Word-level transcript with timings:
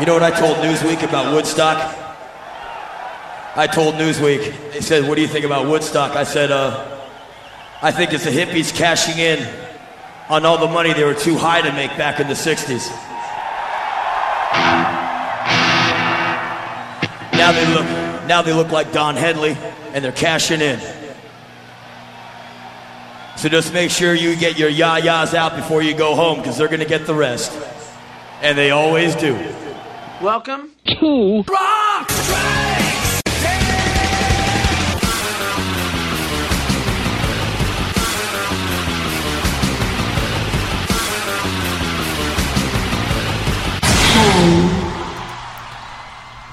You 0.00 0.06
know 0.06 0.14
what 0.14 0.24
I 0.24 0.32
told 0.32 0.56
Newsweek 0.56 1.08
about 1.08 1.32
Woodstock? 1.32 1.78
I 3.54 3.68
told 3.68 3.94
Newsweek, 3.94 4.72
they 4.72 4.80
said, 4.80 5.06
What 5.08 5.14
do 5.14 5.20
you 5.22 5.28
think 5.28 5.44
about 5.44 5.68
Woodstock? 5.68 6.16
I 6.16 6.24
said, 6.24 6.50
uh, 6.50 7.00
I 7.80 7.92
think 7.92 8.12
it's 8.12 8.24
the 8.24 8.30
hippies 8.30 8.74
cashing 8.74 9.18
in 9.18 9.48
on 10.28 10.44
all 10.44 10.58
the 10.58 10.66
money 10.66 10.92
they 10.94 11.04
were 11.04 11.14
too 11.14 11.36
high 11.36 11.60
to 11.60 11.72
make 11.72 11.90
back 11.96 12.18
in 12.18 12.26
the 12.26 12.34
60s. 12.34 12.90
Now 17.34 17.52
they 17.52 17.72
look, 17.72 17.86
now 18.26 18.42
they 18.42 18.52
look 18.52 18.72
like 18.72 18.90
Don 18.90 19.14
Henley 19.14 19.56
and 19.92 20.04
they're 20.04 20.10
cashing 20.10 20.60
in. 20.60 20.80
So 23.36 23.48
just 23.48 23.72
make 23.72 23.92
sure 23.92 24.12
you 24.12 24.34
get 24.34 24.58
your 24.58 24.70
yah-yahs 24.70 25.34
out 25.34 25.54
before 25.54 25.82
you 25.82 25.94
go 25.94 26.16
home 26.16 26.38
because 26.38 26.58
they're 26.58 26.66
going 26.66 26.80
to 26.80 26.86
get 26.86 27.06
the 27.06 27.14
rest. 27.14 27.52
And 28.42 28.58
they 28.58 28.72
always 28.72 29.14
do. 29.14 29.36
Welcome 30.22 30.70
to 30.86 31.42
Rock 31.42 32.08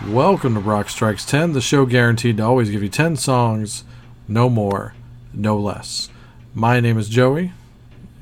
Welcome 0.08 0.55
to 0.55 0.60
Rock 0.60 0.90
Strikes 0.90 1.24
10, 1.26 1.54
the 1.54 1.62
show 1.62 1.86
guaranteed 1.86 2.38
to 2.38 2.44
always 2.44 2.72
give 2.72 2.82
you 2.82 2.90
10 2.90 3.16
songs, 3.16 3.84
no 4.28 4.50
more, 4.50 4.96
no 5.34 5.58
less. 5.58 6.10
My 6.55 6.80
name 6.80 6.98
is 6.98 7.08
Joey. 7.08 7.54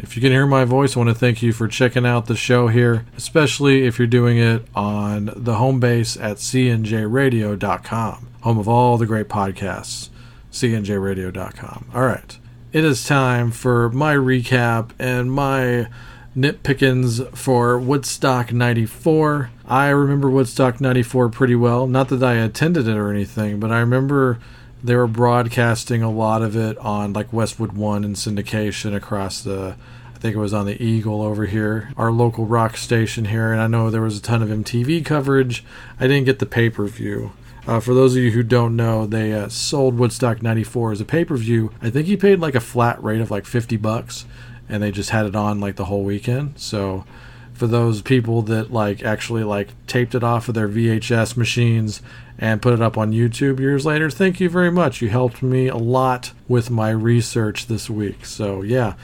If 0.01 0.15
you 0.15 0.21
can 0.21 0.31
hear 0.31 0.47
my 0.47 0.63
voice, 0.63 0.95
I 0.95 0.99
want 0.99 1.09
to 1.09 1.15
thank 1.15 1.41
you 1.41 1.51
for 1.51 1.67
checking 1.67 2.05
out 2.05 2.27
the 2.27 2.35
show 2.35 2.69
here, 2.69 3.05
especially 3.17 3.85
if 3.85 3.99
you're 3.99 4.07
doing 4.07 4.37
it 4.37 4.65
on 4.73 5.29
the 5.35 5.55
home 5.55 5.81
base 5.81 6.15
at 6.15 6.37
cnjradio.com, 6.37 8.27
home 8.41 8.57
of 8.57 8.69
all 8.69 8.97
the 8.97 9.05
great 9.05 9.27
podcasts, 9.27 10.07
cnjradio.com. 10.53 11.91
All 11.93 12.01
right, 12.01 12.37
it 12.71 12.85
is 12.85 13.05
time 13.05 13.51
for 13.51 13.89
my 13.89 14.15
recap 14.15 14.91
and 14.97 15.33
my 15.33 15.89
nitpickings 16.35 17.35
for 17.35 17.77
Woodstock 17.77 18.53
94. 18.53 19.51
I 19.67 19.89
remember 19.89 20.29
Woodstock 20.29 20.79
94 20.79 21.27
pretty 21.27 21.55
well. 21.55 21.87
Not 21.87 22.07
that 22.07 22.23
I 22.23 22.35
attended 22.35 22.87
it 22.87 22.95
or 22.95 23.11
anything, 23.11 23.59
but 23.59 23.69
I 23.69 23.79
remember 23.79 24.39
they 24.83 24.95
were 24.95 25.07
broadcasting 25.07 26.01
a 26.01 26.11
lot 26.11 26.41
of 26.41 26.55
it 26.55 26.77
on 26.77 27.13
like 27.13 27.33
Westwood 27.33 27.73
One 27.73 28.03
and 28.03 28.15
syndication 28.15 28.95
across 28.95 29.41
the. 29.41 29.75
I 30.15 30.21
think 30.21 30.35
it 30.35 30.39
was 30.39 30.53
on 30.53 30.65
the 30.65 30.81
Eagle 30.83 31.21
over 31.21 31.45
here, 31.45 31.93
our 31.95 32.11
local 32.11 32.45
rock 32.45 32.75
station 32.75 33.25
here, 33.25 33.53
and 33.53 33.61
I 33.61 33.67
know 33.67 33.89
there 33.89 34.01
was 34.01 34.17
a 34.17 34.21
ton 34.21 34.41
of 34.41 34.49
MTV 34.49 35.05
coverage. 35.05 35.63
I 35.97 36.07
didn't 36.07 36.25
get 36.25 36.39
the 36.39 36.45
pay 36.45 36.69
per 36.69 36.85
view. 36.87 37.31
Uh, 37.65 37.79
for 37.79 37.93
those 37.93 38.15
of 38.15 38.23
you 38.23 38.31
who 38.31 38.43
don't 38.43 38.75
know, 38.75 39.05
they 39.05 39.31
uh, 39.31 39.47
sold 39.47 39.97
Woodstock 39.97 40.41
94 40.41 40.93
as 40.93 41.01
a 41.01 41.05
pay 41.05 41.23
per 41.23 41.37
view. 41.37 41.71
I 41.81 41.89
think 41.89 42.07
he 42.07 42.17
paid 42.17 42.39
like 42.39 42.55
a 42.55 42.59
flat 42.59 43.01
rate 43.01 43.21
of 43.21 43.31
like 43.31 43.45
50 43.45 43.77
bucks, 43.77 44.25
and 44.67 44.83
they 44.83 44.91
just 44.91 45.11
had 45.11 45.25
it 45.25 45.35
on 45.35 45.61
like 45.61 45.77
the 45.77 45.85
whole 45.85 46.03
weekend. 46.03 46.53
So 46.57 47.05
for 47.53 47.67
those 47.67 48.01
people 48.01 48.41
that 48.43 48.71
like 48.71 49.03
actually 49.03 49.43
like 49.43 49.69
taped 49.85 50.15
it 50.15 50.23
off 50.23 50.47
of 50.47 50.55
their 50.55 50.69
VHS 50.69 51.37
machines 51.37 52.01
and 52.39 52.61
put 52.61 52.73
it 52.73 52.81
up 52.81 52.97
on 52.97 53.11
YouTube 53.11 53.59
years 53.59 53.85
later, 53.85 54.09
thank 54.09 54.39
you 54.39 54.49
very 54.49 54.71
much. 54.71 55.01
You 55.01 55.09
helped 55.09 55.43
me 55.43 55.67
a 55.67 55.75
lot 55.75 56.31
with 56.47 56.71
my 56.71 56.89
research 56.89 57.67
this 57.67 57.89
week. 57.89 58.25
So 58.25 58.61
yeah. 58.61 58.95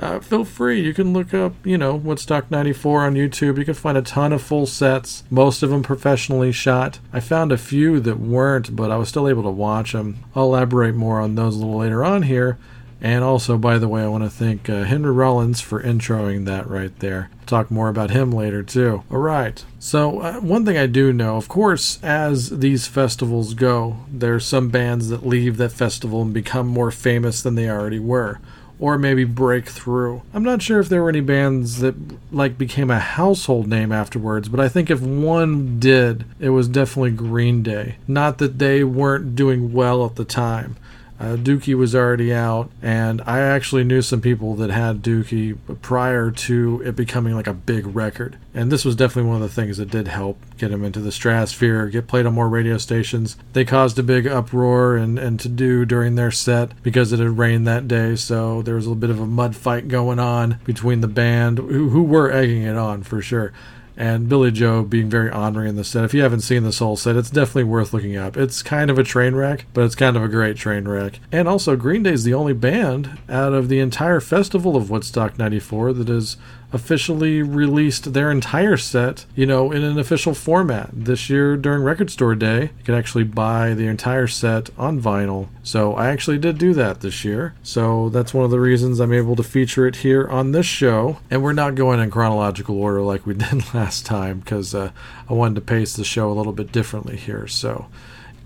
Uh, 0.00 0.18
feel 0.18 0.44
free. 0.44 0.80
You 0.80 0.92
can 0.92 1.12
look 1.12 1.32
up, 1.32 1.54
you 1.64 1.78
know, 1.78 1.94
Woodstock 1.94 2.50
94 2.50 3.04
on 3.04 3.14
YouTube. 3.14 3.56
You 3.56 3.64
can 3.64 3.74
find 3.74 3.96
a 3.96 4.02
ton 4.02 4.32
of 4.32 4.42
full 4.42 4.66
sets, 4.66 5.22
most 5.30 5.62
of 5.62 5.70
them 5.70 5.84
professionally 5.84 6.50
shot. 6.50 6.98
I 7.12 7.20
found 7.20 7.52
a 7.52 7.58
few 7.58 8.00
that 8.00 8.18
weren't, 8.18 8.74
but 8.74 8.90
I 8.90 8.96
was 8.96 9.08
still 9.08 9.28
able 9.28 9.44
to 9.44 9.50
watch 9.50 9.92
them. 9.92 10.24
I'll 10.34 10.44
elaborate 10.44 10.96
more 10.96 11.20
on 11.20 11.36
those 11.36 11.54
a 11.54 11.60
little 11.60 11.78
later 11.78 12.04
on 12.04 12.22
here. 12.22 12.58
And 13.04 13.24
also, 13.24 13.58
by 13.58 13.78
the 13.78 13.88
way, 13.88 14.04
I 14.04 14.06
want 14.06 14.22
to 14.22 14.30
thank 14.30 14.70
uh, 14.70 14.84
Henry 14.84 15.10
Rollins 15.10 15.60
for 15.60 15.82
introing 15.82 16.44
that 16.44 16.68
right 16.68 16.96
there. 17.00 17.30
Talk 17.46 17.68
more 17.68 17.88
about 17.88 18.10
him 18.10 18.30
later, 18.30 18.62
too. 18.62 19.02
All 19.10 19.18
right. 19.18 19.62
So, 19.80 20.20
uh, 20.20 20.34
one 20.34 20.64
thing 20.64 20.78
I 20.78 20.86
do 20.86 21.12
know, 21.12 21.36
of 21.36 21.48
course, 21.48 21.98
as 22.04 22.60
these 22.60 22.86
festivals 22.86 23.54
go, 23.54 23.96
there's 24.08 24.46
some 24.46 24.68
bands 24.68 25.08
that 25.08 25.26
leave 25.26 25.56
that 25.56 25.72
festival 25.72 26.22
and 26.22 26.32
become 26.32 26.68
more 26.68 26.92
famous 26.92 27.42
than 27.42 27.56
they 27.56 27.68
already 27.68 27.98
were. 27.98 28.38
Or 28.78 28.98
maybe 28.98 29.24
break 29.24 29.68
through. 29.68 30.22
I'm 30.32 30.42
not 30.44 30.62
sure 30.62 30.78
if 30.78 30.88
there 30.88 31.02
were 31.02 31.08
any 31.08 31.20
bands 31.20 31.80
that 31.80 31.94
like 32.32 32.56
became 32.56 32.90
a 32.90 32.98
household 32.98 33.68
name 33.68 33.92
afterwards, 33.92 34.48
but 34.48 34.58
I 34.60 34.68
think 34.68 34.90
if 34.90 35.00
one 35.00 35.78
did, 35.78 36.24
it 36.40 36.50
was 36.50 36.66
definitely 36.66 37.12
Green 37.12 37.62
Day. 37.62 37.96
Not 38.08 38.38
that 38.38 38.58
they 38.58 38.82
weren't 38.82 39.36
doing 39.36 39.72
well 39.72 40.04
at 40.04 40.16
the 40.16 40.24
time. 40.24 40.76
Uh, 41.22 41.36
Dookie 41.36 41.76
was 41.76 41.94
already 41.94 42.34
out, 42.34 42.68
and 42.82 43.22
I 43.24 43.38
actually 43.38 43.84
knew 43.84 44.02
some 44.02 44.20
people 44.20 44.56
that 44.56 44.70
had 44.70 45.04
Dookie 45.04 45.56
prior 45.80 46.32
to 46.32 46.82
it 46.84 46.96
becoming 46.96 47.36
like 47.36 47.46
a 47.46 47.54
big 47.54 47.94
record. 47.94 48.38
And 48.52 48.72
this 48.72 48.84
was 48.84 48.96
definitely 48.96 49.28
one 49.28 49.40
of 49.40 49.48
the 49.48 49.54
things 49.54 49.76
that 49.76 49.88
did 49.88 50.08
help 50.08 50.36
get 50.58 50.72
him 50.72 50.82
into 50.82 50.98
the 50.98 51.12
stratosphere, 51.12 51.86
get 51.86 52.08
played 52.08 52.26
on 52.26 52.34
more 52.34 52.48
radio 52.48 52.76
stations. 52.76 53.36
They 53.52 53.64
caused 53.64 54.00
a 54.00 54.02
big 54.02 54.26
uproar 54.26 54.96
and, 54.96 55.16
and 55.16 55.38
to 55.38 55.48
do 55.48 55.84
during 55.84 56.16
their 56.16 56.32
set 56.32 56.72
because 56.82 57.12
it 57.12 57.20
had 57.20 57.38
rained 57.38 57.68
that 57.68 57.86
day, 57.86 58.16
so 58.16 58.60
there 58.62 58.74
was 58.74 58.86
a 58.86 58.88
little 58.88 59.00
bit 59.00 59.10
of 59.10 59.20
a 59.20 59.26
mud 59.26 59.54
fight 59.54 59.86
going 59.86 60.18
on 60.18 60.58
between 60.64 61.02
the 61.02 61.08
band, 61.08 61.58
who, 61.58 61.90
who 61.90 62.02
were 62.02 62.32
egging 62.32 62.62
it 62.62 62.76
on 62.76 63.04
for 63.04 63.22
sure 63.22 63.52
and 63.96 64.28
Billie 64.28 64.50
Joe 64.50 64.82
being 64.82 65.08
very 65.08 65.30
honoring 65.30 65.70
in 65.70 65.76
the 65.76 65.84
set. 65.84 66.04
If 66.04 66.14
you 66.14 66.22
haven't 66.22 66.40
seen 66.40 66.62
this 66.64 66.78
whole 66.78 66.96
set, 66.96 67.16
it's 67.16 67.30
definitely 67.30 67.64
worth 67.64 67.92
looking 67.92 68.16
up. 68.16 68.36
It's 68.36 68.62
kind 68.62 68.90
of 68.90 68.98
a 68.98 69.04
train 69.04 69.34
wreck, 69.34 69.66
but 69.74 69.84
it's 69.84 69.94
kind 69.94 70.16
of 70.16 70.22
a 70.22 70.28
great 70.28 70.56
train 70.56 70.88
wreck. 70.88 71.20
And 71.30 71.46
also, 71.46 71.76
Green 71.76 72.02
Day 72.02 72.12
is 72.12 72.24
the 72.24 72.34
only 72.34 72.54
band 72.54 73.18
out 73.28 73.52
of 73.52 73.68
the 73.68 73.80
entire 73.80 74.20
festival 74.20 74.76
of 74.76 74.90
Woodstock 74.90 75.38
94 75.38 75.92
that 75.94 76.08
is 76.08 76.36
officially 76.72 77.42
released 77.42 78.12
their 78.12 78.30
entire 78.30 78.76
set, 78.76 79.26
you 79.34 79.46
know, 79.46 79.70
in 79.70 79.84
an 79.84 79.98
official 79.98 80.34
format. 80.34 80.90
This 80.92 81.28
year 81.28 81.56
during 81.56 81.82
Record 81.82 82.10
Store 82.10 82.34
Day, 82.34 82.62
you 82.62 82.84
could 82.84 82.94
actually 82.94 83.24
buy 83.24 83.74
the 83.74 83.86
entire 83.86 84.26
set 84.26 84.70
on 84.78 85.00
vinyl. 85.00 85.48
So 85.62 85.94
I 85.94 86.08
actually 86.08 86.38
did 86.38 86.58
do 86.58 86.72
that 86.74 87.00
this 87.00 87.24
year. 87.24 87.54
So 87.62 88.08
that's 88.08 88.34
one 88.34 88.44
of 88.44 88.50
the 88.50 88.60
reasons 88.60 89.00
I'm 89.00 89.12
able 89.12 89.36
to 89.36 89.42
feature 89.42 89.86
it 89.86 89.96
here 89.96 90.26
on 90.28 90.52
this 90.52 90.66
show. 90.66 91.18
And 91.30 91.42
we're 91.42 91.52
not 91.52 91.74
going 91.74 92.00
in 92.00 92.10
chronological 92.10 92.78
order 92.78 93.02
like 93.02 93.26
we 93.26 93.34
did 93.42 93.74
last 93.74 94.06
time 94.06 94.40
because 94.40 94.74
uh, 94.74 94.90
I 95.28 95.34
wanted 95.34 95.56
to 95.56 95.60
pace 95.60 95.94
the 95.94 96.04
show 96.04 96.30
a 96.30 96.34
little 96.34 96.52
bit 96.52 96.72
differently 96.72 97.16
here. 97.16 97.46
So 97.46 97.86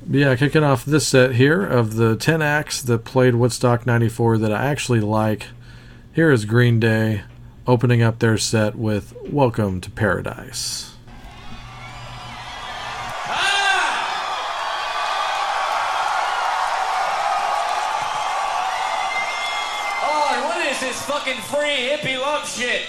yeah, 0.08 0.36
kicking 0.36 0.64
off 0.64 0.84
this 0.84 1.06
set 1.06 1.34
here 1.34 1.64
of 1.64 1.94
the 1.94 2.16
10 2.16 2.42
acts 2.42 2.82
that 2.82 3.04
played 3.04 3.34
Woodstock 3.34 3.86
94 3.86 4.38
that 4.38 4.52
I 4.52 4.66
actually 4.66 5.00
like. 5.00 5.46
Here 6.12 6.30
is 6.30 6.44
Green 6.44 6.80
Day 6.80 7.22
opening 7.66 8.00
up 8.00 8.20
their 8.20 8.38
set 8.38 8.76
with 8.76 9.14
Welcome 9.30 9.80
to 9.80 9.90
Paradise. 9.90 10.94
Oh, 20.02 20.42
what 20.44 20.64
is 20.66 20.80
this 20.80 21.02
fucking 21.02 21.40
free 21.42 21.88
hippie 21.88 22.20
love 22.20 22.48
shit? 22.48 22.82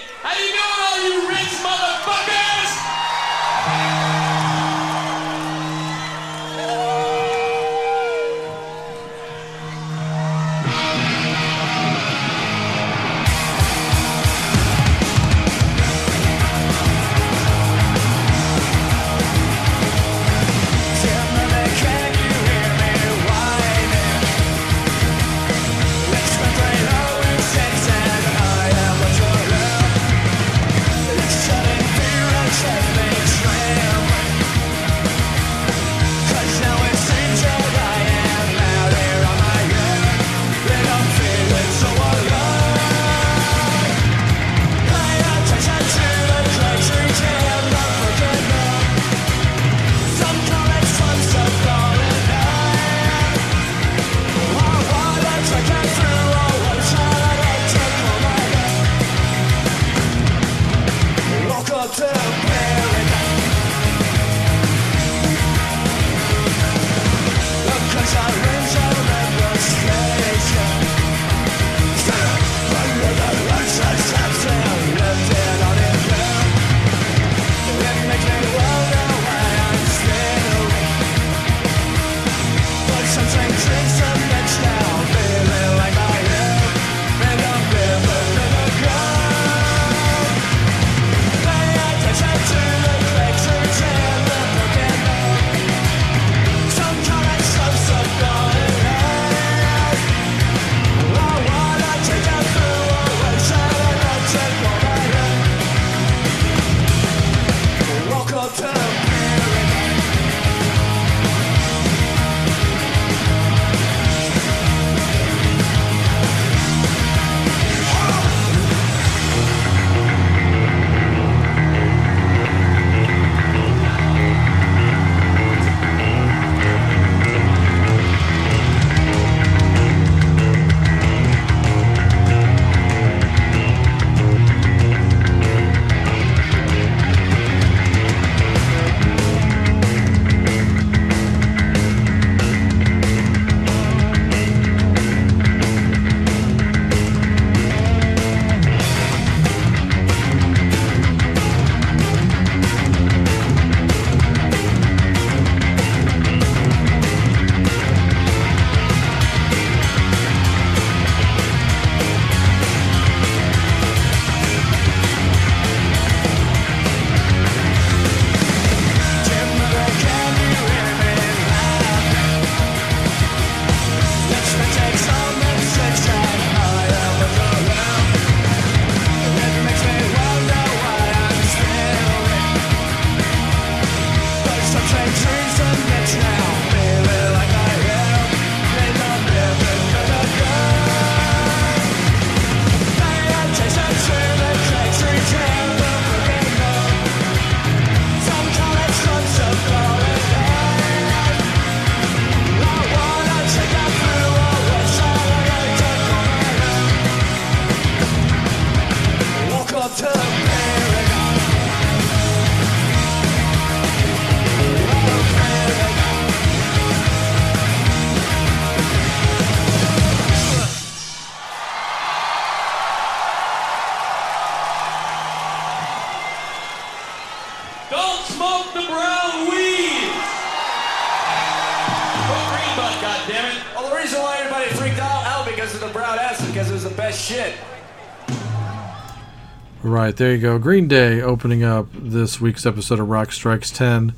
Right, 240.08 240.16
there 240.16 240.32
you 240.32 240.40
go. 240.40 240.58
Green 240.58 240.88
Day 240.88 241.20
opening 241.20 241.62
up 241.62 241.88
this 241.92 242.40
week's 242.40 242.64
episode 242.64 242.98
of 242.98 243.10
Rock 243.10 243.30
Strikes 243.30 243.70
10 243.70 244.14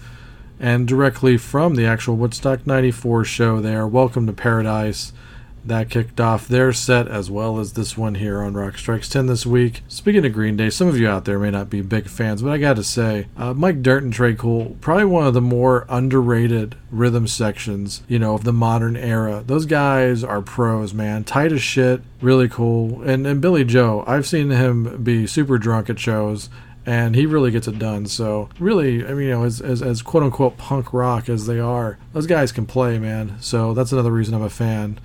and 0.61 0.87
directly 0.87 1.37
from 1.37 1.75
the 1.75 1.85
actual 1.85 2.15
Woodstock 2.15 2.65
94 2.65 3.25
show 3.25 3.61
there. 3.61 3.89
Welcome 3.89 4.25
to 4.29 4.33
Paradise. 4.33 5.13
That 5.65 5.91
kicked 5.91 6.21
off 6.21 6.49
their 6.49 6.73
set 6.73 7.07
as 7.09 7.31
well 7.31 7.59
as 7.59 7.75
this 7.75 7.97
one 7.97 8.15
here 8.15 8.41
on 8.41 8.55
Rock 8.55 8.79
Strikes 8.79 9.09
10 9.09 9.27
this 9.27 9.45
week. 9.45 9.83
Speaking 9.89 10.25
of 10.25 10.33
Green 10.33 10.57
Day, 10.57 10.71
some 10.71 10.89
of 10.89 10.99
you 10.99 11.09
out 11.09 11.27
there 11.27 11.39
may 11.39 11.51
not 11.51 11.69
be 11.69 11.83
big 11.83 12.09
fans, 12.09 12.43
but 12.43 12.51
I 12.51 12.59
gotta 12.59 12.83
say, 12.83 13.27
uh, 13.37 13.53
Mike 13.53 13.83
Dirnt 13.83 14.05
and 14.05 14.15
Tré 14.15 14.37
Cool, 14.37 14.77
probably 14.81 15.05
one 15.05 15.27
of 15.27 15.35
the 15.35 15.41
more 15.41 15.87
underrated 15.89 16.77
rhythm 16.91 17.27
sections, 17.27 18.03
you 18.09 18.19
know, 18.19 18.35
of 18.35 18.45
the 18.45 18.53
modern 18.53 18.97
era. 18.97 19.43
Those 19.47 19.67
guys 19.67 20.25
are 20.25 20.41
pros, 20.41 20.95
man. 20.95 21.25
Tight 21.25 21.53
as 21.53 21.63
shit, 21.63 22.01
really 22.21 22.49
cool. 22.49 23.03
And, 23.03 23.27
and 23.27 23.41
Billie 23.41 23.65
Joe, 23.65 24.05
I've 24.07 24.27
seen 24.27 24.51
him 24.51 25.03
be 25.03 25.27
super 25.27 25.59
drunk 25.59 25.91
at 25.91 25.99
shows 25.99 26.49
and 26.87 27.15
he 27.15 27.27
really 27.27 27.51
gets 27.51 27.69
it 27.69 27.79
done. 27.79 28.07
So 28.07 28.49
really, 28.59 29.05
I 29.07 29.11
mean, 29.11 29.29
you 29.29 29.31
know, 29.31 29.45
as, 29.45 29.61
as, 29.61 29.83
as 29.83 30.03
quote 30.03 30.23
unquote 30.23 30.57
punk 30.57 30.93
rock 30.93 31.29
as 31.29 31.47
they 31.47 31.61
are, 31.61 31.99
those 32.13 32.27
guys 32.27 32.53
can 32.53 32.67
play, 32.67 32.99
man. 32.99 33.37
So 33.41 33.75
that's 33.75 33.93
another 33.93 34.11
reason 34.11 34.35
I'm 34.35 34.43
a 34.43 34.51
fan. 34.51 34.99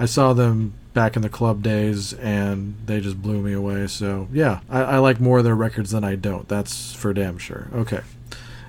I 0.00 0.06
saw 0.06 0.32
them 0.32 0.72
back 0.94 1.14
in 1.14 1.22
the 1.22 1.28
club 1.28 1.62
days 1.62 2.14
and 2.14 2.74
they 2.86 3.00
just 3.00 3.20
blew 3.20 3.40
me 3.42 3.52
away. 3.52 3.86
So 3.86 4.28
yeah, 4.32 4.60
I, 4.70 4.82
I 4.82 4.98
like 4.98 5.20
more 5.20 5.38
of 5.38 5.44
their 5.44 5.54
records 5.54 5.90
than 5.90 6.04
I 6.04 6.16
don't. 6.16 6.48
That's 6.48 6.94
for 6.94 7.12
damn 7.12 7.36
sure. 7.36 7.68
Okay. 7.74 8.00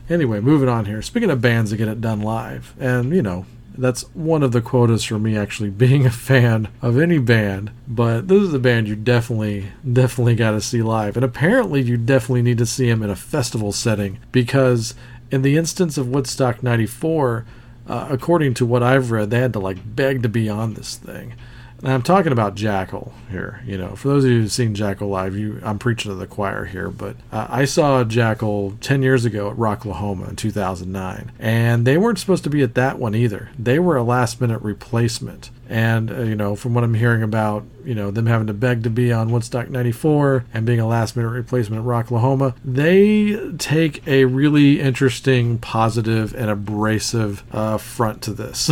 Anyway, 0.09 0.41
moving 0.41 0.67
on 0.67 0.85
here. 0.85 1.01
Speaking 1.01 1.31
of 1.31 1.39
bands 1.39 1.71
that 1.71 1.77
get 1.77 1.87
it 1.87 2.01
done 2.01 2.21
live, 2.21 2.75
and 2.77 3.15
you 3.15 3.21
know, 3.21 3.45
that's 3.77 4.01
one 4.13 4.43
of 4.43 4.51
the 4.51 4.61
quotas 4.61 5.05
for 5.05 5.17
me 5.17 5.37
actually 5.37 5.69
being 5.85 6.05
a 6.05 6.11
fan 6.11 6.67
of 6.81 6.99
any 6.99 7.17
band 7.17 7.71
but 7.87 8.27
this 8.27 8.41
is 8.41 8.53
a 8.53 8.59
band 8.59 8.85
you 8.85 8.95
definitely 8.97 9.71
definitely 9.89 10.35
got 10.35 10.51
to 10.51 10.59
see 10.59 10.81
live 10.81 11.15
and 11.15 11.23
apparently 11.23 11.81
you 11.81 11.95
definitely 11.95 12.41
need 12.41 12.57
to 12.57 12.65
see 12.65 12.89
them 12.89 13.01
in 13.01 13.09
a 13.09 13.15
festival 13.15 13.71
setting 13.71 14.19
because 14.33 14.93
in 15.31 15.41
the 15.41 15.55
instance 15.55 15.97
of 15.97 16.09
woodstock 16.09 16.61
94 16.61 17.45
uh, 17.91 18.07
according 18.09 18.53
to 18.53 18.65
what 18.65 18.81
I've 18.81 19.11
read, 19.11 19.31
they 19.31 19.39
had 19.39 19.51
to 19.51 19.59
like 19.59 19.77
beg 19.95 20.23
to 20.23 20.29
be 20.29 20.47
on 20.47 20.75
this 20.75 20.95
thing. 20.95 21.33
And 21.79 21.91
I'm 21.91 22.03
talking 22.03 22.31
about 22.31 22.55
Jackyl 22.55 23.11
here. 23.29 23.61
You 23.65 23.77
know, 23.77 23.97
for 23.97 24.07
those 24.07 24.23
of 24.23 24.31
you 24.31 24.41
who've 24.41 24.51
seen 24.51 24.73
Jackyl 24.73 25.09
live, 25.09 25.35
you 25.35 25.59
I'm 25.61 25.77
preaching 25.77 26.09
to 26.09 26.15
the 26.15 26.25
choir 26.25 26.63
here, 26.63 26.89
but 26.89 27.17
uh, 27.33 27.47
I 27.49 27.65
saw 27.65 28.05
Jackyl 28.05 28.79
10 28.79 29.01
years 29.01 29.25
ago 29.25 29.49
at 29.49 29.57
Rocklahoma 29.57 30.29
in 30.29 30.35
2009, 30.37 31.33
and 31.37 31.85
they 31.85 31.97
weren't 31.97 32.17
supposed 32.17 32.45
to 32.45 32.49
be 32.49 32.61
at 32.61 32.75
that 32.75 32.97
one 32.97 33.13
either. 33.13 33.49
They 33.59 33.77
were 33.77 33.97
a 33.97 34.03
last 34.03 34.39
minute 34.39 34.61
replacement. 34.61 35.49
And, 35.71 36.11
uh, 36.11 36.23
you 36.23 36.35
know, 36.35 36.57
from 36.57 36.73
what 36.73 36.83
I'm 36.83 36.93
hearing 36.93 37.23
about, 37.23 37.63
you 37.85 37.95
know, 37.95 38.11
them 38.11 38.25
having 38.25 38.47
to 38.47 38.53
beg 38.53 38.83
to 38.83 38.89
be 38.89 39.13
on 39.13 39.31
Woodstock 39.31 39.69
94 39.69 40.43
and 40.53 40.65
being 40.65 40.81
a 40.81 40.87
last 40.87 41.15
minute 41.15 41.29
replacement 41.29 41.79
at 41.79 41.87
Rocklahoma, 41.87 42.55
they 42.65 43.39
take 43.57 44.05
a 44.05 44.25
really 44.25 44.81
interesting, 44.81 45.57
positive, 45.59 46.35
and 46.35 46.49
abrasive 46.49 47.45
uh, 47.53 47.77
front 47.77 48.21
to 48.23 48.33
this. 48.33 48.69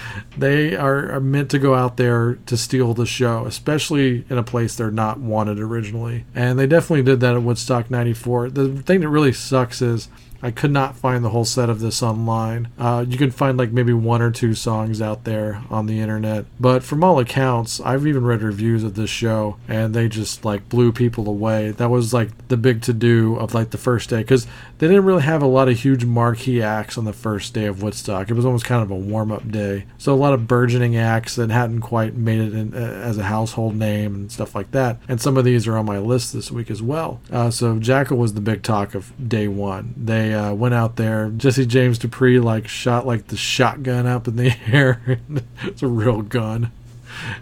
they 0.38 0.74
are, 0.74 1.12
are, 1.12 1.20
meant 1.20 1.50
to 1.50 1.58
go 1.58 1.74
out 1.74 1.98
there 1.98 2.38
to 2.46 2.56
steal 2.56 2.94
the 2.94 3.04
show, 3.04 3.44
especially 3.44 4.24
in 4.30 4.38
a 4.38 4.42
place 4.42 4.74
they're 4.74 4.90
not 4.90 5.20
wanted 5.20 5.58
originally. 5.58 6.24
And 6.34 6.58
they 6.58 6.66
definitely 6.66 7.02
did 7.02 7.20
that 7.20 7.34
at 7.34 7.42
Woodstock 7.42 7.90
94. 7.90 8.48
The 8.50 8.82
thing 8.82 9.00
that 9.00 9.08
really 9.10 9.34
sucks 9.34 9.82
is 9.82 10.08
I 10.42 10.50
could 10.50 10.70
not 10.70 10.96
find 10.96 11.24
the 11.24 11.30
whole 11.30 11.44
set 11.44 11.68
of 11.68 11.80
this 11.80 12.02
online. 12.02 12.68
Uh, 12.78 13.04
you 13.08 13.18
can 13.18 13.30
find 13.30 13.58
like 13.58 13.72
maybe 13.72 13.92
one 13.92 14.22
or 14.22 14.30
two 14.30 14.54
songs 14.54 15.02
out 15.02 15.24
there 15.24 15.62
on 15.70 15.86
the 15.86 16.00
internet. 16.00 16.44
But 16.60 16.82
from 16.82 17.02
all 17.02 17.18
accounts, 17.18 17.80
I've 17.80 18.06
even 18.06 18.24
read 18.24 18.42
reviews 18.42 18.84
of 18.84 18.94
this 18.94 19.10
show 19.10 19.56
and 19.66 19.94
they 19.94 20.08
just 20.08 20.44
like 20.44 20.68
blew 20.68 20.92
people 20.92 21.28
away. 21.28 21.72
That 21.72 21.90
was 21.90 22.14
like 22.14 22.48
the 22.48 22.56
big 22.56 22.82
to 22.82 22.92
do 22.92 23.36
of 23.36 23.54
like 23.54 23.70
the 23.70 23.78
first 23.78 24.10
day 24.10 24.18
because 24.18 24.46
they 24.78 24.86
didn't 24.86 25.04
really 25.04 25.22
have 25.22 25.42
a 25.42 25.46
lot 25.46 25.68
of 25.68 25.78
huge 25.78 26.04
marquee 26.04 26.62
acts 26.62 26.96
on 26.96 27.04
the 27.04 27.12
first 27.12 27.52
day 27.52 27.66
of 27.66 27.82
Woodstock. 27.82 28.30
It 28.30 28.34
was 28.34 28.44
almost 28.44 28.64
kind 28.64 28.82
of 28.82 28.90
a 28.90 28.96
warm 28.96 29.32
up 29.32 29.50
day. 29.50 29.86
So 29.98 30.14
a 30.14 30.16
lot 30.16 30.34
of 30.34 30.46
burgeoning 30.46 30.96
acts 30.96 31.34
that 31.36 31.50
hadn't 31.50 31.80
quite 31.80 32.14
made 32.14 32.40
it 32.40 32.54
in, 32.54 32.74
uh, 32.74 32.78
as 32.78 33.18
a 33.18 33.24
household 33.24 33.74
name 33.74 34.14
and 34.14 34.32
stuff 34.32 34.54
like 34.54 34.70
that. 34.70 34.98
And 35.08 35.20
some 35.20 35.36
of 35.36 35.44
these 35.44 35.66
are 35.66 35.76
on 35.76 35.86
my 35.86 35.98
list 35.98 36.32
this 36.32 36.50
week 36.52 36.70
as 36.70 36.80
well. 36.80 37.20
Uh, 37.32 37.50
so 37.50 37.74
Jackyl 37.76 38.16
was 38.16 38.34
the 38.34 38.40
big 38.40 38.62
talk 38.62 38.94
of 38.94 39.12
day 39.28 39.48
one. 39.48 39.94
They 39.96 40.27
uh, 40.32 40.52
went 40.52 40.74
out 40.74 40.96
there. 40.96 41.30
Jesse 41.30 41.66
James 41.66 41.98
Dupree 41.98 42.40
like 42.40 42.68
shot 42.68 43.06
like 43.06 43.28
the 43.28 43.36
shotgun 43.36 44.06
up 44.06 44.28
in 44.28 44.36
the 44.36 44.54
air. 44.66 45.20
it's 45.62 45.82
a 45.82 45.88
real 45.88 46.22
gun, 46.22 46.70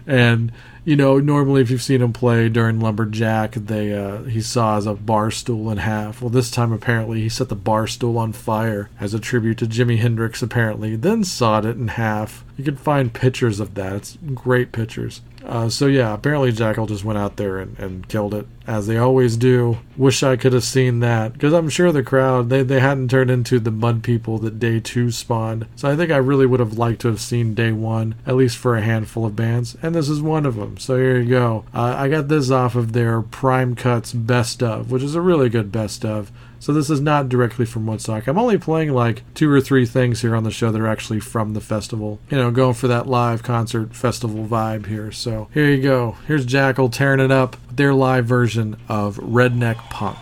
and 0.05 0.51
you 0.85 0.95
know 0.95 1.19
normally 1.19 1.61
if 1.61 1.69
you've 1.69 1.81
seen 1.81 2.01
him 2.01 2.13
play 2.13 2.49
during 2.49 2.79
Lumberjack, 2.79 3.53
they 3.53 3.93
uh, 3.93 4.23
he 4.23 4.41
saws 4.41 4.85
a 4.85 4.93
bar 4.93 5.31
stool 5.31 5.69
in 5.69 5.77
half. 5.77 6.21
Well, 6.21 6.29
this 6.29 6.51
time 6.51 6.71
apparently 6.71 7.21
he 7.21 7.29
set 7.29 7.49
the 7.49 7.55
bar 7.55 7.87
stool 7.87 8.17
on 8.17 8.33
fire 8.33 8.89
as 8.99 9.13
a 9.13 9.19
tribute 9.19 9.57
to 9.59 9.65
Jimi 9.65 9.97
Hendrix. 9.97 10.41
Apparently, 10.41 10.95
then 10.95 11.23
sawed 11.23 11.65
it 11.65 11.77
in 11.77 11.89
half. 11.89 12.43
You 12.57 12.63
can 12.63 12.77
find 12.77 13.13
pictures 13.13 13.59
of 13.59 13.75
that. 13.75 13.93
It's 13.93 14.17
great 14.33 14.71
pictures. 14.71 15.21
Uh, 15.47 15.69
so 15.69 15.87
yeah, 15.87 16.13
apparently 16.13 16.51
Jackyl 16.51 16.89
just 16.89 17.05
went 17.05 17.17
out 17.17 17.37
there 17.37 17.57
and, 17.57 17.79
and 17.79 18.07
killed 18.09 18.33
it 18.33 18.45
as 18.67 18.85
they 18.85 18.97
always 18.97 19.37
do. 19.37 19.77
Wish 19.95 20.21
I 20.21 20.35
could 20.35 20.51
have 20.51 20.65
seen 20.65 20.99
that 20.99 21.33
because 21.33 21.53
I'm 21.53 21.69
sure 21.69 21.93
the 21.93 22.03
crowd 22.03 22.49
they, 22.49 22.63
they 22.63 22.81
hadn't 22.81 23.09
turned 23.09 23.31
into 23.31 23.57
the 23.57 23.71
mud 23.71 24.03
people 24.03 24.37
that 24.39 24.59
day 24.59 24.81
two 24.81 25.09
spawned. 25.09 25.65
So 25.77 25.89
I 25.89 25.95
think 25.95 26.11
I 26.11 26.17
really 26.17 26.45
would 26.45 26.59
have 26.59 26.77
liked 26.77 26.99
to 27.01 27.07
have 27.07 27.21
seen 27.21 27.53
day 27.53 27.71
one 27.71 28.15
at 28.25 28.35
least 28.35 28.57
for 28.57 28.75
a 28.75 28.81
handful 28.81 29.25
of 29.25 29.37
bands, 29.37 29.77
and 29.81 29.95
this 29.95 30.09
is 30.09 30.21
one 30.21 30.45
of 30.45 30.55
them. 30.55 30.77
So 30.77 30.97
here 30.97 31.21
you 31.21 31.29
go. 31.29 31.63
Uh, 31.73 31.95
I 31.97 32.09
got 32.09 32.27
this 32.27 32.51
off 32.51 32.75
of 32.75 32.91
their 32.91 33.21
Prime 33.21 33.73
Cuts 33.73 34.11
Best 34.11 34.61
of, 34.61 34.91
which 34.91 35.03
is 35.03 35.15
a 35.15 35.21
really 35.21 35.47
good 35.47 35.71
best 35.71 36.03
of. 36.03 36.29
So 36.59 36.73
this 36.73 36.89
is 36.89 36.99
not 36.99 37.29
directly 37.29 37.65
from 37.65 37.85
Woodstock. 37.85 38.27
I'm 38.27 38.37
only 38.37 38.57
playing 38.57 38.91
like 38.93 39.21
two 39.33 39.49
or 39.51 39.61
three 39.61 39.85
things 39.85 40.21
here 40.21 40.35
on 40.35 40.43
the 40.43 40.51
show 40.51 40.71
that 40.71 40.81
are 40.81 40.87
actually 40.87 41.19
from 41.19 41.53
the 41.53 41.61
festival. 41.61 42.19
You 42.29 42.37
know, 42.37 42.51
going 42.51 42.73
for 42.73 42.87
that 42.87 43.07
live 43.07 43.43
concert 43.43 43.95
festival 43.95 44.45
vibe 44.45 44.87
here. 44.87 45.11
So 45.11 45.49
here 45.53 45.69
you 45.69 45.81
go. 45.81 46.17
Here's 46.27 46.45
Jackyl 46.45 46.91
tearing 46.91 47.19
it 47.19 47.31
up 47.31 47.55
with 47.67 47.77
their 47.77 47.93
live 47.93 48.25
version 48.25 48.75
of 48.89 49.17
Redneck 49.17 49.77
Punk. 49.89 50.17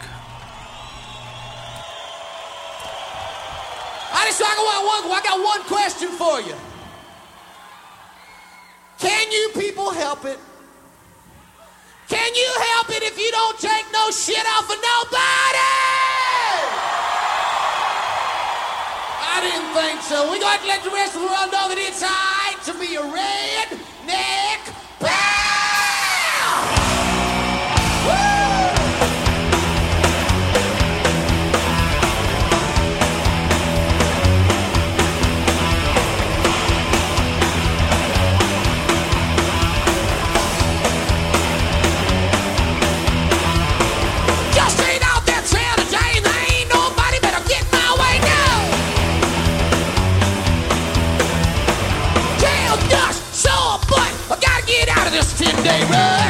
I 4.12 4.26
just 4.28 4.42
I 4.42 4.56
got 4.56 5.08
one, 5.08 5.12
I 5.12 5.22
got 5.24 5.44
one 5.44 5.64
question 5.64 6.10
for 6.10 6.42
you. 6.42 6.56
Can 9.00 9.32
you 9.32 9.52
people 9.54 9.92
help 9.92 10.26
it? 10.26 10.40
Can 12.08 12.36
you 12.36 12.54
help 12.74 12.90
it 12.92 13.04
if 13.04 13.18
you 13.18 13.32
don't 13.32 13.60
take 13.60 13.86
no 13.92 14.12
shit 14.12 14.46
off 14.46 14.70
of 14.70 14.78
nobody? 14.78 15.85
I 19.36 19.42
didn't 19.42 19.74
think 19.76 20.02
so. 20.02 20.32
We're 20.32 20.40
going 20.40 20.60
to 20.60 20.68
let 20.68 20.82
the 20.82 20.92
rest 20.92 21.16
of 21.16 21.22
the 21.22 21.28
world 21.28 21.52
know 21.52 21.68
that 21.68 21.78
it's 21.78 22.02
hard 22.02 22.56
to 22.64 22.74
be 22.80 22.96
a 22.96 23.04
redneck 23.04 23.85
love. 55.96 56.25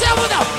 Yourself 0.00 0.20
with 0.20 0.32
a 0.32 0.57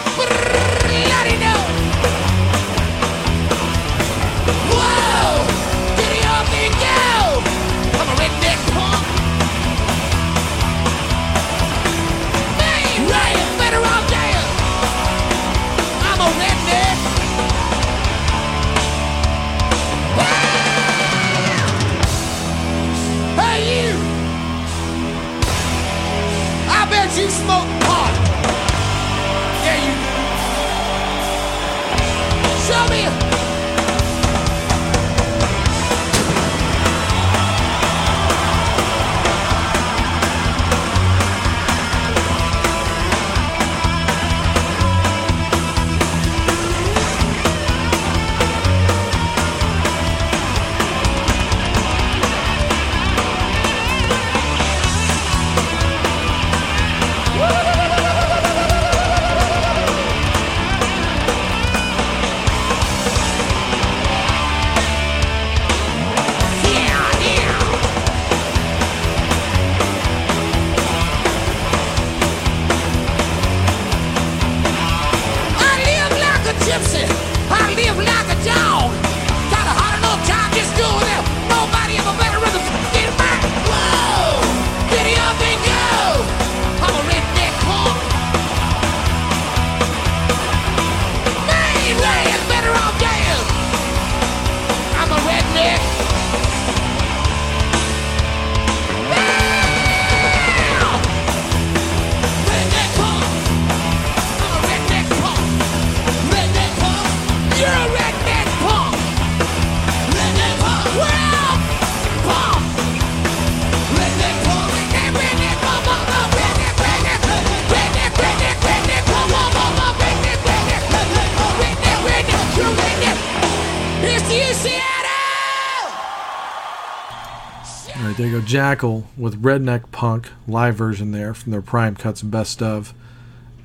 Jackyl 128.39 129.05
with 129.17 129.41
Redneck 129.41 129.91
Punk 129.91 130.29
live 130.47 130.75
version 130.75 131.11
there 131.11 131.33
from 131.33 131.51
their 131.51 131.61
Prime 131.61 131.95
Cuts 131.95 132.21
Best 132.21 132.61
of. 132.61 132.93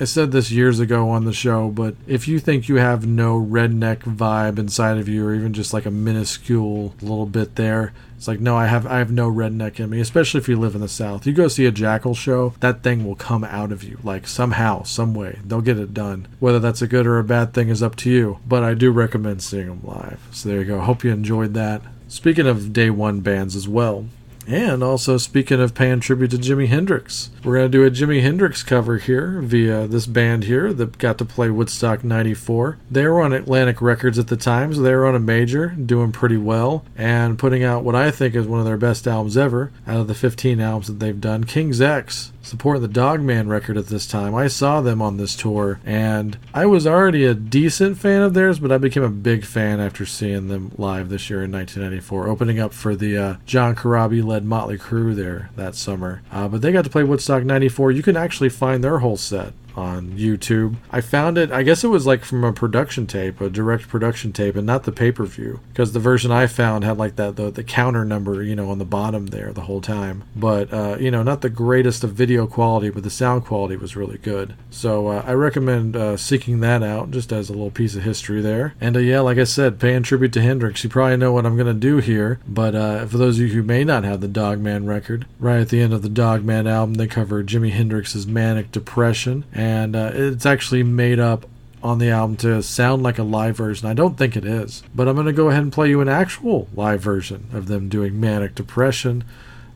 I 0.00 0.04
said 0.04 0.32
this 0.32 0.50
years 0.50 0.80
ago 0.80 1.08
on 1.08 1.24
the 1.24 1.32
show, 1.32 1.70
but 1.70 1.94
if 2.06 2.26
you 2.26 2.40
think 2.40 2.68
you 2.68 2.76
have 2.76 3.06
no 3.06 3.40
redneck 3.40 3.98
vibe 3.98 4.58
inside 4.58 4.98
of 4.98 5.08
you, 5.08 5.24
or 5.24 5.34
even 5.34 5.52
just 5.52 5.72
like 5.72 5.86
a 5.86 5.90
minuscule 5.90 6.94
little 7.00 7.26
bit 7.26 7.54
there, 7.54 7.92
it's 8.16 8.26
like 8.26 8.40
no, 8.40 8.56
I 8.56 8.66
have 8.66 8.86
I 8.86 8.98
have 8.98 9.12
no 9.12 9.30
redneck 9.30 9.78
in 9.78 9.90
me. 9.90 10.00
Especially 10.00 10.40
if 10.40 10.48
you 10.48 10.58
live 10.58 10.74
in 10.74 10.80
the 10.80 10.88
South, 10.88 11.26
you 11.26 11.32
go 11.32 11.46
see 11.46 11.64
a 11.66 11.72
Jackyl 11.72 12.16
show, 12.16 12.54
that 12.58 12.82
thing 12.82 13.06
will 13.06 13.14
come 13.14 13.44
out 13.44 13.70
of 13.70 13.84
you 13.84 13.98
like 14.02 14.26
somehow, 14.26 14.82
some 14.82 15.14
way. 15.14 15.38
They'll 15.44 15.60
get 15.60 15.78
it 15.78 15.94
done. 15.94 16.26
Whether 16.40 16.58
that's 16.58 16.82
a 16.82 16.88
good 16.88 17.06
or 17.06 17.18
a 17.20 17.24
bad 17.24 17.54
thing 17.54 17.68
is 17.68 17.82
up 17.82 17.94
to 17.96 18.10
you. 18.10 18.40
But 18.46 18.64
I 18.64 18.74
do 18.74 18.90
recommend 18.90 19.42
seeing 19.42 19.68
them 19.68 19.80
live. 19.84 20.20
So 20.32 20.48
there 20.48 20.58
you 20.58 20.64
go. 20.64 20.80
Hope 20.80 21.04
you 21.04 21.12
enjoyed 21.12 21.54
that. 21.54 21.82
Speaking 22.08 22.46
of 22.46 22.72
day 22.72 22.90
one 22.90 23.20
bands 23.20 23.54
as 23.56 23.68
well, 23.68 24.06
and 24.46 24.82
also, 24.82 25.16
speaking 25.16 25.60
of 25.60 25.74
paying 25.74 26.00
tribute 26.00 26.30
to 26.32 26.36
Jimi 26.36 26.68
Hendrix, 26.68 27.30
we're 27.42 27.56
going 27.56 27.70
to 27.70 27.78
do 27.78 27.84
a 27.84 27.90
Jimi 27.90 28.20
Hendrix 28.20 28.62
cover 28.62 28.98
here 28.98 29.40
via 29.40 29.86
this 29.86 30.06
band 30.06 30.44
here 30.44 30.72
that 30.72 30.98
got 30.98 31.18
to 31.18 31.24
play 31.24 31.50
Woodstock 31.50 32.04
94. 32.04 32.78
They 32.90 33.06
were 33.06 33.22
on 33.22 33.32
Atlantic 33.32 33.80
Records 33.80 34.18
at 34.18 34.28
the 34.28 34.36
time, 34.36 34.74
so 34.74 34.82
they 34.82 34.94
were 34.94 35.06
on 35.06 35.14
a 35.14 35.20
major, 35.20 35.68
doing 35.68 36.12
pretty 36.12 36.36
well, 36.36 36.84
and 36.96 37.38
putting 37.38 37.64
out 37.64 37.84
what 37.84 37.94
I 37.94 38.10
think 38.10 38.34
is 38.34 38.46
one 38.46 38.60
of 38.60 38.66
their 38.66 38.76
best 38.76 39.06
albums 39.06 39.36
ever 39.36 39.72
out 39.86 40.00
of 40.00 40.08
the 40.08 40.14
15 40.14 40.60
albums 40.60 40.88
that 40.88 41.00
they've 41.00 41.20
done 41.20 41.44
King's 41.44 41.80
X 41.80 42.32
supporting 42.44 42.82
the 42.82 42.88
Dogman 42.88 43.48
record 43.48 43.76
at 43.76 43.88
this 43.88 44.06
time. 44.06 44.34
I 44.34 44.48
saw 44.48 44.80
them 44.80 45.02
on 45.02 45.16
this 45.16 45.34
tour, 45.34 45.80
and 45.84 46.38
I 46.52 46.66
was 46.66 46.86
already 46.86 47.24
a 47.24 47.34
decent 47.34 47.98
fan 47.98 48.22
of 48.22 48.34
theirs, 48.34 48.58
but 48.58 48.70
I 48.70 48.78
became 48.78 49.02
a 49.02 49.08
big 49.08 49.44
fan 49.44 49.80
after 49.80 50.06
seeing 50.06 50.48
them 50.48 50.72
live 50.76 51.08
this 51.08 51.30
year 51.30 51.42
in 51.42 51.50
1994, 51.50 52.28
opening 52.28 52.60
up 52.60 52.72
for 52.72 52.94
the 52.94 53.16
uh, 53.16 53.36
John 53.46 53.74
Corabi 53.74 54.22
led 54.24 54.44
Motley 54.44 54.78
Crue 54.78 55.14
there 55.14 55.50
that 55.56 55.74
summer. 55.74 56.22
Uh, 56.30 56.48
but 56.48 56.60
they 56.60 56.72
got 56.72 56.84
to 56.84 56.90
play 56.90 57.02
Woodstock 57.02 57.44
94. 57.44 57.92
You 57.92 58.02
can 58.02 58.16
actually 58.16 58.50
find 58.50 58.84
their 58.84 58.98
whole 58.98 59.16
set 59.16 59.52
on 59.76 60.12
YouTube. 60.12 60.76
I 60.90 61.00
found 61.00 61.38
it, 61.38 61.50
I 61.50 61.62
guess 61.62 61.84
it 61.84 61.88
was 61.88 62.06
like 62.06 62.24
from 62.24 62.44
a 62.44 62.52
production 62.52 63.06
tape, 63.06 63.40
a 63.40 63.50
direct 63.50 63.88
production 63.88 64.32
tape, 64.32 64.56
and 64.56 64.66
not 64.66 64.84
the 64.84 64.92
pay 64.92 65.12
per 65.12 65.24
view. 65.24 65.60
Because 65.68 65.92
the 65.92 66.00
version 66.00 66.30
I 66.30 66.46
found 66.46 66.84
had 66.84 66.98
like 66.98 67.16
that, 67.16 67.36
the, 67.36 67.50
the 67.50 67.64
counter 67.64 68.04
number, 68.04 68.42
you 68.42 68.54
know, 68.54 68.70
on 68.70 68.78
the 68.78 68.84
bottom 68.84 69.26
there 69.26 69.52
the 69.52 69.62
whole 69.62 69.80
time. 69.80 70.24
But, 70.36 70.72
uh, 70.72 70.96
you 71.00 71.10
know, 71.10 71.22
not 71.22 71.40
the 71.40 71.50
greatest 71.50 72.04
of 72.04 72.12
video 72.12 72.46
quality, 72.46 72.90
but 72.90 73.02
the 73.02 73.10
sound 73.10 73.44
quality 73.44 73.76
was 73.76 73.96
really 73.96 74.18
good. 74.18 74.54
So 74.70 75.08
uh, 75.08 75.24
I 75.26 75.32
recommend 75.32 75.96
uh, 75.96 76.16
seeking 76.16 76.60
that 76.60 76.82
out 76.82 77.10
just 77.10 77.32
as 77.32 77.48
a 77.48 77.52
little 77.52 77.70
piece 77.70 77.96
of 77.96 78.02
history 78.02 78.40
there. 78.40 78.74
And 78.80 78.96
uh, 78.96 79.00
yeah, 79.00 79.20
like 79.20 79.38
I 79.38 79.44
said, 79.44 79.80
paying 79.80 80.02
tribute 80.02 80.32
to 80.34 80.42
Hendrix. 80.42 80.84
You 80.84 80.90
probably 80.90 81.16
know 81.16 81.32
what 81.32 81.46
I'm 81.46 81.56
going 81.56 81.66
to 81.66 81.74
do 81.74 81.98
here. 81.98 82.38
But 82.46 82.74
uh, 82.74 83.06
for 83.06 83.18
those 83.18 83.38
of 83.38 83.46
you 83.46 83.54
who 83.54 83.62
may 83.62 83.84
not 83.84 84.04
have 84.04 84.20
the 84.20 84.28
Dogman 84.28 84.86
record, 84.86 85.26
right 85.38 85.60
at 85.60 85.68
the 85.70 85.80
end 85.80 85.92
of 85.92 86.02
the 86.02 86.08
Dogman 86.08 86.66
album, 86.66 86.94
they 86.94 87.06
cover 87.06 87.42
Jimi 87.42 87.70
Hendrix's 87.70 88.26
Manic 88.26 88.70
Depression. 88.70 89.44
And 89.52 89.63
uh, 89.94 90.10
it's 90.14 90.46
actually 90.46 90.82
made 90.82 91.18
up 91.18 91.46
on 91.82 91.98
the 91.98 92.10
album 92.10 92.36
to 92.38 92.62
sound 92.62 93.02
like 93.02 93.18
a 93.18 93.22
live 93.22 93.56
version. 93.58 93.86
I 93.88 93.92
don't 93.92 94.16
think 94.16 94.36
it 94.36 94.44
is. 94.44 94.82
But 94.94 95.06
I'm 95.06 95.14
going 95.14 95.26
to 95.26 95.32
go 95.32 95.50
ahead 95.50 95.62
and 95.62 95.72
play 95.72 95.90
you 95.90 96.00
an 96.00 96.08
actual 96.08 96.66
live 96.74 97.00
version 97.00 97.48
of 97.52 97.68
them 97.68 97.88
doing 97.90 98.18
Manic 98.18 98.54
Depression. 98.54 99.22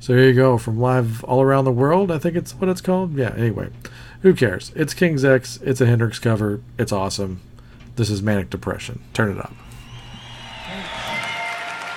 So 0.00 0.14
here 0.14 0.28
you 0.28 0.35
go 0.35 0.57
from 0.57 0.80
live 0.80 1.23
all 1.25 1.42
around 1.42 1.66
the 1.66 1.73
world. 1.73 2.11
I 2.11 2.18
think 2.18 2.35
it's 2.35 2.54
what 2.54 2.71
it's 2.71 2.80
called. 2.80 3.14
Yeah, 3.14 3.35
anyway. 3.37 3.68
Who 4.23 4.35
cares? 4.35 4.73
It's 4.75 4.95
King's 4.95 5.25
X. 5.25 5.59
It's 5.62 5.80
a 5.80 5.87
Hendrix 5.87 6.18
cover. 6.18 6.61
It's 6.78 6.92
awesome. 6.92 7.40
This 7.97 8.11
is 8.11 8.23
Manic 8.23 8.49
Depression. 8.49 9.02
Turn 9.12 9.30
it 9.30 9.38
up. 9.38 9.52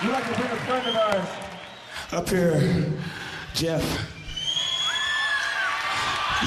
We'd 0.03 0.09
like 0.11 0.27
to 0.27 0.35
bring 0.35 0.51
a 0.51 0.55
friend 0.55 0.87
of 0.87 0.95
ours 0.95 1.27
up 2.11 2.27
here, 2.27 2.91
Jeff. 3.53 3.83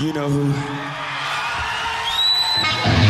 You 0.01 0.13
know 0.13 0.29
who. 0.29 1.14
Manic 2.63 3.04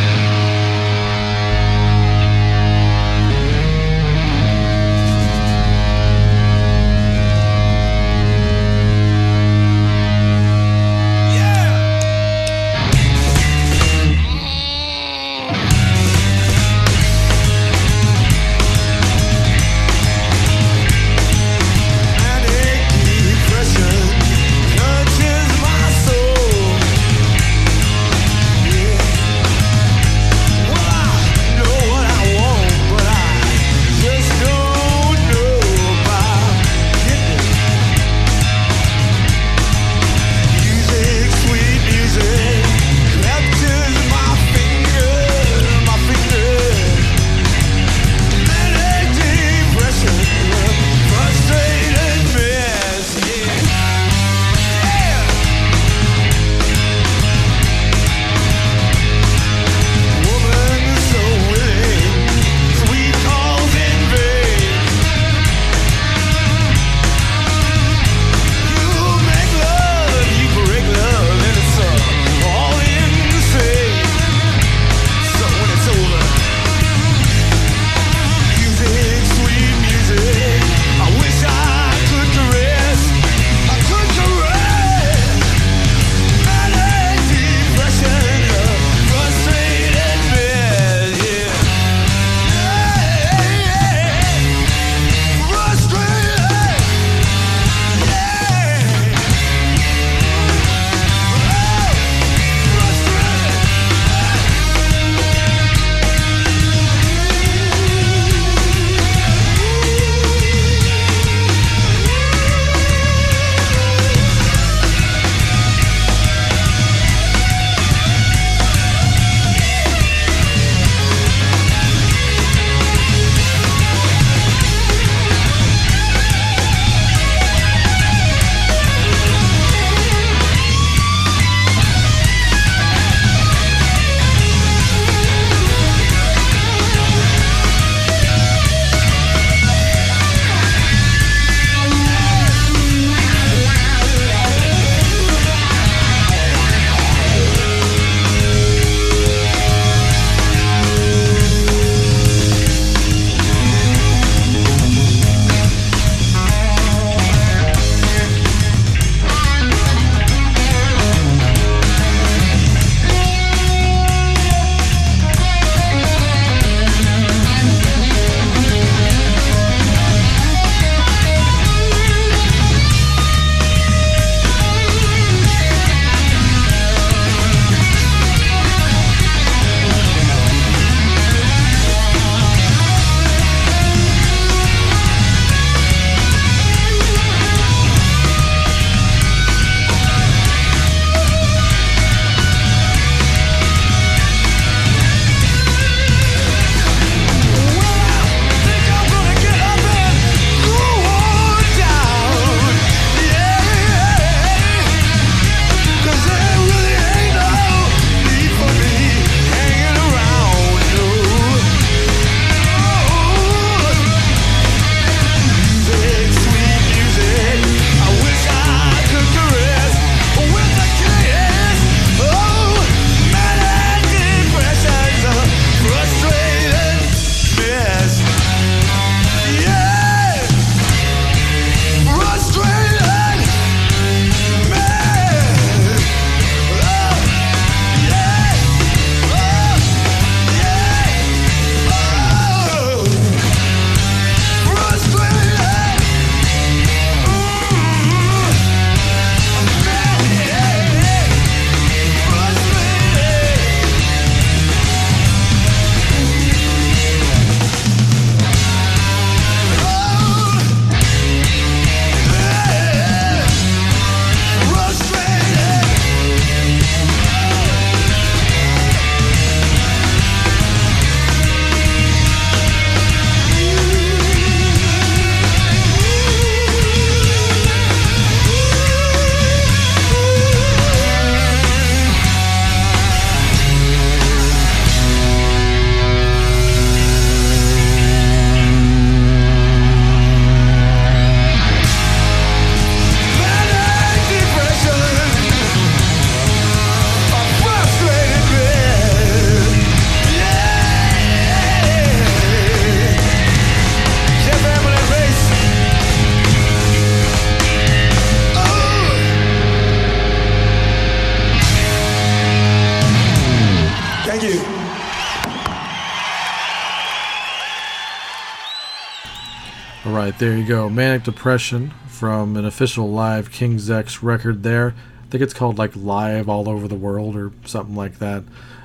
there 320.44 320.58
you 320.58 320.66
go. 320.66 320.90
Manic 320.90 321.22
Depression 321.22 321.94
from 322.06 322.58
an 322.58 322.66
official 322.66 323.10
live 323.10 323.50
King's 323.50 323.90
X 323.90 324.22
record 324.22 324.62
there. 324.62 324.94
I 325.22 325.30
think 325.30 325.42
it's 325.42 325.54
called 325.54 325.78
like 325.78 325.96
Live 325.96 326.50
All 326.50 326.68
Over 326.68 326.86
the 326.86 326.94
World 326.94 327.34
or 327.34 327.50
something 327.64 327.96
like 327.96 328.18
that. 328.18 328.44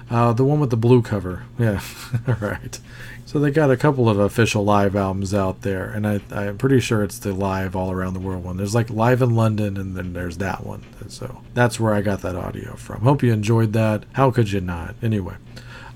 Uh, 0.10 0.32
the 0.32 0.46
one 0.46 0.62
with 0.62 0.70
the 0.70 0.78
blue 0.78 1.02
cover. 1.02 1.44
Yeah, 1.60 1.82
all 2.30 2.36
right. 2.36 2.80
So 3.26 3.40
they 3.40 3.52
got 3.52 3.72
a 3.72 3.76
couple 3.76 4.08
of 4.08 4.20
official 4.20 4.64
live 4.64 4.96
albums 4.96 5.34
out 5.34 5.64
there, 5.64 5.90
and 5.90 6.08
I, 6.08 6.22
I'm 6.32 6.58
pretty 6.58 6.80
sure 6.80 7.04
it's 7.04 7.20
the 7.20 7.34
Live 7.34 7.76
All 7.76 7.92
Around 7.92 8.14
the 8.14 8.22
World 8.22 8.46
one. 8.46 8.56
There's 8.56 8.74
like 8.74 8.90
Live 8.90 9.22
in 9.22 9.36
London, 9.36 9.76
and 9.76 9.98
then 9.98 10.14
there's 10.14 10.38
that 10.38 10.66
one. 10.66 10.86
So 11.10 11.42
that's 11.56 11.78
where 11.78 11.94
I 11.94 12.00
got 12.00 12.22
that 12.22 12.38
audio 12.38 12.78
from. 12.78 13.02
Hope 13.02 13.22
you 13.22 13.34
enjoyed 13.34 13.74
that. 13.74 14.06
How 14.14 14.32
could 14.32 14.50
you 14.50 14.62
not? 14.62 14.96
Anyway. 15.04 15.36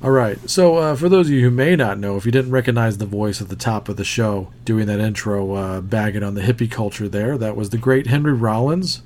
All 0.03 0.11
right. 0.11 0.37
So, 0.49 0.75
uh, 0.75 0.95
for 0.97 1.07
those 1.07 1.27
of 1.27 1.33
you 1.33 1.43
who 1.43 1.49
may 1.49 1.77
not 1.77 1.97
know, 1.97 2.17
if 2.17 2.25
you 2.25 2.31
didn't 2.33 2.51
recognize 2.51 2.97
the 2.97 3.05
voice 3.05 3.41
at 3.41 3.47
the 3.47 3.55
top 3.55 3.87
of 3.87 3.95
the 3.95 4.03
show 4.03 4.51
doing 4.65 4.85
that 4.87 4.99
intro, 4.99 5.53
uh, 5.53 5.79
bagging 5.79 6.23
on 6.23 6.33
the 6.33 6.41
hippie 6.41 6.69
culture 6.69 7.07
there, 7.07 7.37
that 7.37 7.55
was 7.55 7.69
the 7.69 7.77
great 7.77 8.07
Henry 8.07 8.33
Rollins, 8.33 9.01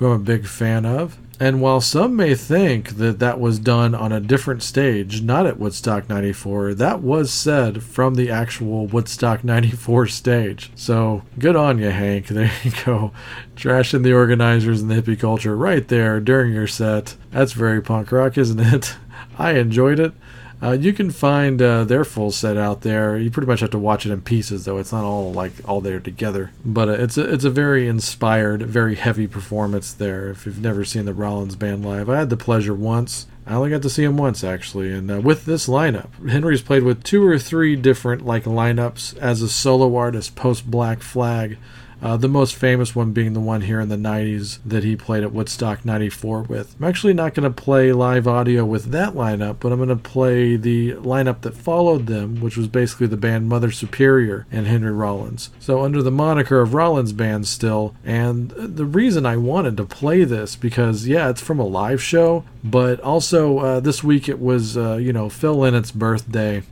who 0.00 0.08
I'm 0.08 0.20
a 0.20 0.24
big 0.24 0.46
fan 0.46 0.84
of. 0.84 1.18
And 1.38 1.62
while 1.62 1.80
some 1.80 2.16
may 2.16 2.34
think 2.34 2.96
that 2.96 3.20
that 3.20 3.38
was 3.38 3.60
done 3.60 3.94
on 3.94 4.10
a 4.10 4.18
different 4.18 4.64
stage, 4.64 5.22
not 5.22 5.46
at 5.46 5.60
Woodstock 5.60 6.08
94, 6.08 6.74
that 6.74 7.00
was 7.00 7.32
said 7.32 7.84
from 7.84 8.16
the 8.16 8.28
actual 8.28 8.88
Woodstock 8.88 9.44
94 9.44 10.08
stage. 10.08 10.72
So 10.74 11.22
good 11.38 11.54
on 11.54 11.78
you, 11.78 11.90
Hank. 11.90 12.26
There 12.30 12.50
you 12.64 12.72
go. 12.84 13.12
Trashing 13.54 14.02
the 14.02 14.14
organizers 14.14 14.82
and 14.82 14.90
the 14.90 15.00
hippie 15.00 15.18
culture 15.18 15.56
right 15.56 15.86
there 15.86 16.18
during 16.18 16.52
your 16.52 16.66
set. 16.66 17.14
That's 17.30 17.52
very 17.52 17.80
punk 17.80 18.10
rock, 18.10 18.36
isn't 18.36 18.58
it? 18.58 18.96
I 19.38 19.52
enjoyed 19.52 20.00
it. 20.00 20.12
Uh, 20.62 20.72
you 20.72 20.92
can 20.92 21.10
find 21.10 21.62
uh, 21.62 21.84
their 21.84 22.04
full 22.04 22.30
set 22.30 22.56
out 22.56 22.82
there. 22.82 23.16
You 23.16 23.30
pretty 23.30 23.46
much 23.46 23.60
have 23.60 23.70
to 23.70 23.78
watch 23.78 24.04
it 24.04 24.12
in 24.12 24.20
pieces, 24.20 24.64
though. 24.64 24.78
It's 24.78 24.92
not 24.92 25.04
all 25.04 25.32
like 25.32 25.52
all 25.66 25.80
there 25.80 26.00
together. 26.00 26.50
But 26.64 26.88
uh, 26.88 26.92
it's 26.92 27.16
a, 27.16 27.32
it's 27.32 27.44
a 27.44 27.50
very 27.50 27.88
inspired, 27.88 28.62
very 28.62 28.96
heavy 28.96 29.26
performance 29.26 29.92
there. 29.92 30.28
If 30.28 30.44
you've 30.44 30.60
never 30.60 30.84
seen 30.84 31.06
the 31.06 31.14
Rollins 31.14 31.56
band 31.56 31.84
live, 31.84 32.10
I 32.10 32.18
had 32.18 32.30
the 32.30 32.36
pleasure 32.36 32.74
once. 32.74 33.26
I 33.46 33.54
only 33.54 33.70
got 33.70 33.82
to 33.82 33.90
see 33.90 34.04
him 34.04 34.16
once 34.16 34.44
actually, 34.44 34.92
and 34.92 35.10
uh, 35.10 35.20
with 35.20 35.44
this 35.44 35.66
lineup, 35.66 36.28
Henry's 36.28 36.62
played 36.62 36.84
with 36.84 37.02
two 37.02 37.26
or 37.26 37.38
three 37.38 37.74
different 37.74 38.24
like 38.24 38.44
lineups 38.44 39.16
as 39.18 39.42
a 39.42 39.48
solo 39.48 39.96
artist 39.96 40.36
post 40.36 40.70
Black 40.70 41.02
Flag. 41.02 41.58
Uh, 42.02 42.16
the 42.16 42.28
most 42.28 42.54
famous 42.54 42.96
one 42.96 43.12
being 43.12 43.34
the 43.34 43.40
one 43.40 43.60
here 43.60 43.78
in 43.78 43.90
the 43.90 43.96
90s 43.96 44.58
that 44.64 44.84
he 44.84 44.96
played 44.96 45.22
at 45.22 45.32
Woodstock 45.32 45.84
94 45.84 46.42
with. 46.42 46.74
I'm 46.78 46.86
actually 46.86 47.12
not 47.12 47.34
going 47.34 47.52
to 47.52 47.62
play 47.62 47.92
live 47.92 48.26
audio 48.26 48.64
with 48.64 48.86
that 48.86 49.12
lineup, 49.12 49.56
but 49.60 49.70
I'm 49.70 49.78
going 49.78 49.90
to 49.90 49.96
play 49.96 50.56
the 50.56 50.92
lineup 50.92 51.42
that 51.42 51.54
followed 51.54 52.06
them, 52.06 52.40
which 52.40 52.56
was 52.56 52.68
basically 52.68 53.06
the 53.06 53.18
band 53.18 53.48
Mother 53.48 53.70
Superior 53.70 54.46
and 54.50 54.66
Henry 54.66 54.92
Rollins. 54.92 55.50
So, 55.58 55.82
under 55.82 56.02
the 56.02 56.10
moniker 56.10 56.60
of 56.60 56.72
Rollins 56.72 57.12
Band 57.12 57.46
still, 57.46 57.94
and 58.04 58.50
the 58.50 58.86
reason 58.86 59.26
I 59.26 59.36
wanted 59.36 59.76
to 59.76 59.84
play 59.84 60.24
this 60.24 60.56
because, 60.56 61.06
yeah, 61.06 61.28
it's 61.28 61.42
from 61.42 61.58
a 61.58 61.66
live 61.66 62.02
show, 62.02 62.44
but 62.64 62.98
also 63.00 63.58
uh, 63.58 63.80
this 63.80 64.02
week 64.02 64.28
it 64.28 64.40
was, 64.40 64.76
uh, 64.76 64.96
you 64.96 65.12
know, 65.12 65.28
Phil 65.28 65.56
Lynott's 65.56 65.92
birthday. 65.92 66.62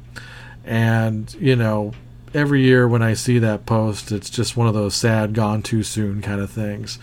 And, 0.64 1.33
you 1.41 1.57
know, 1.57 1.93
every 2.35 2.62
year 2.62 2.87
when 2.87 3.03
I 3.03 3.14
see 3.14 3.38
that 3.38 3.67
post, 3.67 4.12
it's 4.12 4.31
just 4.31 4.57
one 4.57 4.67
of 4.67 4.75
those 4.75 4.95
sad, 4.95 5.35
gone 5.35 5.62
too 5.62 5.83
soon 5.83 6.23
kind 6.23 6.41
of 6.41 6.51
things. 6.51 6.99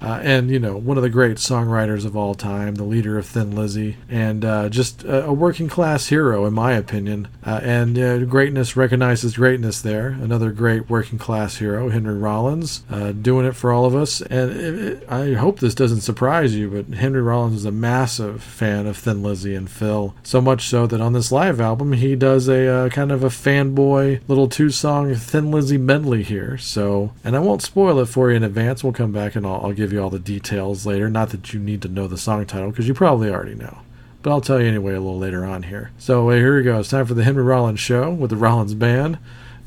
Uh, 0.00 0.18
and 0.22 0.50
you 0.50 0.58
know, 0.58 0.76
one 0.76 0.96
of 0.96 1.02
the 1.02 1.10
great 1.10 1.36
songwriters 1.36 2.04
of 2.04 2.16
all 2.16 2.34
time, 2.34 2.76
the 2.76 2.84
leader 2.84 3.18
of 3.18 3.26
Thin 3.26 3.54
Lizzy, 3.54 3.96
and 4.08 4.44
uh, 4.44 4.68
just 4.68 5.04
a, 5.04 5.26
a, 5.26 5.32
working 5.32 5.68
class 5.68 6.08
hero, 6.08 6.46
in 6.46 6.54
my 6.54 6.72
opinion. 6.72 7.28
Uh, 7.44 7.60
and 7.62 7.98
uh, 7.98 8.18
greatness 8.24 8.76
recognizes 8.76 9.36
greatness 9.36 9.80
there. 9.82 10.08
Another 10.08 10.52
great 10.52 10.88
working 10.88 11.18
class 11.18 11.56
hero, 11.56 11.90
Henry 11.90 12.16
Rollins, 12.16 12.82
uh, 12.90 13.12
doing 13.12 13.46
it 13.46 13.56
for 13.56 13.72
all 13.72 13.84
of 13.84 13.94
us. 13.94 14.20
And 14.22 14.50
it, 14.50 14.78
it, 14.78 15.10
I 15.10 15.34
hope 15.34 15.60
this 15.60 15.74
doesn't 15.74 16.00
surprise 16.00 16.54
you, 16.54 16.70
but 16.70 16.98
Henry 16.98 17.22
Rollins 17.22 17.56
is 17.56 17.64
a 17.64 17.72
massive 17.72 18.42
fan 18.42 18.86
of 18.86 18.96
Thin 18.96 19.22
Lizzy 19.22 19.54
and 19.54 19.70
Phil. 19.70 20.14
So 20.22 20.40
much 20.40 20.68
so 20.68 20.86
that 20.86 21.00
on 21.00 21.12
this 21.12 21.30
live 21.30 21.60
album, 21.60 21.92
he 21.92 22.16
does 22.16 22.48
a 22.48 22.66
uh, 22.66 22.88
kind 22.88 23.12
of 23.12 23.22
a 23.22 23.28
fanboy 23.28 24.20
little 24.28 24.48
two 24.48 24.70
song 24.70 25.14
Thin 25.14 25.50
Lizzy 25.50 25.78
medley 25.78 26.22
here. 26.22 26.56
So, 26.58 27.12
and 27.22 27.36
I 27.36 27.40
won't 27.40 27.62
spoil 27.62 27.98
it 28.00 28.06
for 28.06 28.30
you 28.30 28.36
in 28.36 28.42
advance. 28.42 28.82
We'll 28.82 28.92
come 28.92 29.12
back 29.12 29.36
and 29.36 29.46
I'll, 29.46 29.60
I'll 29.62 29.72
give 29.72 29.89
give 29.90 29.96
you 29.96 30.02
all 30.02 30.10
the 30.10 30.20
details 30.20 30.86
later. 30.86 31.10
Not 31.10 31.30
that 31.30 31.52
you 31.52 31.58
need 31.58 31.82
to 31.82 31.88
know 31.88 32.06
the 32.06 32.16
song 32.16 32.46
title, 32.46 32.70
because 32.70 32.86
you 32.86 32.94
probably 32.94 33.28
already 33.28 33.56
know. 33.56 33.78
But 34.22 34.30
I'll 34.30 34.40
tell 34.40 34.60
you 34.60 34.68
anyway 34.68 34.94
a 34.94 35.00
little 35.00 35.18
later 35.18 35.44
on 35.44 35.64
here. 35.64 35.90
So 35.98 36.30
uh, 36.30 36.34
here 36.34 36.56
we 36.56 36.62
go. 36.62 36.78
It's 36.78 36.90
time 36.90 37.06
for 37.06 37.14
the 37.14 37.24
Henry 37.24 37.42
Rollins 37.42 37.80
Show 37.80 38.10
with 38.10 38.30
the 38.30 38.36
Rollins 38.36 38.74
Band 38.74 39.18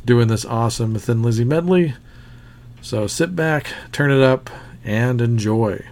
doing 0.06 0.30
this 0.30 0.46
awesome 0.46 0.96
Thin 0.98 1.22
Lizzy 1.22 1.44
medley. 1.44 1.96
So 2.82 3.08
sit 3.08 3.36
back, 3.36 3.68
turn 3.92 4.12
it 4.12 4.22
up, 4.22 4.50
and 4.86 5.20
enjoy. 5.20 5.86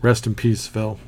Rest 0.00 0.26
in 0.26 0.34
peace, 0.34 0.66
Phil. 0.66 0.98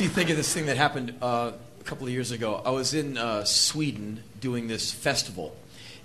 Makes 0.00 0.12
think 0.12 0.30
of 0.30 0.36
this 0.36 0.52
thing 0.52 0.66
that 0.66 0.76
happened 0.76 1.14
uh, 1.22 1.52
a 1.80 1.84
couple 1.84 2.04
of 2.04 2.12
years 2.12 2.32
ago. 2.32 2.60
I 2.66 2.70
was 2.70 2.94
in 2.94 3.16
uh, 3.16 3.44
Sweden 3.44 4.24
doing 4.40 4.66
this 4.66 4.90
festival, 4.90 5.54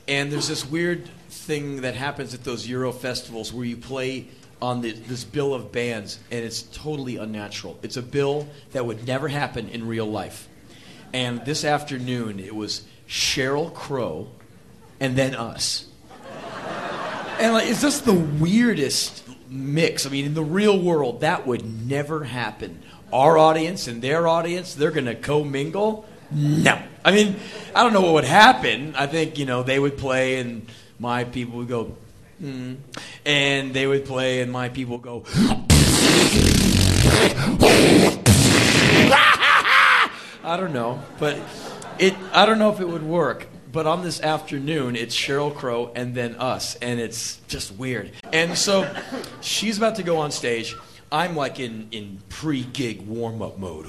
and 0.07 0.31
there's 0.31 0.47
this 0.47 0.63
weird 0.63 1.09
thing 1.29 1.81
that 1.81 1.95
happens 1.95 2.35
at 2.35 2.43
those 2.43 2.67
Euro 2.67 2.91
festivals 2.91 3.51
where 3.51 3.65
you 3.65 3.75
play 3.75 4.27
on 4.61 4.81
the, 4.81 4.91
this 4.91 5.23
bill 5.23 5.55
of 5.55 5.71
bands, 5.71 6.19
and 6.29 6.45
it's 6.45 6.61
totally 6.61 7.17
unnatural. 7.17 7.79
It's 7.81 7.97
a 7.97 8.03
bill 8.03 8.47
that 8.73 8.85
would 8.85 9.07
never 9.07 9.27
happen 9.27 9.69
in 9.69 9.87
real 9.87 10.05
life. 10.05 10.47
And 11.11 11.43
this 11.43 11.65
afternoon, 11.65 12.39
it 12.39 12.55
was 12.55 12.83
Sheryl 13.07 13.73
Crow, 13.73 14.27
and 14.99 15.15
then 15.15 15.33
us. 15.33 15.87
And 17.39 17.53
like, 17.53 17.67
it's 17.67 17.81
just 17.81 18.05
the 18.05 18.13
weirdest 18.13 19.27
mix. 19.49 20.05
I 20.05 20.09
mean, 20.09 20.25
in 20.25 20.35
the 20.35 20.43
real 20.43 20.79
world, 20.79 21.21
that 21.21 21.47
would 21.47 21.65
never 21.87 22.23
happen. 22.25 22.83
Our 23.11 23.37
audience 23.37 23.87
and 23.87 24.01
their 24.01 24.27
audience, 24.27 24.75
they're 24.75 24.91
going 24.91 25.05
to 25.05 25.15
commingle? 25.15 26.05
No. 26.31 26.81
I 27.03 27.11
mean, 27.11 27.37
I 27.75 27.83
don't 27.83 27.93
know 27.93 28.01
what 28.01 28.13
would 28.13 28.23
happen. 28.23 28.95
I 28.95 29.07
think, 29.07 29.37
you 29.37 29.45
know, 29.45 29.63
they 29.63 29.79
would 29.79 29.97
play 29.97 30.39
and 30.39 30.67
my 30.99 31.23
people 31.23 31.57
would 31.59 31.67
go, 31.67 31.95
hmm. 32.39 32.75
And 33.25 33.73
they 33.73 33.87
would 33.87 34.05
play 34.05 34.41
and 34.41 34.51
my 34.51 34.69
people 34.69 34.97
would 34.97 35.03
go, 35.03 35.23
I 40.43 40.57
don't 40.57 40.73
know, 40.73 41.01
but 41.19 41.37
it. 41.99 42.15
I 42.33 42.45
don't 42.45 42.59
know 42.59 42.71
if 42.71 42.79
it 42.79 42.87
would 42.87 43.03
work. 43.03 43.47
But 43.71 43.85
on 43.85 44.01
this 44.01 44.19
afternoon, 44.19 44.95
it's 44.95 45.15
Sheryl 45.15 45.53
Crow 45.53 45.91
and 45.95 46.15
then 46.15 46.35
us, 46.35 46.75
and 46.77 46.99
it's 46.99 47.39
just 47.47 47.71
weird. 47.73 48.11
And 48.33 48.57
so, 48.57 48.91
she's 49.41 49.77
about 49.77 49.97
to 49.97 50.03
go 50.03 50.17
on 50.17 50.31
stage. 50.31 50.75
I'm 51.11 51.35
like 51.35 51.59
in 51.59 51.87
in 51.91 52.19
pre-gig 52.29 53.01
warm-up 53.07 53.57
mode. 53.57 53.85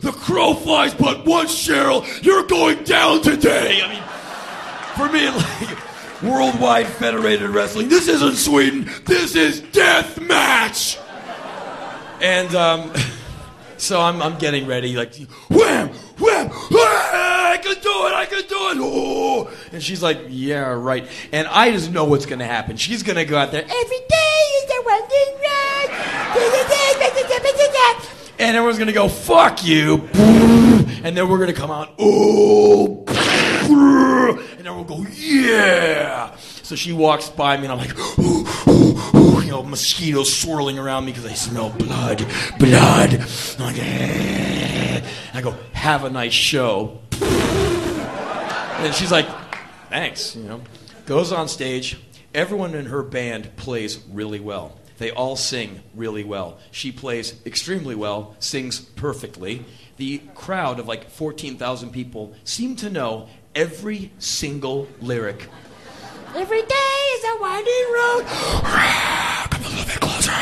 the 0.00 0.12
crow 0.12 0.54
flies 0.54 0.94
but 0.94 1.26
once, 1.26 1.54
Sheryl. 1.54 2.06
You're 2.24 2.44
going 2.44 2.84
down 2.84 3.20
today. 3.20 3.82
I 3.82 3.88
mean, 3.92 4.02
for 4.96 5.12
me, 5.12 5.28
like 5.30 6.22
worldwide 6.22 6.86
federated 6.86 7.50
wrestling. 7.50 7.88
This 7.90 8.08
isn't 8.08 8.36
Sweden. 8.36 8.90
This 9.04 9.36
is 9.36 9.60
death 9.60 10.18
match. 10.20 10.98
And 12.20 12.54
um, 12.54 12.92
so 13.78 14.00
I'm, 14.00 14.20
I'm 14.22 14.38
getting 14.38 14.66
ready, 14.66 14.94
like, 14.96 15.14
wham, 15.48 15.88
wham, 16.18 16.48
wham, 16.48 16.50
I 16.70 17.58
can 17.62 17.74
do 17.80 18.06
it, 18.06 18.12
I 18.12 18.26
can 18.26 18.42
do 18.48 18.68
it. 18.70 18.78
Oh. 18.80 19.50
And 19.72 19.82
she's 19.82 20.02
like, 20.02 20.18
yeah, 20.28 20.68
right. 20.72 21.06
And 21.32 21.48
I 21.48 21.70
just 21.72 21.90
know 21.90 22.04
what's 22.04 22.26
going 22.26 22.40
to 22.40 22.46
happen. 22.46 22.76
She's 22.76 23.02
going 23.02 23.16
to 23.16 23.24
go 23.24 23.38
out 23.38 23.50
there, 23.52 23.62
every 23.62 23.72
day 23.72 24.42
is 24.58 24.66
the 24.66 24.82
one 24.84 25.08
thing. 25.08 25.28
And 28.40 28.56
everyone's 28.56 28.78
going 28.78 28.86
to 28.86 28.92
go, 28.92 29.08
fuck 29.08 29.66
you. 29.66 30.08
And 30.14 31.16
then 31.16 31.28
we're 31.28 31.38
going 31.38 31.52
to 31.52 31.60
come 31.60 31.72
out, 31.72 31.92
oh. 31.98 33.04
And 34.56 34.64
then 34.64 34.76
we'll 34.76 34.84
go, 34.84 35.04
yeah. 35.12 36.36
So 36.68 36.76
she 36.76 36.92
walks 36.92 37.30
by 37.30 37.56
me, 37.56 37.62
and 37.62 37.72
I'm 37.72 37.78
like, 37.78 37.98
ooh, 38.18 38.46
ooh, 38.68 39.16
ooh, 39.16 39.40
you 39.40 39.50
know, 39.52 39.62
mosquitoes 39.62 40.30
swirling 40.30 40.78
around 40.78 41.06
me 41.06 41.12
because 41.12 41.24
I 41.24 41.32
smell 41.32 41.70
blood, 41.70 42.18
blood. 42.58 43.14
I'm 43.58 43.64
like, 43.64 43.78
eh. 43.78 45.02
I 45.32 45.40
go, 45.40 45.54
have 45.72 46.04
a 46.04 46.10
nice 46.10 46.34
show. 46.34 47.00
And 47.22 48.94
she's 48.94 49.10
like, 49.10 49.26
thanks, 49.88 50.36
you 50.36 50.42
know. 50.42 50.60
Goes 51.06 51.32
on 51.32 51.48
stage. 51.48 51.96
Everyone 52.34 52.74
in 52.74 52.84
her 52.84 53.02
band 53.02 53.56
plays 53.56 54.04
really 54.12 54.38
well. 54.38 54.78
They 54.98 55.10
all 55.10 55.36
sing 55.36 55.80
really 55.94 56.22
well. 56.22 56.58
She 56.70 56.92
plays 56.92 57.40
extremely 57.46 57.94
well, 57.94 58.36
sings 58.40 58.78
perfectly. 58.78 59.64
The 59.96 60.18
crowd 60.34 60.80
of 60.80 60.86
like 60.86 61.08
14,000 61.08 61.92
people 61.92 62.34
seem 62.44 62.76
to 62.76 62.90
know 62.90 63.30
every 63.54 64.12
single 64.18 64.86
lyric. 65.00 65.48
Every 66.36 66.62
day 66.62 66.94
is 67.14 67.24
a 67.24 67.40
winding 67.40 67.92
road. 67.94 68.24
Come 69.50 69.64
a 69.64 69.68
little 69.68 69.84
bit 69.86 70.00
closer. 70.00 70.32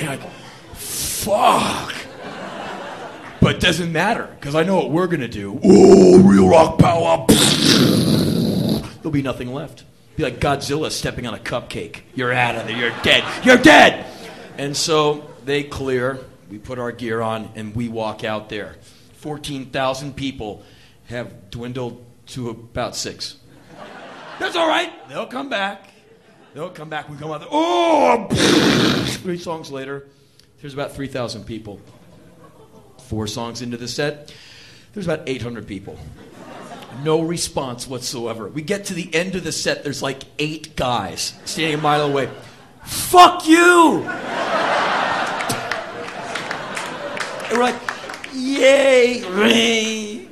You're 0.00 0.10
like, 0.10 0.30
fuck. 0.74 1.94
But 3.40 3.56
it 3.56 3.60
doesn't 3.60 3.90
matter 3.90 4.28
because 4.38 4.54
I 4.54 4.64
know 4.64 4.76
what 4.76 4.90
we're 4.90 5.06
gonna 5.06 5.26
do. 5.26 5.58
Ooh, 5.64 6.20
real 6.22 6.48
rock 6.48 6.78
power. 6.78 7.24
There'll 7.28 9.10
be 9.10 9.22
nothing 9.22 9.52
left. 9.52 9.84
Be 10.16 10.24
like 10.24 10.40
Godzilla 10.40 10.90
stepping 10.90 11.26
on 11.26 11.32
a 11.34 11.38
cupcake. 11.38 12.00
You're 12.14 12.32
out 12.32 12.56
of 12.56 12.66
there. 12.66 12.76
You're 12.76 13.02
dead. 13.02 13.24
You're 13.44 13.56
dead. 13.56 14.04
And 14.58 14.76
so 14.76 15.30
they 15.44 15.62
clear. 15.62 16.18
We 16.50 16.58
put 16.58 16.78
our 16.78 16.92
gear 16.92 17.22
on 17.22 17.50
and 17.54 17.74
we 17.74 17.88
walk 17.88 18.24
out 18.24 18.50
there. 18.50 18.76
Fourteen 19.14 19.66
thousand 19.66 20.16
people 20.16 20.62
have 21.06 21.50
dwindled 21.50 22.04
to 22.26 22.50
about 22.50 22.94
six. 22.94 23.37
That's 24.38 24.56
all 24.56 24.68
right. 24.68 24.92
They'll 25.08 25.26
come 25.26 25.48
back. 25.48 25.88
They'll 26.54 26.70
come 26.70 26.88
back. 26.88 27.08
We 27.08 27.16
come 27.16 27.30
out 27.30 27.40
there. 27.40 27.48
Oh! 27.50 28.26
Three 29.22 29.38
songs 29.38 29.70
later, 29.70 30.06
there's 30.60 30.74
about 30.74 30.92
3,000 30.92 31.44
people. 31.44 31.80
Four 32.98 33.26
songs 33.26 33.62
into 33.62 33.76
the 33.76 33.88
set, 33.88 34.34
there's 34.92 35.06
about 35.06 35.28
800 35.28 35.66
people. 35.66 35.98
No 37.02 37.20
response 37.22 37.86
whatsoever. 37.86 38.48
We 38.48 38.62
get 38.62 38.86
to 38.86 38.94
the 38.94 39.14
end 39.14 39.34
of 39.34 39.44
the 39.44 39.52
set. 39.52 39.84
There's 39.84 40.02
like 40.02 40.22
eight 40.38 40.74
guys 40.74 41.34
standing 41.44 41.78
a 41.78 41.82
mile 41.82 42.02
away. 42.02 42.28
Fuck 42.84 43.46
you! 43.46 44.04
And 47.44 47.52
we're 47.52 47.62
like, 47.62 47.80
yay! 48.34 50.26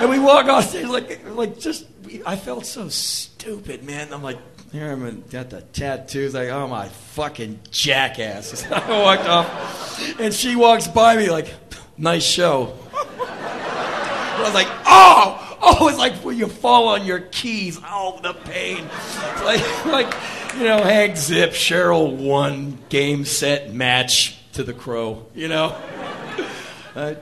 And 0.00 0.08
we 0.08 0.18
walk 0.18 0.46
off 0.46 0.68
stage 0.68 0.86
like, 0.86 1.20
like 1.40 1.58
just. 1.58 1.86
I 2.26 2.36
felt 2.36 2.66
so 2.66 2.88
stupid, 2.88 3.84
man. 3.84 4.12
I'm 4.12 4.22
like, 4.22 4.38
here 4.72 4.90
I'm 4.90 5.04
in- 5.06 5.24
got 5.30 5.50
the 5.50 5.62
tattoos. 5.62 6.34
Like, 6.34 6.48
oh 6.50 6.68
my 6.68 6.88
fucking 6.88 7.60
jackass! 7.70 8.64
I 8.70 9.02
walked 9.02 9.26
off, 9.26 10.20
and 10.20 10.32
she 10.32 10.56
walks 10.56 10.86
by 10.86 11.16
me 11.16 11.30
like, 11.30 11.52
nice 11.96 12.22
show. 12.22 12.76
I 12.92 14.42
was 14.42 14.54
like, 14.54 14.68
oh, 14.86 15.58
oh, 15.60 15.88
it's 15.88 15.98
like 15.98 16.14
when 16.16 16.38
you 16.38 16.46
fall 16.46 16.88
on 16.88 17.04
your 17.04 17.20
keys. 17.20 17.78
Oh, 17.84 18.18
the 18.22 18.32
pain. 18.32 18.88
Like, 19.44 19.84
like, 19.86 20.14
you 20.56 20.64
know, 20.64 20.82
Hank 20.82 21.16
Zip, 21.16 21.50
Sheryl 21.50 22.16
won, 22.16 22.78
game, 22.88 23.24
set, 23.24 23.72
match 23.72 24.38
to 24.52 24.62
the 24.62 24.72
crow, 24.72 25.26
you 25.34 25.48
know? 25.48 25.76
Uh, 26.92 27.14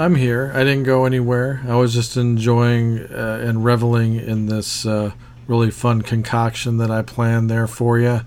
I'm 0.00 0.14
here. 0.14 0.50
I 0.54 0.60
didn't 0.60 0.84
go 0.84 1.04
anywhere. 1.04 1.60
I 1.68 1.74
was 1.74 1.92
just 1.92 2.16
enjoying 2.16 3.00
uh, 3.00 3.44
and 3.44 3.62
reveling 3.62 4.16
in 4.16 4.46
this 4.46 4.86
uh, 4.86 5.12
really 5.46 5.70
fun 5.70 6.00
concoction 6.00 6.78
that 6.78 6.90
I 6.90 7.02
planned 7.02 7.50
there 7.50 7.66
for 7.66 7.98
you. 7.98 8.22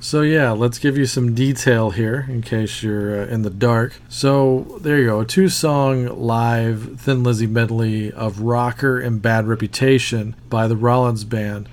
So 0.00 0.22
yeah, 0.22 0.50
let's 0.50 0.80
give 0.80 0.98
you 0.98 1.06
some 1.06 1.32
detail 1.32 1.90
here 1.90 2.26
in 2.28 2.42
case 2.42 2.82
you're 2.82 3.22
uh, 3.22 3.26
in 3.26 3.42
the 3.42 3.50
dark. 3.50 4.00
So 4.08 4.76
there 4.80 4.98
you 4.98 5.06
go, 5.06 5.20
a 5.20 5.24
two-song 5.24 6.06
live 6.06 6.98
Thin 7.00 7.22
Lizzy 7.22 7.46
medley 7.46 8.10
of 8.10 8.40
"Rocker" 8.40 8.98
and 8.98 9.22
"Bad 9.22 9.46
Reputation" 9.46 10.34
by 10.50 10.66
the 10.66 10.76
Rollins 10.76 11.22
Band, 11.22 11.68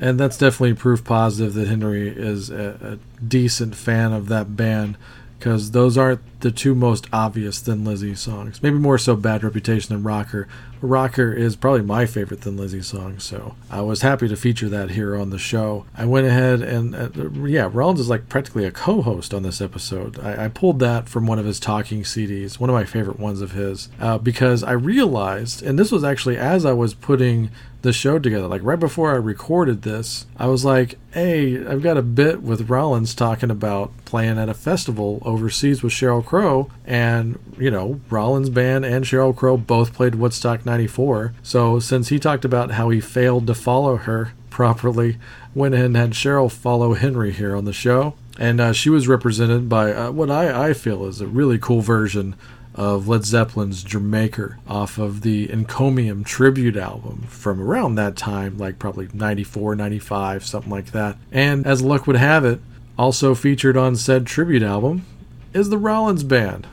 and 0.00 0.18
that's 0.18 0.38
definitely 0.38 0.72
proof 0.72 1.04
positive 1.04 1.52
that 1.52 1.68
Henry 1.68 2.08
is 2.08 2.48
a, 2.48 2.98
a 3.20 3.22
decent 3.22 3.74
fan 3.74 4.14
of 4.14 4.28
that 4.28 4.56
band 4.56 4.96
because 5.38 5.72
those 5.72 5.98
aren't 5.98 6.20
the 6.40 6.50
two 6.50 6.74
most 6.74 7.06
obvious 7.12 7.60
Thin 7.60 7.84
Lizzy 7.84 8.14
songs. 8.14 8.62
Maybe 8.62 8.78
more 8.78 8.98
so 8.98 9.16
Bad 9.16 9.42
Reputation 9.42 9.94
than 9.94 10.02
Rocker. 10.02 10.48
Rocker 10.80 11.32
is 11.32 11.56
probably 11.56 11.82
my 11.82 12.06
favorite 12.06 12.40
Thin 12.40 12.56
Lizzy 12.56 12.82
song, 12.82 13.18
so 13.18 13.54
I 13.70 13.80
was 13.80 14.02
happy 14.02 14.28
to 14.28 14.36
feature 14.36 14.68
that 14.68 14.90
here 14.90 15.16
on 15.16 15.30
the 15.30 15.38
show. 15.38 15.86
I 15.96 16.04
went 16.04 16.26
ahead 16.26 16.62
and, 16.62 16.94
uh, 16.94 17.30
yeah, 17.46 17.68
Rollins 17.72 18.00
is 18.00 18.10
like 18.10 18.28
practically 18.28 18.64
a 18.64 18.70
co 18.70 19.02
host 19.02 19.32
on 19.32 19.42
this 19.42 19.60
episode. 19.60 20.18
I, 20.20 20.44
I 20.44 20.48
pulled 20.48 20.78
that 20.80 21.08
from 21.08 21.26
one 21.26 21.38
of 21.38 21.46
his 21.46 21.60
talking 21.60 22.02
CDs, 22.02 22.60
one 22.60 22.70
of 22.70 22.74
my 22.74 22.84
favorite 22.84 23.18
ones 23.18 23.40
of 23.40 23.52
his, 23.52 23.88
uh, 24.00 24.18
because 24.18 24.62
I 24.62 24.72
realized, 24.72 25.62
and 25.62 25.78
this 25.78 25.92
was 25.92 26.04
actually 26.04 26.36
as 26.36 26.64
I 26.64 26.72
was 26.72 26.94
putting 26.94 27.50
the 27.86 27.92
show 27.92 28.18
together. 28.18 28.48
Like 28.48 28.62
right 28.64 28.78
before 28.78 29.12
I 29.12 29.16
recorded 29.16 29.82
this, 29.82 30.26
I 30.36 30.48
was 30.48 30.64
like, 30.64 30.98
"Hey, 31.12 31.64
I've 31.64 31.82
got 31.82 31.96
a 31.96 32.02
bit 32.02 32.42
with 32.42 32.68
Rollins 32.68 33.14
talking 33.14 33.50
about 33.50 33.92
playing 34.04 34.38
at 34.38 34.48
a 34.48 34.54
festival 34.54 35.22
overseas 35.24 35.82
with 35.82 35.92
Sheryl 35.92 36.24
Crow, 36.24 36.70
and 36.84 37.38
you 37.58 37.70
know, 37.70 38.00
Rollins 38.10 38.50
band 38.50 38.84
and 38.84 39.04
Sheryl 39.04 39.34
Crow 39.34 39.56
both 39.56 39.94
played 39.94 40.16
Woodstock 40.16 40.66
'94. 40.66 41.32
So 41.42 41.78
since 41.78 42.08
he 42.08 42.18
talked 42.18 42.44
about 42.44 42.72
how 42.72 42.90
he 42.90 43.00
failed 43.00 43.46
to 43.46 43.54
follow 43.54 43.96
her 43.96 44.32
properly, 44.50 45.18
went 45.54 45.74
ahead 45.74 45.86
and 45.86 45.96
had 45.96 46.10
Sheryl 46.10 46.50
follow 46.50 46.94
Henry 46.94 47.32
here 47.32 47.56
on 47.56 47.64
the 47.64 47.72
show." 47.72 48.14
And 48.38 48.60
uh, 48.60 48.72
she 48.74 48.90
was 48.90 49.08
represented 49.08 49.66
by 49.66 49.94
uh, 49.94 50.10
what 50.10 50.30
I, 50.30 50.68
I 50.68 50.72
feel 50.74 51.06
is 51.06 51.22
a 51.22 51.26
really 51.26 51.58
cool 51.58 51.80
version 51.80 52.34
of 52.76 53.08
Led 53.08 53.24
Zeppelin's 53.24 53.82
Jamaica 53.82 54.56
off 54.68 54.98
of 54.98 55.22
the 55.22 55.48
Encomium 55.48 56.24
tribute 56.24 56.76
album 56.76 57.22
from 57.28 57.60
around 57.60 57.94
that 57.94 58.16
time, 58.16 58.58
like 58.58 58.78
probably 58.78 59.08
94, 59.12 59.74
95, 59.74 60.44
something 60.44 60.70
like 60.70 60.92
that. 60.92 61.16
And 61.32 61.66
as 61.66 61.82
luck 61.82 62.06
would 62.06 62.16
have 62.16 62.44
it, 62.44 62.60
also 62.98 63.34
featured 63.34 63.76
on 63.76 63.96
said 63.96 64.26
tribute 64.26 64.62
album 64.62 65.06
is 65.54 65.70
the 65.70 65.78
Rollins 65.78 66.22
Band. 66.22 66.66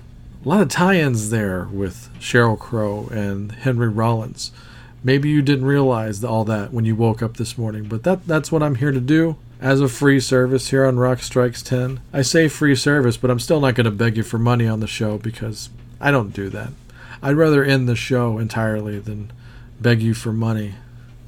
A 0.45 0.49
lot 0.49 0.61
of 0.61 0.67
tie 0.67 0.95
ins 0.95 1.29
there 1.29 1.69
with 1.71 2.09
Sheryl 2.19 2.59
Crow 2.59 3.07
and 3.09 3.53
Henry 3.53 3.87
Rollins. 3.87 4.51
Maybe 5.05 5.29
you 5.29 5.41
didn't 5.41 5.65
realize 5.65 6.21
all 6.23 6.43
that 6.45 6.73
when 6.73 6.83
you 6.83 6.95
woke 6.95 7.21
up 7.21 7.37
this 7.37 7.57
morning, 7.57 7.85
but 7.85 8.03
that, 8.03 8.27
that's 8.27 8.51
what 8.51 8.63
I'm 8.63 8.75
here 8.75 8.91
to 8.91 8.99
do 8.99 9.37
as 9.61 9.79
a 9.79 9.87
free 9.87 10.19
service 10.19 10.69
here 10.69 10.85
on 10.85 10.97
Rock 10.97 11.19
Strikes 11.19 11.61
10. 11.61 12.01
I 12.11 12.21
say 12.21 12.49
free 12.49 12.75
service, 12.75 13.15
but 13.15 13.31
I'm 13.31 13.39
still 13.39 13.61
not 13.61 13.75
going 13.75 13.85
to 13.85 13.91
beg 13.91 14.17
you 14.17 14.23
for 14.23 14.37
money 14.37 14.67
on 14.67 14.81
the 14.81 14.87
show 14.87 15.17
because 15.17 15.69
I 16.03 16.11
don't 16.11 16.33
do 16.33 16.49
that. 16.49 16.69
I'd 17.21 17.37
rather 17.37 17.63
end 17.63 17.87
the 17.87 17.95
show 17.95 18.37
entirely 18.37 18.99
than 18.99 19.31
beg 19.79 20.01
you 20.01 20.13
for 20.13 20.33
money. 20.33 20.75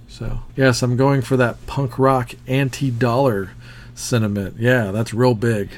So, 0.10 0.40
yes, 0.54 0.82
I'm 0.84 0.98
going 0.98 1.22
for 1.22 1.38
that 1.38 1.66
punk 1.66 1.98
rock 1.98 2.34
anti 2.46 2.92
dollar 2.92 3.52
sentiment. 3.96 4.58
Yeah, 4.60 4.92
that's 4.92 5.14
real 5.14 5.34
big. 5.34 5.70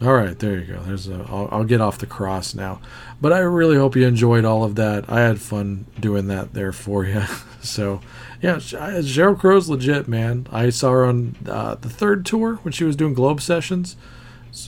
All 0.00 0.14
right, 0.14 0.38
there 0.38 0.60
you 0.60 0.72
go. 0.72 0.80
There's 0.82 1.08
a. 1.08 1.26
I'll, 1.28 1.48
I'll 1.50 1.64
get 1.64 1.80
off 1.80 1.98
the 1.98 2.06
cross 2.06 2.54
now, 2.54 2.80
but 3.20 3.32
I 3.32 3.40
really 3.40 3.76
hope 3.76 3.96
you 3.96 4.06
enjoyed 4.06 4.44
all 4.44 4.62
of 4.62 4.76
that. 4.76 5.10
I 5.10 5.22
had 5.22 5.40
fun 5.40 5.86
doing 5.98 6.28
that 6.28 6.54
there 6.54 6.72
for 6.72 7.04
you. 7.04 7.22
so, 7.60 8.00
yeah, 8.40 8.56
Sheryl 8.56 9.36
Crow's 9.36 9.68
legit, 9.68 10.06
man. 10.06 10.46
I 10.52 10.70
saw 10.70 10.92
her 10.92 11.04
on 11.04 11.34
uh, 11.44 11.74
the 11.74 11.90
third 11.90 12.24
tour 12.24 12.56
when 12.62 12.70
she 12.70 12.84
was 12.84 12.94
doing 12.94 13.14
Globe 13.14 13.40
sessions 13.40 13.96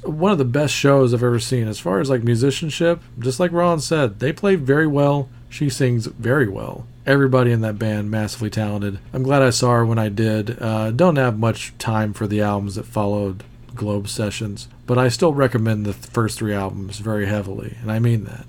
one 0.04 0.32
of 0.32 0.38
the 0.38 0.44
best 0.44 0.74
shows 0.74 1.12
I've 1.12 1.22
ever 1.22 1.38
seen. 1.38 1.68
As 1.68 1.78
far 1.78 2.00
as 2.00 2.10
like 2.10 2.22
musicianship, 2.22 3.00
just 3.18 3.40
like 3.40 3.52
Ron 3.52 3.80
said, 3.80 4.20
they 4.20 4.32
play 4.32 4.54
very 4.54 4.86
well. 4.86 5.28
She 5.48 5.68
sings 5.68 6.06
very 6.06 6.48
well. 6.48 6.86
Everybody 7.06 7.50
in 7.50 7.60
that 7.62 7.78
band 7.78 8.10
massively 8.10 8.50
talented. 8.50 8.98
I'm 9.12 9.22
glad 9.22 9.42
I 9.42 9.50
saw 9.50 9.72
her 9.72 9.86
when 9.86 9.98
I 9.98 10.08
did. 10.08 10.60
Uh, 10.62 10.90
don't 10.90 11.16
have 11.16 11.38
much 11.38 11.76
time 11.78 12.12
for 12.12 12.26
the 12.26 12.40
albums 12.40 12.76
that 12.76 12.86
followed 12.86 13.42
Globe 13.74 14.08
sessions, 14.08 14.68
but 14.86 14.98
I 14.98 15.08
still 15.08 15.32
recommend 15.32 15.86
the 15.86 15.92
th- 15.92 16.06
first 16.06 16.38
three 16.38 16.54
albums 16.54 16.98
very 16.98 17.26
heavily, 17.26 17.76
and 17.80 17.90
I 17.90 17.98
mean 17.98 18.24
that. 18.24 18.46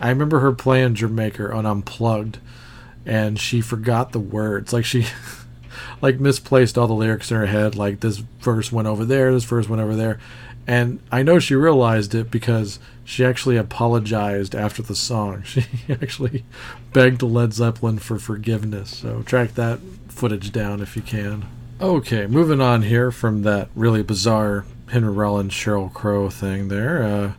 I 0.00 0.08
remember 0.10 0.40
her 0.40 0.52
playing 0.52 0.94
Jamaica 0.94 1.52
on 1.52 1.66
Unplugged, 1.66 2.38
and 3.04 3.38
she 3.38 3.60
forgot 3.60 4.12
the 4.12 4.20
words. 4.20 4.72
Like 4.72 4.84
she. 4.84 5.06
like 6.00 6.20
misplaced 6.20 6.76
all 6.76 6.86
the 6.86 6.94
lyrics 6.94 7.30
in 7.30 7.36
her 7.36 7.46
head. 7.46 7.74
Like 7.76 8.00
this 8.00 8.18
verse 8.18 8.70
went 8.70 8.88
over 8.88 9.04
there, 9.04 9.32
this 9.32 9.44
verse 9.44 9.68
went 9.68 9.82
over 9.82 9.96
there, 9.96 10.18
and 10.66 11.00
I 11.12 11.22
know 11.22 11.38
she 11.38 11.54
realized 11.54 12.14
it 12.14 12.30
because 12.30 12.78
she 13.04 13.24
actually 13.24 13.56
apologized 13.56 14.54
after 14.54 14.82
the 14.82 14.96
song. 14.96 15.42
She 15.44 15.64
actually 15.88 16.44
begged 16.92 17.22
Led 17.22 17.52
Zeppelin 17.52 17.98
for 17.98 18.18
forgiveness. 18.18 18.96
So 18.96 19.22
track 19.22 19.54
that 19.54 19.78
footage 20.08 20.50
down 20.50 20.80
if 20.80 20.96
you 20.96 21.02
can. 21.02 21.46
Okay, 21.80 22.26
moving 22.26 22.60
on 22.60 22.82
here 22.82 23.12
from 23.12 23.42
that 23.42 23.68
really 23.74 24.02
bizarre 24.02 24.64
Henry 24.90 25.12
Rollins 25.12 25.52
Sheryl 25.52 25.92
Crow 25.92 26.30
thing 26.30 26.68
there. 26.68 27.02
Uh, 27.02 27.32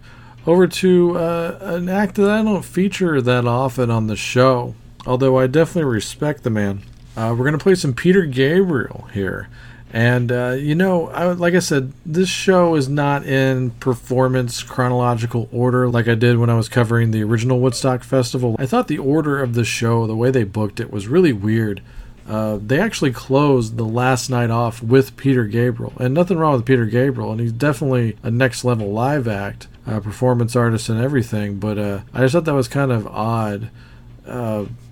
over 0.45 0.67
to 0.67 1.17
uh, 1.17 1.57
an 1.61 1.89
act 1.89 2.15
that 2.15 2.29
I 2.29 2.41
don't 2.43 2.63
feature 2.63 3.21
that 3.21 3.45
often 3.45 3.91
on 3.91 4.07
the 4.07 4.15
show, 4.15 4.75
although 5.05 5.37
I 5.37 5.47
definitely 5.47 5.91
respect 5.91 6.43
the 6.43 6.49
man. 6.49 6.83
Uh, 7.17 7.31
we're 7.31 7.45
going 7.45 7.57
to 7.57 7.63
play 7.63 7.73
some 7.73 7.95
Peter 7.95 8.25
Gabriel 8.25 9.07
here. 9.11 9.49
And, 9.91 10.31
uh, 10.31 10.51
you 10.51 10.75
know, 10.75 11.07
I, 11.09 11.31
like 11.31 11.55
I 11.55 11.59
said, 11.59 11.93
this 12.05 12.29
show 12.29 12.75
is 12.75 12.87
not 12.87 13.25
in 13.25 13.71
performance 13.71 14.61
chronological 14.61 15.49
order 15.51 15.89
like 15.89 16.07
I 16.07 16.13
did 16.13 16.37
when 16.37 16.51
I 16.51 16.55
was 16.55 16.69
covering 16.69 17.09
the 17.09 17.23
original 17.23 17.59
Woodstock 17.59 18.03
Festival. 18.03 18.55
I 18.59 18.67
thought 18.67 18.87
the 18.87 18.99
order 18.99 19.41
of 19.41 19.55
the 19.55 19.63
show, 19.63 20.05
the 20.05 20.15
way 20.15 20.29
they 20.29 20.43
booked 20.43 20.79
it, 20.79 20.91
was 20.91 21.07
really 21.07 21.33
weird. 21.33 21.81
Uh, 22.29 22.59
they 22.61 22.79
actually 22.79 23.13
closed 23.13 23.77
the 23.77 23.85
last 23.85 24.29
night 24.29 24.51
off 24.51 24.83
with 24.83 25.17
Peter 25.17 25.45
Gabriel. 25.45 25.93
And 25.99 26.13
nothing 26.13 26.37
wrong 26.37 26.53
with 26.53 26.65
Peter 26.65 26.85
Gabriel, 26.85 27.31
and 27.31 27.41
he's 27.41 27.53
definitely 27.53 28.15
a 28.21 28.29
next 28.29 28.63
level 28.63 28.91
live 28.91 29.27
act, 29.27 29.67
uh, 29.87 30.01
performance 30.01 30.55
artist, 30.55 30.89
and 30.89 31.01
everything. 31.01 31.57
But 31.57 31.79
uh, 31.79 32.01
I 32.13 32.19
just 32.19 32.33
thought 32.33 32.45
that 32.45 32.53
was 32.53 32.67
kind 32.67 32.91
of 32.91 33.07
odd. 33.07 33.71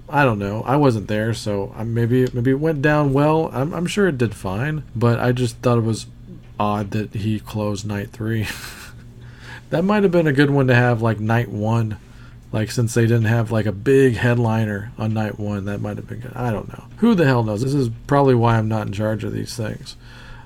I 0.08 0.24
don't 0.24 0.40
know. 0.40 0.62
I 0.64 0.76
wasn't 0.76 1.08
there, 1.08 1.34
so 1.34 1.74
maybe 1.84 2.28
maybe 2.32 2.52
it 2.52 2.60
went 2.60 2.82
down 2.82 3.14
well. 3.14 3.50
I'm, 3.52 3.74
I'm 3.74 3.88
sure 3.88 4.08
it 4.08 4.18
did 4.18 4.36
fine, 4.36 4.84
but 4.96 5.20
I 5.20 5.32
just 5.32 5.58
thought 5.58 5.80
it 5.80 5.84
was 5.84 6.06
odd 6.60 6.92
that 6.92 7.14
he 7.14 7.40
closed 7.40 7.88
night 7.88 8.12
three. 8.12 8.48
that 9.72 9.84
might 9.84 10.04
have 10.04 10.12
been 10.12 10.28
a 10.28 10.34
good 10.34 10.52
one 10.52 10.68
to 10.68 10.76
have 10.76 11.02
like 11.02 11.20
night 11.20 11.50
one, 11.50 11.98
like 12.52 12.70
since 12.70 12.94
they 12.94 13.04
didn't 13.04 13.24
have 13.24 13.52
like 13.52 13.66
a 13.66 13.72
big 13.72 14.16
headliner 14.16 14.92
on 14.98 15.14
night 15.14 15.40
one. 15.40 15.66
That 15.66 15.82
might 15.82 15.98
have 15.98 16.08
been 16.08 16.20
good. 16.20 16.34
I 16.36 16.52
don't 16.52 16.70
know. 16.70 16.86
Who 16.98 17.16
the 17.16 17.26
hell 17.26 17.44
knows? 17.44 17.64
This 17.64 17.74
is 17.74 17.90
probably 18.06 18.36
why 18.36 18.58
I'm 18.58 18.68
not 18.68 18.86
in 18.88 18.94
charge 18.94 19.24
of 19.24 19.34
these 19.34 19.56
things. 19.56 19.98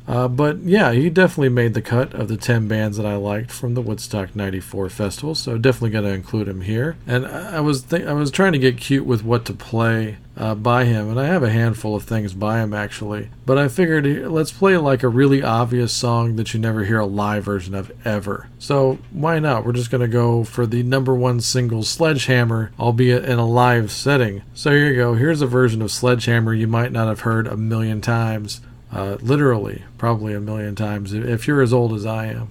Uh, 0.10 0.28
but 0.28 0.57
yeah, 0.64 0.91
he 0.91 1.07
definitely 1.07 1.49
made 1.49 1.76
the 1.76 1.84
cut 1.84 2.16
of 2.16 2.28
the 2.28 2.36
10 2.36 2.68
bands 2.68 2.97
that 2.97 3.05
I 3.05 3.16
liked 3.16 3.51
from 3.51 3.76
the 3.76 3.82
Woodstock 3.82 4.36
94 4.36 4.89
festival, 4.89 5.36
so 5.36 5.60
definitely 5.60 5.91
going 5.91 6.05
to 6.05 6.10
include 6.10 6.47
him 6.47 6.62
here. 6.62 6.97
And 7.05 7.28
I 7.28 7.60
was 7.60 7.84
th- 7.84 8.07
I 8.07 8.14
was 8.14 8.32
trying 8.32 8.53
to 8.53 8.60
get 8.60 8.78
cute 8.78 9.05
with 9.05 9.24
what 9.24 9.45
to 9.45 9.53
play 9.53 10.18
uh, 10.36 10.55
by 10.55 10.86
him, 10.86 11.10
and 11.10 11.20
I 11.20 11.26
have 11.26 11.43
a 11.43 11.51
handful 11.51 11.95
of 11.95 12.05
things 12.05 12.34
by 12.34 12.60
him 12.60 12.74
actually. 12.74 13.30
But 13.45 13.60
I 13.60 13.68
figured 13.68 14.07
let's 14.32 14.51
play 14.51 14.78
like 14.78 15.03
a 15.03 15.10
really 15.10 15.43
obvious 15.43 15.93
song 15.93 16.38
that 16.38 16.55
you 16.55 16.60
never 16.60 16.86
hear 16.86 16.97
a 16.97 17.05
live 17.05 17.43
version 17.43 17.76
of 17.76 17.91
ever. 18.03 18.47
So 18.57 18.97
why 19.12 19.38
not? 19.38 19.64
We're 19.64 19.74
just 19.74 19.91
going 19.91 20.01
to 20.01 20.07
go 20.07 20.43
for 20.43 20.66
the 20.66 20.82
number 20.82 21.14
one 21.14 21.39
single 21.39 21.84
Sledgehammer, 21.84 22.72
albeit 22.80 23.26
in 23.26 23.38
a 23.38 23.45
live 23.45 23.91
setting. 23.91 24.41
So 24.55 24.72
here 24.72 24.88
you 24.88 24.95
go. 24.95 25.14
Here's 25.14 25.43
a 25.43 25.47
version 25.47 25.84
of 25.84 25.91
Sledgehammer 25.91 26.55
you 26.55 26.68
might 26.68 26.91
not 26.91 27.10
have 27.10 27.22
heard 27.22 27.45
a 27.45 27.57
million 27.57 28.01
times 28.01 28.62
uh, 28.92 29.18
literally, 29.22 29.84
probably 29.98 30.34
a 30.34 30.40
million 30.40 30.76
times, 30.76 31.14
if- 31.14 31.48
you're 31.48 31.62
as 31.62 31.74
old 31.74 31.94
as 31.94 32.06
I 32.06 32.28
am. 32.28 32.50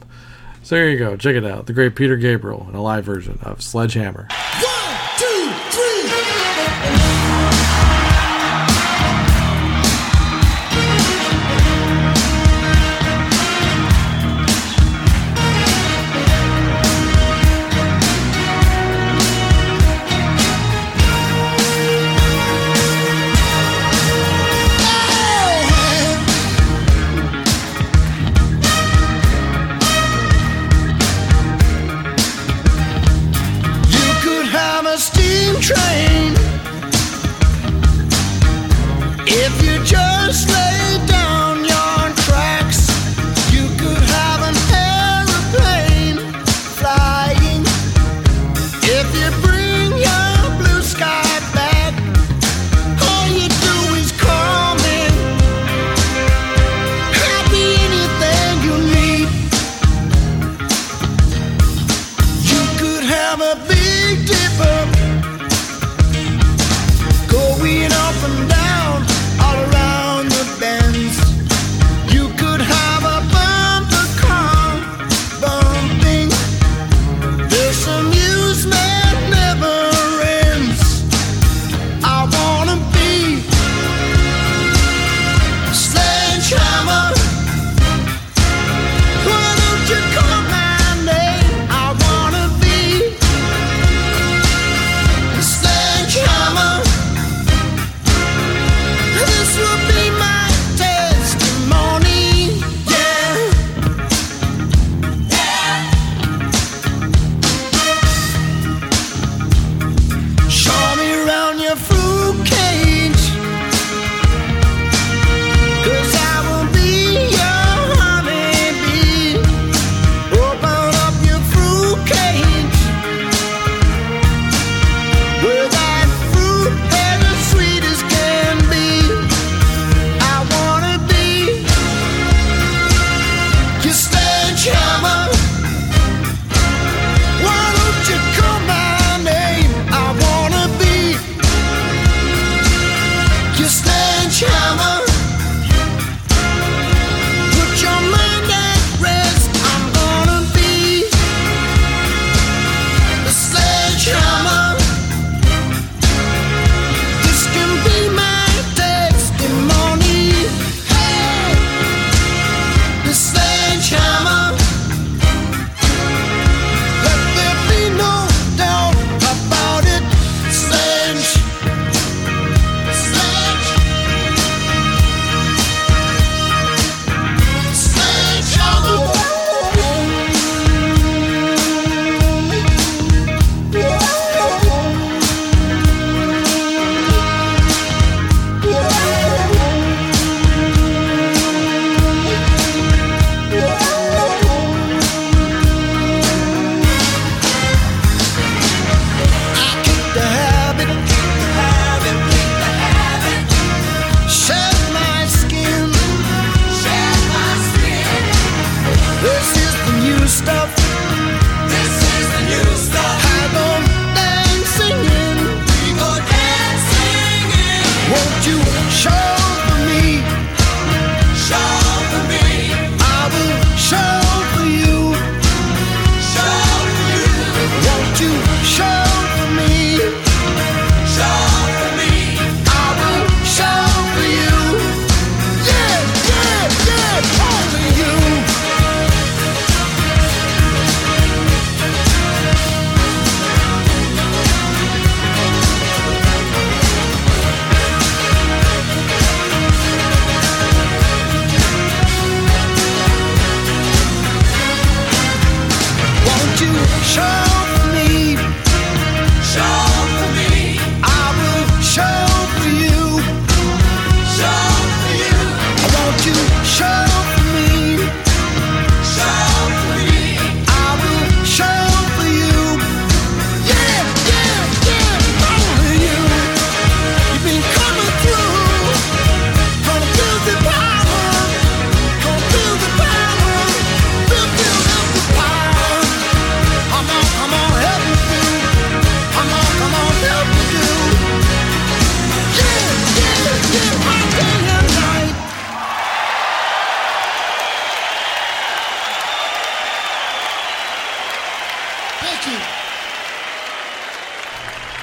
So 0.62 0.74
there 0.74 0.90
you 0.90 0.98
go, 0.98 1.16
check 1.16 1.34
it 1.34 1.44
out. 1.44 1.66
The 1.66 1.72
great 1.72 1.94
Peter 1.96 2.16
Gabriel 2.16 2.66
in 2.68 2.74
a 2.74 2.82
live 2.82 3.04
version 3.04 3.38
of 3.42 3.62
Sledgehammer. 3.62 4.28
One, 4.30 4.77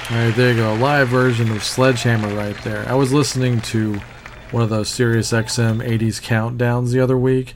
All 0.08 0.16
right, 0.16 0.34
there 0.36 0.50
you 0.50 0.56
go. 0.56 0.72
A 0.72 0.78
live 0.78 1.08
version 1.08 1.50
of 1.50 1.64
Sledgehammer 1.64 2.34
right 2.34 2.56
there. 2.62 2.88
I 2.88 2.94
was 2.94 3.12
listening 3.12 3.60
to 3.62 4.00
one 4.52 4.62
of 4.62 4.70
those 4.70 4.88
Sirius 4.88 5.32
XM 5.32 5.84
80s 5.84 6.22
countdowns 6.22 6.92
the 6.92 7.00
other 7.00 7.18
week, 7.18 7.54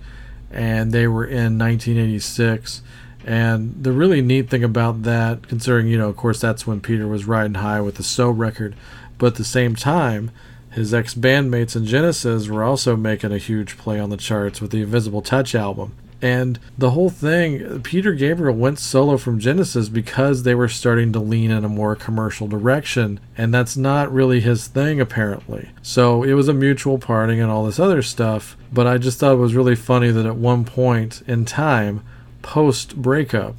and 0.50 0.90
they 0.90 1.06
were 1.06 1.24
in 1.24 1.58
1986. 1.58 2.82
And 3.24 3.82
the 3.82 3.92
really 3.92 4.20
neat 4.20 4.50
thing 4.50 4.64
about 4.64 5.04
that, 5.04 5.46
considering, 5.46 5.86
you 5.86 5.98
know, 5.98 6.08
of 6.08 6.16
course, 6.16 6.40
that's 6.40 6.66
when 6.66 6.80
Peter 6.80 7.06
was 7.06 7.24
riding 7.24 7.54
high 7.54 7.80
with 7.80 7.96
the 7.96 8.02
So 8.02 8.30
record, 8.30 8.74
but 9.18 9.28
at 9.28 9.34
the 9.36 9.44
same 9.44 9.76
time, 9.76 10.30
his 10.72 10.94
ex 10.94 11.14
bandmates 11.14 11.76
in 11.76 11.84
Genesis 11.84 12.48
were 12.48 12.64
also 12.64 12.96
making 12.96 13.32
a 13.32 13.38
huge 13.38 13.76
play 13.76 14.00
on 14.00 14.10
the 14.10 14.16
charts 14.16 14.60
with 14.60 14.70
the 14.70 14.82
Invisible 14.82 15.22
Touch 15.22 15.54
album. 15.54 15.94
And 16.22 16.58
the 16.76 16.90
whole 16.90 17.08
thing, 17.08 17.80
Peter 17.82 18.12
Gabriel 18.12 18.54
went 18.54 18.78
solo 18.78 19.16
from 19.16 19.38
Genesis 19.38 19.88
because 19.88 20.42
they 20.42 20.54
were 20.54 20.68
starting 20.68 21.12
to 21.12 21.18
lean 21.18 21.50
in 21.50 21.64
a 21.64 21.68
more 21.68 21.96
commercial 21.96 22.46
direction, 22.46 23.20
and 23.38 23.54
that's 23.54 23.76
not 23.76 24.12
really 24.12 24.40
his 24.40 24.66
thing, 24.66 25.00
apparently. 25.00 25.70
So 25.80 26.22
it 26.22 26.34
was 26.34 26.48
a 26.48 26.54
mutual 26.54 26.98
parting 26.98 27.40
and 27.40 27.50
all 27.50 27.64
this 27.64 27.80
other 27.80 28.02
stuff, 28.02 28.56
but 28.72 28.86
I 28.86 28.98
just 28.98 29.18
thought 29.18 29.32
it 29.32 29.36
was 29.36 29.54
really 29.54 29.76
funny 29.76 30.10
that 30.10 30.26
at 30.26 30.36
one 30.36 30.64
point 30.64 31.22
in 31.26 31.44
time, 31.46 32.04
post 32.42 32.96
breakup, 32.96 33.56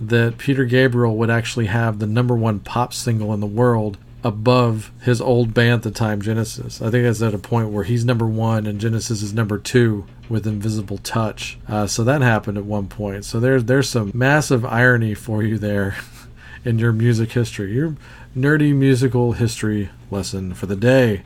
that 0.00 0.38
Peter 0.38 0.64
Gabriel 0.64 1.16
would 1.16 1.30
actually 1.30 1.66
have 1.66 1.98
the 1.98 2.06
number 2.06 2.36
one 2.36 2.60
pop 2.60 2.92
single 2.92 3.32
in 3.32 3.40
the 3.40 3.46
world 3.46 3.98
above 4.26 4.90
his 5.02 5.20
old 5.20 5.54
band 5.54 5.74
at 5.74 5.82
the 5.82 5.90
time, 5.90 6.20
Genesis. 6.20 6.82
I 6.82 6.90
think 6.90 7.04
that's 7.04 7.22
at 7.22 7.32
a 7.32 7.38
point 7.38 7.68
where 7.68 7.84
he's 7.84 8.04
number 8.04 8.26
one 8.26 8.66
and 8.66 8.80
Genesis 8.80 9.22
is 9.22 9.32
number 9.32 9.56
two 9.56 10.04
with 10.28 10.46
Invisible 10.46 10.98
Touch. 10.98 11.58
Uh, 11.68 11.86
so 11.86 12.04
that 12.04 12.22
happened 12.22 12.58
at 12.58 12.64
one 12.64 12.88
point. 12.88 13.24
So 13.24 13.40
there's 13.40 13.64
there's 13.64 13.88
some 13.88 14.10
massive 14.14 14.64
irony 14.64 15.14
for 15.14 15.42
you 15.42 15.58
there 15.58 15.96
in 16.64 16.78
your 16.78 16.92
music 16.92 17.32
history, 17.32 17.72
your 17.72 17.96
nerdy 18.36 18.74
musical 18.74 19.32
history 19.32 19.90
lesson 20.10 20.54
for 20.54 20.66
the 20.66 20.76
day. 20.76 21.22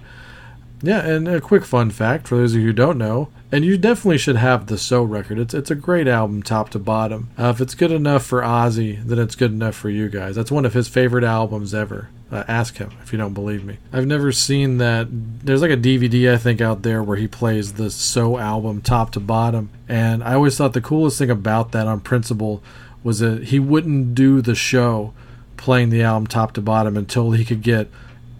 Yeah, 0.82 1.07
and 1.07 1.28
a 1.28 1.40
quick 1.40 1.64
fun 1.64 1.90
fact 1.90 2.26
for 2.26 2.36
those 2.36 2.55
of 2.55 2.61
you 2.61 2.68
who 2.68 2.72
don't 2.72 2.96
know, 2.96 3.28
and 3.53 3.64
you 3.64 3.76
definitely 3.76 4.16
should 4.16 4.36
have 4.36 4.66
the 4.66 4.78
So 4.78 5.03
record. 5.03 5.38
It's 5.38 5.53
it's 5.53 5.70
a 5.70 5.74
great 5.74 6.09
album, 6.09 6.42
top 6.42 6.70
to 6.70 6.78
bottom. 6.78 7.30
Uh, 7.38 7.48
if 7.55 7.61
it's 7.61 7.74
good 7.74 7.92
enough 7.92 8.24
for 8.24 8.40
Ozzy, 8.40 9.05
then 9.05 9.18
it's 9.18 9.34
good 9.34 9.53
enough 9.53 9.74
for 9.74 9.90
you 9.90 10.09
guys. 10.09 10.36
That's 10.36 10.51
one 10.51 10.64
of 10.64 10.74
his 10.74 10.88
favorite 10.88 11.24
albums 11.24 11.74
ever. 11.74 12.09
Uh, 12.33 12.45
ask 12.47 12.76
him 12.76 12.93
if 13.03 13.12
you 13.12 13.18
don't 13.18 13.35
believe 13.35 13.64
me. 13.64 13.78
I've 13.93 14.07
never 14.07 14.31
seen 14.31 14.78
that. 14.78 15.09
There's 15.11 15.62
like 15.62 15.72
a 15.72 15.76
DVD 15.76 16.33
I 16.33 16.37
think 16.37 16.61
out 16.61 16.83
there 16.83 17.03
where 17.03 17.16
he 17.16 17.26
plays 17.26 17.72
the 17.72 17.91
So 17.91 18.39
album 18.39 18.83
top 18.83 19.11
to 19.12 19.20
bottom, 19.20 19.70
and 19.89 20.22
I 20.22 20.35
always 20.35 20.57
thought 20.57 20.72
the 20.72 20.81
coolest 20.81 21.18
thing 21.18 21.31
about 21.31 21.72
that 21.72 21.89
on 21.89 22.01
principle 22.01 22.62
was 23.03 23.18
that 23.18 23.45
he 23.45 23.59
wouldn't 23.59 24.14
do 24.14 24.41
the 24.41 24.55
show 24.55 25.12
playing 25.57 25.91
the 25.91 26.03
album 26.03 26.26
top 26.26 26.53
to 26.53 26.61
bottom 26.61 26.97
until 26.97 27.33
he 27.33 27.45
could 27.45 27.62
get 27.62 27.89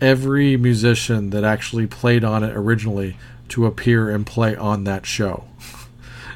every 0.01 0.57
musician 0.57 1.31
that 1.31 1.45
actually 1.45 1.87
played 1.87 2.25
on 2.25 2.43
it 2.43 2.57
originally 2.57 3.17
to 3.49 3.67
appear 3.67 4.09
and 4.09 4.27
play 4.27 4.57
on 4.57 4.85
that 4.85 5.07
show. 5.07 5.45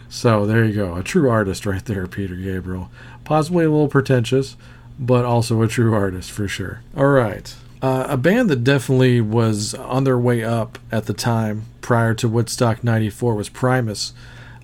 So 0.07 0.47
there 0.47 0.65
you 0.65 0.75
go, 0.75 0.95
a 0.95 1.03
true 1.03 1.29
artist 1.29 1.67
right 1.67 1.85
there, 1.85 2.07
Peter 2.07 2.37
Gabriel. 2.37 2.89
Possibly 3.25 3.65
a 3.65 3.69
little 3.69 3.89
pretentious, 3.89 4.57
but 4.99 5.25
also 5.25 5.61
a 5.63 5.69
true 5.69 5.95
artist 5.95 6.31
for 6.31 6.49
sure. 6.49 6.81
All 6.97 7.09
right. 7.09 7.55
Uh, 7.83 8.07
a 8.09 8.17
band 8.17 8.49
that 8.49 8.65
definitely 8.65 9.21
was 9.21 9.75
on 9.75 10.05
their 10.05 10.19
way 10.19 10.43
up 10.43 10.79
at 10.91 11.07
the 11.07 11.13
time 11.13 11.67
prior 11.81 12.15
to 12.15 12.29
Woodstock 12.29 12.83
94 12.83 13.35
was 13.35 13.49
Primus. 13.51 14.15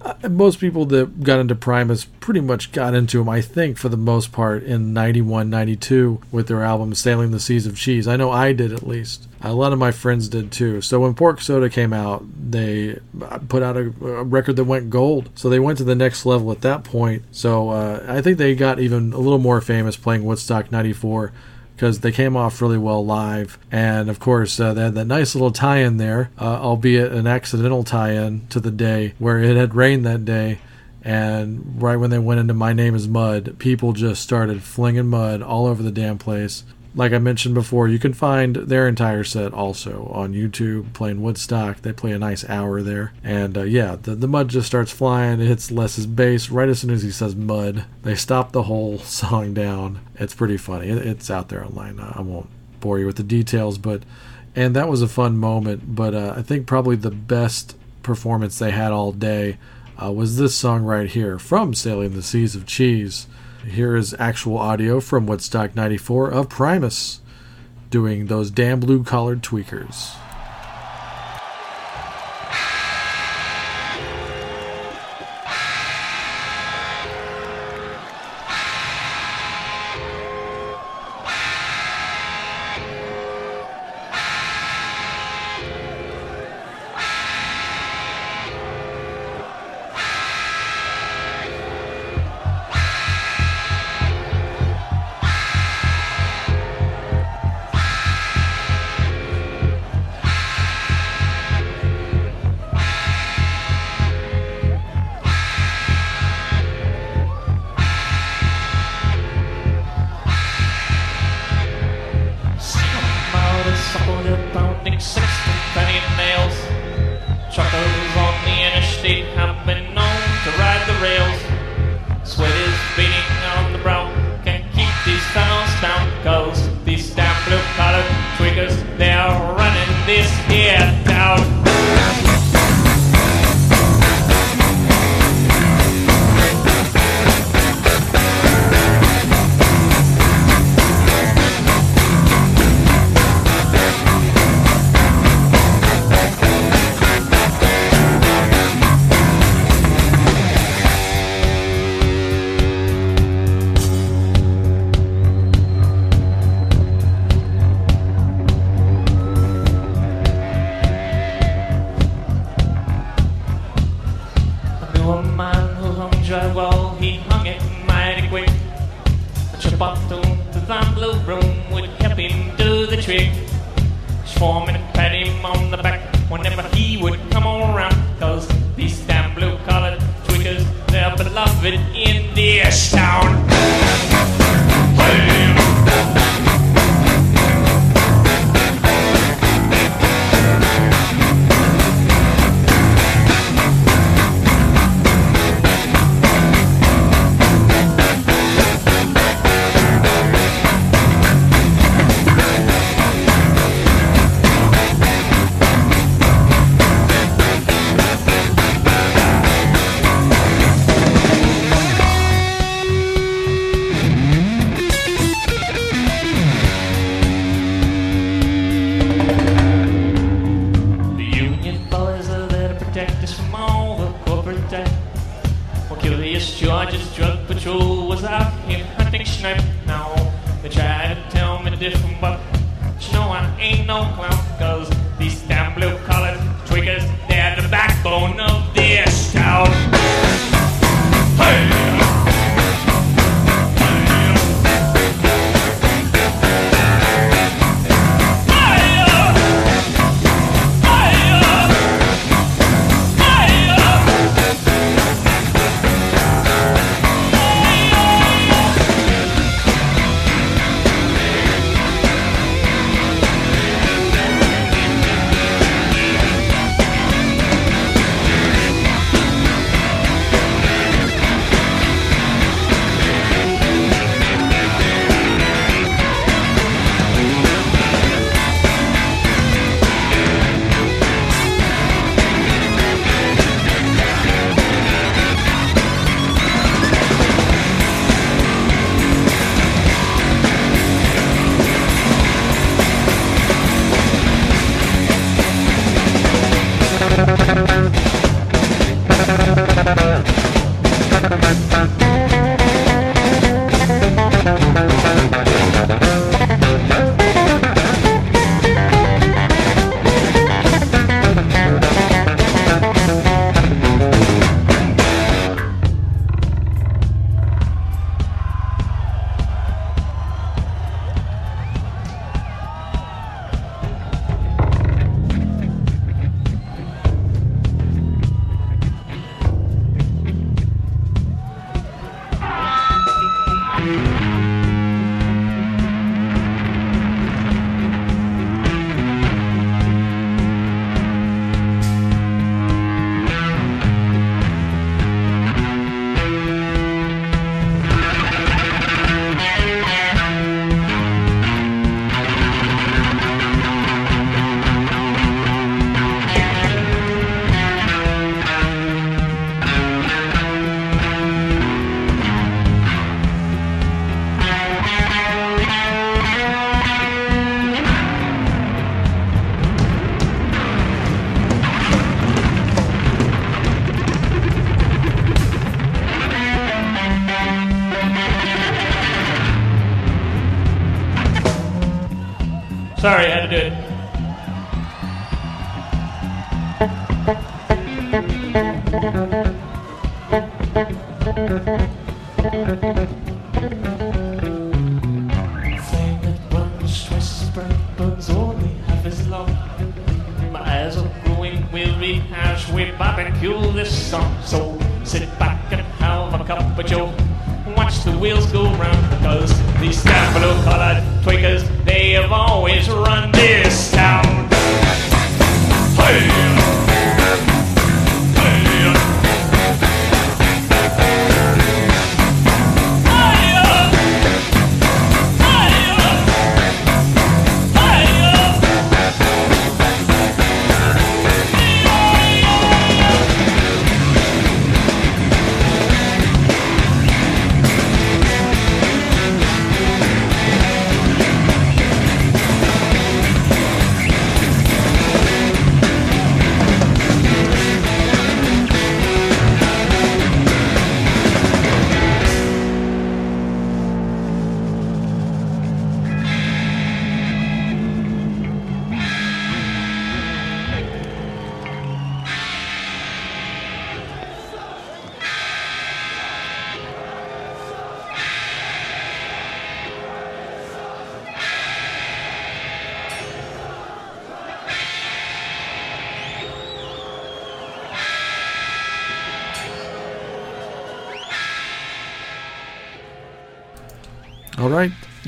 Uh, 0.03 0.29
most 0.31 0.59
people 0.61 0.87
that 0.87 1.23
got 1.23 1.41
into 1.41 1.55
Primus 1.55 2.05
pretty 2.05 2.41
much 2.41 2.73
got 2.73 2.95
into 2.95 3.19
them, 3.19 3.29
I 3.29 3.43
think, 3.43 3.77
for 3.77 3.91
the 3.91 3.99
most 3.99 4.33
part, 4.33 4.63
in 4.63 4.95
91, 4.95 5.51
92 5.51 6.21
with 6.33 6.49
their 6.49 6.63
album 6.63 6.95
Sailing 6.95 7.33
the 7.33 7.41
Seas 7.41 7.67
of 7.67 7.77
Cheese. 7.77 8.09
I 8.09 8.17
know 8.17 8.31
I 8.31 8.53
did 8.53 8.73
at 8.73 8.87
least. 8.87 9.29
A 9.43 9.53
lot 9.53 9.73
of 9.73 9.79
my 9.79 9.91
friends 9.91 10.29
did 10.29 10.53
too. 10.53 10.81
So 10.81 11.01
when 11.01 11.15
Pork 11.15 11.41
Soda 11.41 11.69
came 11.69 11.93
out, 11.93 12.25
they 12.51 12.99
uh, 13.23 13.39
put 13.49 13.63
out 13.63 13.77
a, 13.77 13.93
a 14.05 14.25
record 14.25 14.57
that 14.57 14.65
went 14.65 14.91
gold. 14.91 15.29
So 15.35 15.51
they 15.51 15.61
went 15.61 15.79
to 15.79 15.85
the 15.85 15.95
next 15.95 16.25
level 16.25 16.51
at 16.51 16.63
that 16.63 16.83
point. 16.83 17.23
So 17.31 17.71
uh, 17.71 18.05
I 18.09 18.23
think 18.23 18.39
they 18.39 18.55
got 18.55 18.81
even 18.81 19.13
a 19.13 19.19
little 19.19 19.39
more 19.39 19.61
famous 19.61 19.97
playing 19.97 20.25
Woodstock 20.25 20.73
94 20.73 21.33
because 21.81 22.01
they 22.01 22.13
came 22.13 22.37
off 22.37 22.61
really 22.61 22.77
well 22.77 23.03
live. 23.03 23.59
And 23.73 24.11
of 24.11 24.21
course, 24.21 24.61
uh, 24.61 24.75
they 24.75 24.83
had 24.83 24.95
that 24.97 25.07
nice 25.07 25.35
little 25.35 25.51
tie 25.51 25.79
in 25.79 25.97
there, 25.97 26.31
uh, 26.39 26.61
albeit 26.61 27.11
an 27.11 27.27
accidental 27.27 27.85
tie 27.85 28.13
in 28.13 28.47
to 28.49 28.61
the 28.61 28.71
day 28.71 29.15
where 29.19 29.39
it 29.39 29.57
had 29.57 29.75
rained 29.75 30.05
that 30.05 30.27
day. 30.27 30.59
And 31.03 31.81
right 31.81 31.97
when 31.97 32.11
they 32.11 32.19
went 32.19 32.39
into 32.39 32.53
My 32.53 32.75
Name 32.75 32.95
is 32.95 33.09
Mud, 33.09 33.59
people 33.59 33.95
just 33.95 34.23
started 34.23 34.63
flinging 34.63 35.07
mud 35.07 35.41
all 35.41 35.65
over 35.65 35.83
the 35.83 35.91
damn 35.91 36.19
place. 36.19 36.65
Like 36.95 37.13
I 37.13 37.19
mentioned 37.19 37.55
before, 37.55 37.87
you 37.87 38.01
can 38.01 38.15
find 38.15 38.57
their 38.57 38.89
entire 38.89 39.23
set 39.23 39.53
also 39.55 40.11
on 40.13 40.35
YouTube 40.35 40.93
playing 40.93 41.23
Woodstock. 41.23 41.83
They 41.83 41.93
play 41.93 42.11
a 42.13 42.19
nice 42.19 42.49
hour 42.49 42.83
there. 42.83 43.13
And 43.23 43.57
uh, 43.57 43.63
yeah, 43.63 43.97
the, 43.97 44.17
the 44.17 44.27
mud 44.27 44.49
just 44.49 44.67
starts 44.67 44.91
flying. 44.91 45.41
It 45.41 45.47
hits 45.47 45.71
Les's 45.71 46.07
bass 46.07 46.51
right 46.51 46.69
as 46.69 46.81
soon 46.81 46.91
as 46.91 47.03
he 47.03 47.13
says 47.13 47.37
mud. 47.37 47.85
They 48.03 48.17
stop 48.17 48.51
the 48.51 48.65
whole 48.65 48.99
song 49.01 49.55
down. 49.55 50.01
It's 50.17 50.35
pretty 50.35 50.57
funny. 50.57 50.89
It, 50.89 51.07
it's 51.07 51.31
out 51.31 51.49
there 51.49 51.65
online. 51.65 52.01
I 52.01 52.23
won't 52.23 52.49
bore 52.81 52.99
you 52.99 53.07
with 53.07 53.17
the 53.17 53.23
details, 53.23 53.79
but. 53.79 54.03
And 54.57 54.75
that 54.75 54.89
was 54.89 55.01
a 55.01 55.07
fun 55.07 55.39
moment. 55.39 55.95
But 55.95 56.13
uh, 56.13 56.35
I 56.37 56.43
think 56.43 56.67
probably 56.67 56.97
the 56.97 57.13
best 57.13 57.77
performance 58.03 58.59
they 58.59 58.73
had 58.73 58.91
all 58.91 59.13
day 59.13 59.59
uh, 60.03 60.11
was 60.11 60.39
this 60.39 60.55
song 60.55 60.83
right 60.83 61.09
here 61.09 61.39
from 61.39 61.75
Sailing 61.75 62.15
the 62.15 62.23
Seas 62.23 62.55
of 62.55 62.67
Cheese. 62.67 63.27
Here 63.71 63.95
is 63.95 64.17
actual 64.19 64.59
audio 64.59 64.99
from 64.99 65.27
Woodstock 65.27 65.77
94 65.77 66.31
of 66.33 66.49
Primus 66.49 67.21
doing 67.89 68.27
those 68.27 68.51
damn 68.51 68.81
blue 68.81 69.05
collared 69.05 69.45
tweakers. 69.45 70.17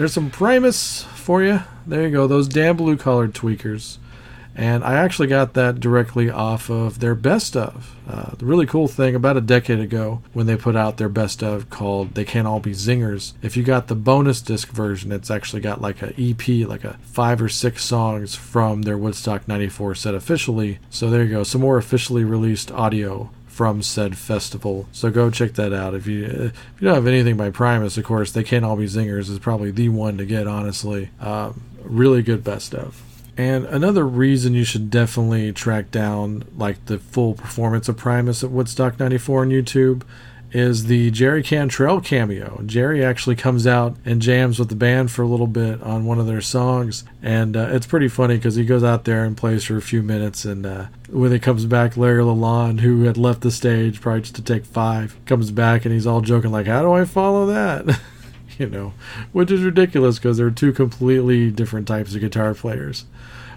There's 0.03 0.13
some 0.13 0.31
Primus 0.31 1.05
for 1.15 1.45
you. 1.45 1.61
There 1.87 2.03
you 2.03 2.11
go, 2.11 2.27
those 2.27 2.49
damn 2.49 2.77
blue 2.77 2.97
colored 2.97 3.35
tweakers. 3.35 3.99
And 4.57 4.83
I 4.83 4.95
actually 4.95 5.29
got 5.29 5.55
that 5.55 5.79
directly 5.79 6.29
off 6.29 6.69
of 6.69 6.99
their 6.99 7.15
best 7.15 7.57
of. 7.57 7.95
Uh, 8.09 8.35
the 8.35 8.45
really 8.45 8.67
cool 8.67 8.89
thing 8.89 9.15
about 9.15 9.37
a 9.37 9.41
decade 9.41 9.79
ago 9.79 10.21
when 10.33 10.47
they 10.47 10.57
put 10.57 10.75
out 10.75 10.97
their 10.97 11.09
best 11.09 11.41
of 11.41 11.71
called 11.71 12.17
They 12.17 12.25
Can't 12.25 12.49
All 12.49 12.59
Be 12.59 12.73
Zingers, 12.73 13.35
if 13.43 13.57
you 13.57 13.63
got 13.63 13.87
the 13.87 13.95
bonus 13.95 14.43
disc 14.43 14.73
version, 14.73 15.13
it's 15.13 15.31
actually 15.31 15.63
got 15.63 15.81
like 15.81 16.03
a 16.03 16.13
EP, 16.21 16.67
like 16.69 16.83
a 16.83 16.99
five 17.03 17.41
or 17.41 17.49
six 17.49 17.85
songs 17.85 18.35
from 18.35 18.83
their 18.83 18.99
Woodstock 18.99 19.47
94 19.47 19.95
set 19.95 20.17
officially. 20.17 20.81
So 20.91 21.11
there 21.11 21.23
you 21.23 21.31
go, 21.31 21.45
some 21.45 21.61
more 21.61 21.79
officially 21.79 22.25
released 22.25 22.73
audio 22.73 23.31
from 23.53 23.83
said 23.83 24.17
festival. 24.17 24.89
So 24.93 25.11
go 25.11 25.31
check 25.31 25.53
that 25.55 25.75
out. 25.75 25.95
If 25.95 26.07
you 26.07 26.25
if 26.25 26.81
you 26.81 26.87
don't 26.87 26.95
have 26.95 27.07
anything 27.07 27.37
by 27.37 27.51
Primus, 27.51 27.99
of 27.99 28.05
course, 28.05 28.33
they 28.33 28.43
can't 28.43 28.65
all 28.65 28.77
be 28.77 28.87
zingers 28.87 29.29
is 29.29 29.39
probably 29.39 29.71
the 29.71 29.91
one 29.91 30.17
to 30.17 30.25
get. 30.25 30.47
Honestly, 30.47 31.11
um, 31.21 31.63
really 31.85 32.23
good 32.23 32.43
best 32.43 32.75
of. 32.75 33.03
And 33.37 33.67
another 33.67 34.07
reason 34.07 34.55
you 34.55 34.65
should 34.65 34.91
definitely 34.91 35.53
track 35.53 35.91
down 35.91 36.45
like 36.57 36.85
the 36.87 36.99
full 36.99 37.35
performance 37.35 37.89
of 37.89 37.99
Primus 37.99 38.43
at 38.43 38.51
Woodstock 38.51 38.99
'94 38.99 39.43
on 39.43 39.51
YouTube 39.51 40.03
is 40.53 40.87
the 40.87 41.11
Jerry 41.11 41.43
Cantrell 41.43 42.01
cameo. 42.01 42.63
Jerry 42.67 43.05
actually 43.05 43.37
comes 43.37 43.67
out 43.67 43.97
and 44.05 44.21
jams 44.21 44.59
with 44.59 44.69
the 44.69 44.77
band 44.77 45.11
for 45.11 45.23
a 45.23 45.27
little 45.27 45.47
bit 45.47 45.83
on 45.83 46.05
one 46.05 46.19
of 46.19 46.27
their 46.27 46.41
songs, 46.41 47.05
and 47.23 47.57
uh, 47.57 47.69
it's 47.71 47.87
pretty 47.87 48.09
funny 48.09 48.37
because 48.37 48.55
he 48.55 48.65
goes 48.65 48.85
out 48.85 49.05
there 49.05 49.25
and 49.25 49.37
plays 49.37 49.65
for 49.65 49.77
a 49.77 49.83
few 49.83 50.03
minutes, 50.03 50.45
and 50.45 50.67
uh, 50.67 50.87
when 51.09 51.33
he 51.33 51.39
comes 51.39 51.65
back, 51.67 51.97
Larry 51.97 52.23
Lalonde, 52.23 52.81
who 52.81 53.05
had 53.05 53.17
left 53.17 53.41
the 53.41 53.51
stage 53.51 54.01
probably 54.01 54.23
just 54.23 54.35
to 54.37 54.43
take 54.43 54.65
five, 54.65 55.17
comes 55.27 55.51
back 55.51 55.85
and 55.85 55.95
he's 55.95 56.07
all 56.07 56.21
joking 56.21 56.53
like, 56.53 56.67
"How 56.67 56.83
do 56.83 56.93
I 56.93 57.05
follow 57.05 57.47
that?" 57.47 58.01
you 58.59 58.69
know, 58.69 58.93
which 59.33 59.51
is 59.51 59.63
ridiculous 59.63 60.19
because 60.19 60.37
they're 60.37 60.51
two 60.51 60.73
completely 60.73 61.51
different 61.51 61.89
types 61.89 62.15
of 62.15 62.21
guitar 62.21 62.55
players. 62.55 63.05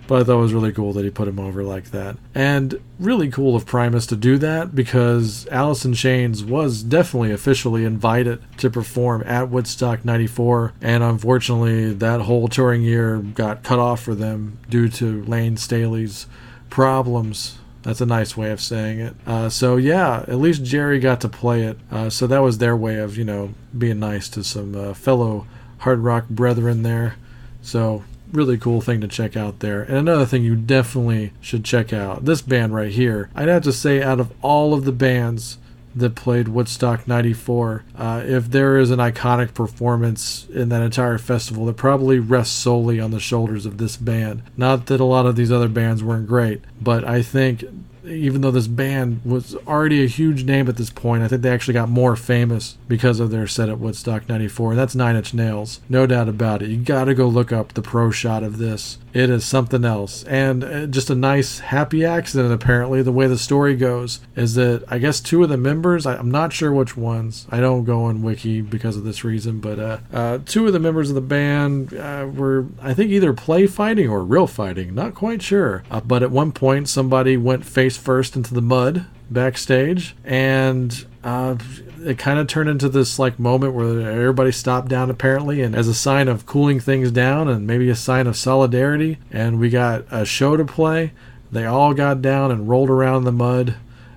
But 0.07 0.21
I 0.21 0.23
thought 0.23 0.37
it 0.37 0.41
was 0.41 0.53
really 0.53 0.71
cool 0.71 0.93
that 0.93 1.03
he 1.03 1.09
put 1.09 1.27
him 1.27 1.39
over 1.39 1.63
like 1.63 1.85
that. 1.91 2.17
And 2.33 2.79
really 2.99 3.29
cool 3.29 3.55
of 3.55 3.65
Primus 3.65 4.05
to 4.07 4.15
do 4.15 4.37
that 4.37 4.75
because 4.75 5.47
in 5.47 5.93
Chains 5.93 6.43
was 6.43 6.83
definitely 6.83 7.31
officially 7.31 7.85
invited 7.85 8.41
to 8.57 8.69
perform 8.69 9.23
at 9.25 9.49
Woodstock 9.49 10.05
94. 10.05 10.73
And 10.81 11.03
unfortunately, 11.03 11.93
that 11.93 12.21
whole 12.21 12.47
touring 12.47 12.83
year 12.83 13.17
got 13.17 13.63
cut 13.63 13.79
off 13.79 14.03
for 14.03 14.15
them 14.15 14.59
due 14.69 14.89
to 14.89 15.23
Layne 15.25 15.57
Staley's 15.57 16.27
problems. 16.69 17.57
That's 17.81 18.01
a 18.01 18.05
nice 18.05 18.35
way 18.35 18.51
of 18.51 18.59
saying 18.59 18.99
it. 18.99 19.15
Uh, 19.27 19.47
so 19.49 19.77
yeah, 19.77 20.25
at 20.27 20.39
least 20.39 20.63
Jerry 20.63 20.99
got 20.99 21.21
to 21.21 21.29
play 21.29 21.63
it. 21.63 21.77
Uh, 21.91 22.09
so 22.09 22.25
that 22.25 22.39
was 22.39 22.57
their 22.57 22.75
way 22.75 22.97
of 22.97 23.15
you 23.15 23.23
know 23.23 23.53
being 23.77 23.99
nice 23.99 24.27
to 24.29 24.43
some 24.43 24.75
uh, 24.75 24.93
fellow 24.93 25.45
hard 25.79 25.99
rock 25.99 26.27
brethren 26.27 26.81
there. 26.81 27.15
So 27.61 28.03
really 28.35 28.57
cool 28.57 28.81
thing 28.81 29.01
to 29.01 29.07
check 29.07 29.35
out 29.35 29.59
there. 29.59 29.81
And 29.81 29.97
another 29.97 30.25
thing 30.25 30.43
you 30.43 30.55
definitely 30.55 31.31
should 31.41 31.65
check 31.65 31.93
out 31.93 32.25
this 32.25 32.41
band 32.41 32.75
right 32.75 32.91
here. 32.91 33.29
I'd 33.35 33.47
have 33.47 33.63
to 33.63 33.73
say 33.73 34.01
out 34.01 34.19
of 34.19 34.31
all 34.41 34.73
of 34.73 34.85
the 34.85 34.91
bands 34.91 35.57
that 35.95 36.13
played 36.13 36.49
Woodstock 36.49 37.07
94. 37.07 37.85
Uh, 37.97 38.21
if 38.25 38.51
there 38.51 38.77
is 38.77 38.91
an 38.91 38.99
iconic 38.99 39.53
performance 39.53 40.45
in 40.49 40.69
that 40.69 40.81
entire 40.81 41.17
festival, 41.17 41.69
it 41.69 41.77
probably 41.77 42.19
rests 42.19 42.53
solely 42.55 42.99
on 42.99 43.11
the 43.11 43.19
shoulders 43.19 43.65
of 43.65 43.77
this 43.77 43.95
band. 43.95 44.43
Not 44.57 44.87
that 44.87 44.99
a 44.99 45.05
lot 45.05 45.25
of 45.25 45.37
these 45.37 45.51
other 45.51 45.69
bands 45.69 46.03
weren't 46.03 46.27
great, 46.27 46.61
but 46.81 47.07
I 47.07 47.21
think 47.21 47.63
even 48.07 48.41
though 48.41 48.51
this 48.51 48.67
band 48.67 49.21
was 49.25 49.55
already 49.67 50.03
a 50.03 50.07
huge 50.07 50.43
name 50.43 50.67
at 50.67 50.77
this 50.77 50.89
point, 50.89 51.23
I 51.23 51.27
think 51.27 51.41
they 51.41 51.51
actually 51.51 51.73
got 51.73 51.89
more 51.89 52.15
famous 52.15 52.77
because 52.87 53.19
of 53.19 53.31
their 53.31 53.47
set 53.47 53.69
at 53.69 53.79
Woodstock 53.79 54.27
94. 54.29 54.71
And 54.71 54.79
that's 54.79 54.95
Nine 54.95 55.15
Inch 55.15 55.33
Nails. 55.33 55.81
No 55.89 56.05
doubt 56.05 56.29
about 56.29 56.61
it. 56.61 56.69
You 56.69 56.77
gotta 56.77 57.13
go 57.13 57.27
look 57.27 57.51
up 57.51 57.73
the 57.73 57.81
pro 57.81 58.11
shot 58.11 58.43
of 58.43 58.57
this. 58.57 58.97
It 59.15 59.29
is 59.29 59.45
something 59.45 59.85
else. 59.85 60.25
And 60.25 60.63
uh, 60.63 60.85
just 60.87 61.09
a 61.09 61.15
nice, 61.15 61.59
happy 61.59 62.03
accident, 62.03 62.51
apparently. 62.53 63.01
The 63.01 63.13
way 63.13 63.27
the 63.27 63.37
story 63.37 63.75
goes 63.75 64.19
is 64.35 64.55
that 64.55 64.83
I 64.89 64.97
guess 64.97 65.21
two 65.21 65.41
of 65.41 65.47
the 65.47 65.57
members, 65.57 66.05
I, 66.05 66.17
I'm 66.17 66.29
not 66.29 66.51
sure 66.51 66.73
which 66.73 66.97
ones, 66.97 67.47
I 67.49 67.61
don't 67.61 67.85
go 67.85 68.03
on 68.03 68.23
Wiki 68.23 68.59
because 68.59 68.97
of 68.97 69.05
this 69.05 69.23
reason, 69.23 69.61
but 69.61 69.79
uh, 69.79 69.97
uh, 70.11 70.39
two 70.45 70.67
of 70.67 70.73
the 70.73 70.79
members 70.79 71.07
of 71.07 71.15
the 71.15 71.21
band 71.21 71.93
uh, 71.93 72.27
were, 72.33 72.65
I 72.81 72.93
think, 72.93 73.09
either 73.11 73.31
play 73.31 73.67
fighting 73.67 74.09
or 74.09 74.21
real 74.21 74.47
fighting. 74.47 74.93
Not 74.93 75.15
quite 75.15 75.41
sure. 75.41 75.83
Uh, 75.89 76.01
but 76.01 76.21
at 76.21 76.31
one 76.31 76.51
point, 76.51 76.89
somebody 76.89 77.37
went 77.37 77.65
face 77.65 77.94
first 77.97 78.35
into 78.35 78.53
the 78.53 78.61
mud 78.61 79.05
backstage 79.29 80.15
and 80.23 81.05
uh, 81.23 81.55
it 82.03 82.17
kind 82.19 82.37
of 82.37 82.47
turned 82.47 82.69
into 82.69 82.87
this 82.87 83.17
like 83.17 83.39
moment 83.39 83.73
where 83.73 84.09
everybody 84.09 84.51
stopped 84.51 84.87
down 84.87 85.09
apparently 85.09 85.61
and 85.61 85.75
as 85.75 85.87
a 85.87 85.93
sign 85.93 86.27
of 86.27 86.45
cooling 86.45 86.79
things 86.79 87.11
down 87.11 87.47
and 87.47 87.65
maybe 87.65 87.89
a 87.89 87.95
sign 87.95 88.27
of 88.27 88.37
solidarity 88.37 89.17
and 89.31 89.59
we 89.59 89.69
got 89.69 90.05
a 90.11 90.25
show 90.25 90.55
to 90.55 90.65
play. 90.65 91.11
They 91.51 91.65
all 91.65 91.93
got 91.93 92.21
down 92.21 92.51
and 92.51 92.69
rolled 92.69 92.89
around 92.89 93.17
in 93.17 93.23
the 93.23 93.31
mud 93.31 93.75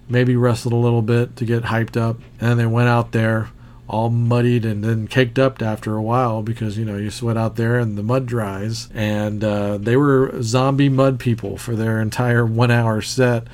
maybe 0.08 0.36
wrestled 0.36 0.72
a 0.72 0.76
little 0.76 1.02
bit 1.02 1.36
to 1.36 1.44
get 1.44 1.64
hyped 1.64 1.96
up 1.96 2.18
and 2.40 2.50
then 2.50 2.58
they 2.58 2.66
went 2.66 2.88
out 2.88 3.12
there 3.12 3.50
all 3.88 4.10
muddied 4.10 4.64
and 4.64 4.84
then 4.84 5.08
caked 5.08 5.38
up 5.38 5.62
after 5.62 5.96
a 5.96 6.02
while 6.02 6.42
because 6.42 6.76
you 6.76 6.84
know 6.84 6.96
you 6.96 7.10
sweat 7.10 7.36
out 7.36 7.56
there 7.56 7.78
and 7.78 7.96
the 7.96 8.02
mud 8.02 8.26
dries 8.26 8.88
and 8.94 9.42
uh, 9.42 9.78
they 9.78 9.96
were 9.96 10.42
zombie 10.42 10.88
mud 10.88 11.18
people 11.18 11.56
for 11.56 11.74
their 11.74 12.00
entire 12.00 12.44
one 12.44 12.70
hour 12.70 13.00
set 13.00 13.46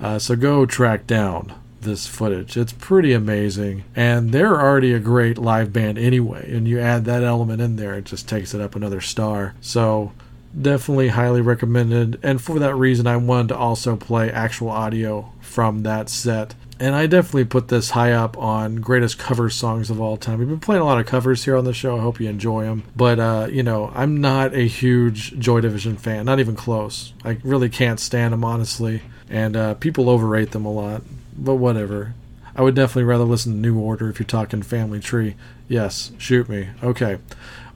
uh, 0.00 0.18
so 0.18 0.34
go 0.34 0.66
track 0.66 1.06
down 1.06 1.54
this 1.86 2.06
footage. 2.06 2.56
It's 2.56 2.72
pretty 2.72 3.14
amazing. 3.14 3.84
And 3.94 4.32
they're 4.32 4.60
already 4.60 4.92
a 4.92 4.98
great 4.98 5.38
live 5.38 5.72
band 5.72 5.96
anyway. 5.96 6.52
And 6.54 6.68
you 6.68 6.78
add 6.78 7.06
that 7.06 7.22
element 7.22 7.62
in 7.62 7.76
there, 7.76 7.94
it 7.94 8.04
just 8.04 8.28
takes 8.28 8.52
it 8.52 8.60
up 8.60 8.76
another 8.76 9.00
star. 9.00 9.54
So 9.62 10.12
definitely 10.60 11.08
highly 11.08 11.40
recommended. 11.40 12.18
And 12.22 12.42
for 12.42 12.58
that 12.58 12.74
reason, 12.74 13.06
I 13.06 13.16
wanted 13.16 13.48
to 13.48 13.56
also 13.56 13.96
play 13.96 14.30
actual 14.30 14.68
audio 14.68 15.32
from 15.40 15.82
that 15.84 16.10
set 16.10 16.54
And 16.78 16.94
I 16.94 17.06
definitely 17.06 17.46
put 17.46 17.68
this 17.68 17.90
high 17.90 18.12
up 18.12 18.36
on 18.36 18.76
greatest 18.76 19.18
cover 19.18 19.48
songs 19.48 19.88
of 19.88 20.00
all 20.00 20.18
time. 20.18 20.38
We've 20.38 20.48
been 20.48 20.60
playing 20.60 20.82
a 20.82 20.84
lot 20.84 21.00
of 21.00 21.06
covers 21.06 21.44
here 21.44 21.56
on 21.56 21.64
the 21.64 21.72
show. 21.72 21.96
I 21.96 22.00
hope 22.00 22.20
you 22.20 22.28
enjoy 22.28 22.64
them. 22.64 22.84
But, 22.94 23.18
uh, 23.18 23.48
you 23.50 23.62
know, 23.62 23.90
I'm 23.94 24.20
not 24.20 24.54
a 24.54 24.66
huge 24.68 25.38
Joy 25.38 25.62
Division 25.62 25.96
fan, 25.96 26.26
not 26.26 26.38
even 26.38 26.54
close. 26.54 27.14
I 27.24 27.38
really 27.42 27.70
can't 27.70 27.98
stand 27.98 28.34
them, 28.34 28.44
honestly. 28.44 29.02
And 29.30 29.56
uh, 29.56 29.74
people 29.74 30.10
overrate 30.10 30.50
them 30.50 30.66
a 30.66 30.72
lot. 30.72 31.02
But 31.36 31.54
whatever. 31.54 32.14
I 32.54 32.62
would 32.62 32.74
definitely 32.74 33.04
rather 33.04 33.24
listen 33.24 33.52
to 33.52 33.58
New 33.58 33.78
Order 33.78 34.08
if 34.10 34.18
you're 34.18 34.26
talking 34.26 34.62
Family 34.62 35.00
Tree. 35.00 35.34
Yes, 35.68 36.12
shoot 36.18 36.48
me. 36.48 36.70
Okay. 36.82 37.18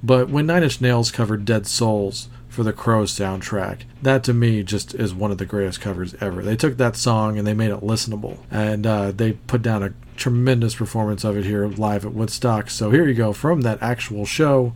But 0.03 0.29
when 0.29 0.47
Nine 0.47 0.63
Inch 0.63 0.81
Nails 0.81 1.11
covered 1.11 1.45
Dead 1.45 1.67
Souls 1.67 2.29
for 2.51 2.63
the 2.63 2.73
Crow 2.73 3.05
soundtrack, 3.05 3.83
that 4.03 4.23
to 4.25 4.35
me 4.35 4.63
just 4.63 4.95
is 4.95 5.15
one 5.15 5.31
of 5.31 5.39
the 5.39 5.47
greatest 5.47 5.81
covers 5.81 6.15
ever. 6.21 6.43
They 6.43 6.57
took 6.57 6.77
that 6.77 6.97
song 6.97 7.39
and 7.39 7.47
they 7.47 7.55
made 7.55 7.71
it 7.71 7.81
listenable, 7.81 8.39
and 8.51 8.87
uh, 8.87 9.13
they 9.13 9.33
put 9.33 9.63
down 9.63 9.83
a 9.83 9.95
tremendous 10.17 10.75
performance 10.75 11.25
of 11.25 11.37
it 11.37 11.47
here 11.47 11.67
live 11.67 12.05
at 12.05 12.13
Woodstock. 12.13 12.69
So 12.69 12.91
here 12.91 13.07
you 13.07 13.15
go 13.15 13.33
from 13.33 13.63
that 13.63 13.81
actual 13.81 14.27
show. 14.27 14.75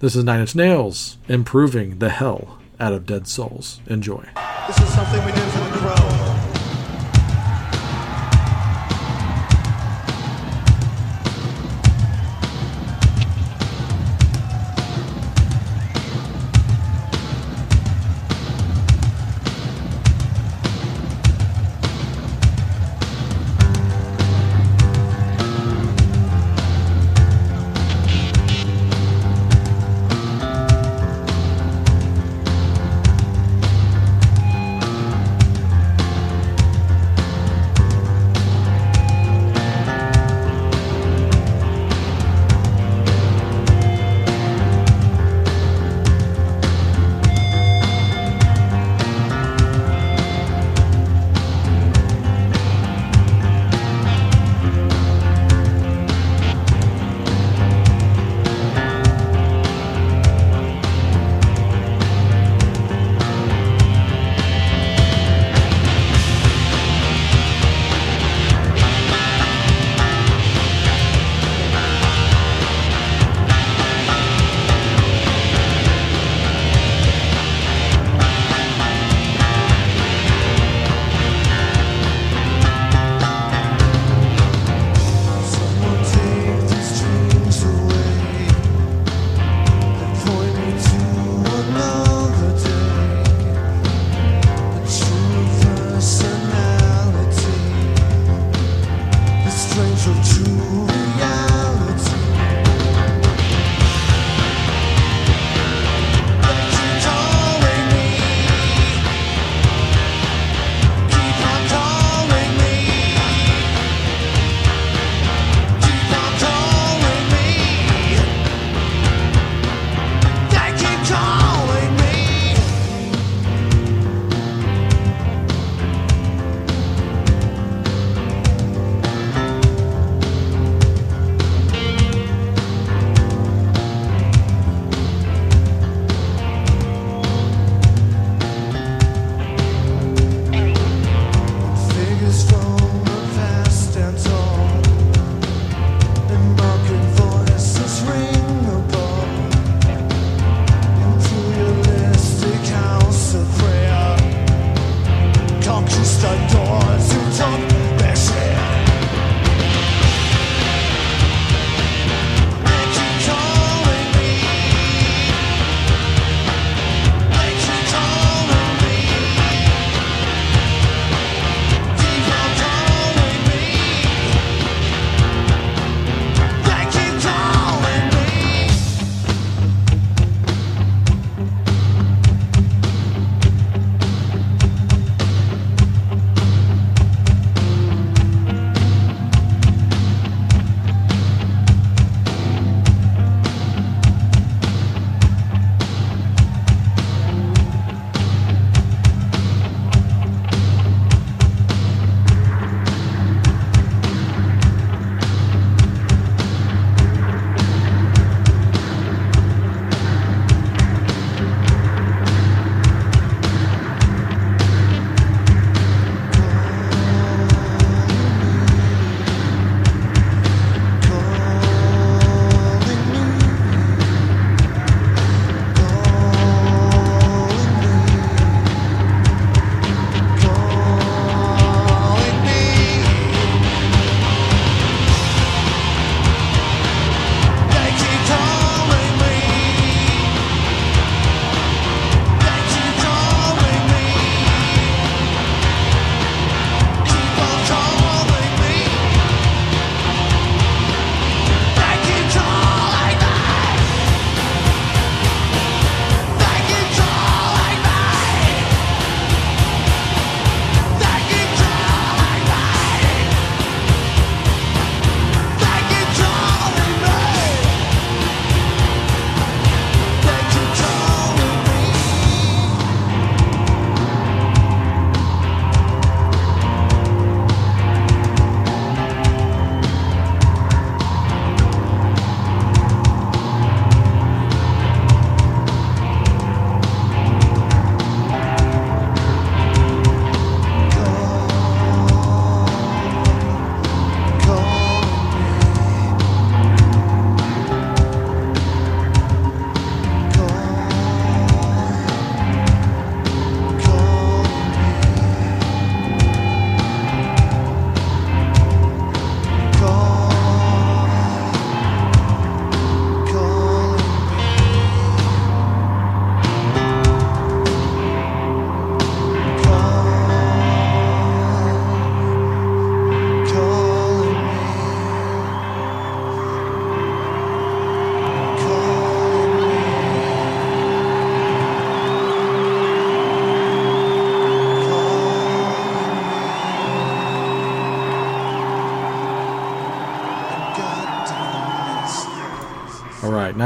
This 0.00 0.16
is 0.16 0.24
Nine 0.24 0.40
Inch 0.40 0.54
Nails 0.54 1.16
improving 1.28 2.00
the 2.00 2.10
hell 2.10 2.58
out 2.80 2.92
of 2.92 3.06
Dead 3.06 3.28
Souls. 3.28 3.80
Enjoy. 3.86 4.28
This 4.66 4.80
is 4.80 4.88
something 4.92 5.24
we 5.24 5.32
did 5.32 5.50
for 5.52 5.60
the 5.60 5.78
crow. 5.78 6.11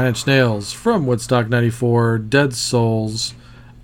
Inch 0.07 0.25
Nails 0.25 0.71
from 0.71 1.05
Woodstock 1.05 1.49
94, 1.49 2.19
Dead 2.19 2.55
Souls. 2.55 3.33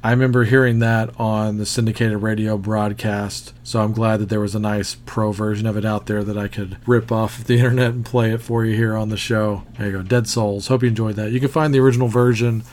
I 0.01 0.11
remember 0.11 0.45
hearing 0.45 0.79
that 0.79 1.19
on 1.19 1.57
the 1.57 1.65
syndicated 1.65 2.21
radio 2.21 2.57
broadcast, 2.57 3.53
so 3.61 3.81
I'm 3.81 3.91
glad 3.91 4.21
that 4.21 4.29
there 4.29 4.39
was 4.39 4.55
a 4.55 4.59
nice 4.59 4.95
pro 4.95 5.33
version 5.33 5.67
of 5.67 5.75
it 5.75 5.83
out 5.83 6.05
there 6.05 6.23
that 6.23 6.37
I 6.37 6.47
could 6.47 6.77
rip 6.87 7.11
off 7.11 7.39
of 7.39 7.47
the 7.47 7.55
internet 7.57 7.91
and 7.91 8.05
play 8.05 8.31
it 8.31 8.41
for 8.41 8.63
you 8.63 8.73
here 8.73 8.95
on 8.95 9.09
the 9.09 9.17
show. 9.17 9.63
There 9.77 9.87
you 9.87 9.91
go, 9.91 10.01
Dead 10.01 10.29
Souls. 10.29 10.67
Hope 10.67 10.83
you 10.83 10.87
enjoyed 10.87 11.17
that. 11.17 11.31
You 11.31 11.41
can 11.41 11.49
find 11.49 11.73
the 11.73 11.81
original 11.81 12.07
version 12.07 12.63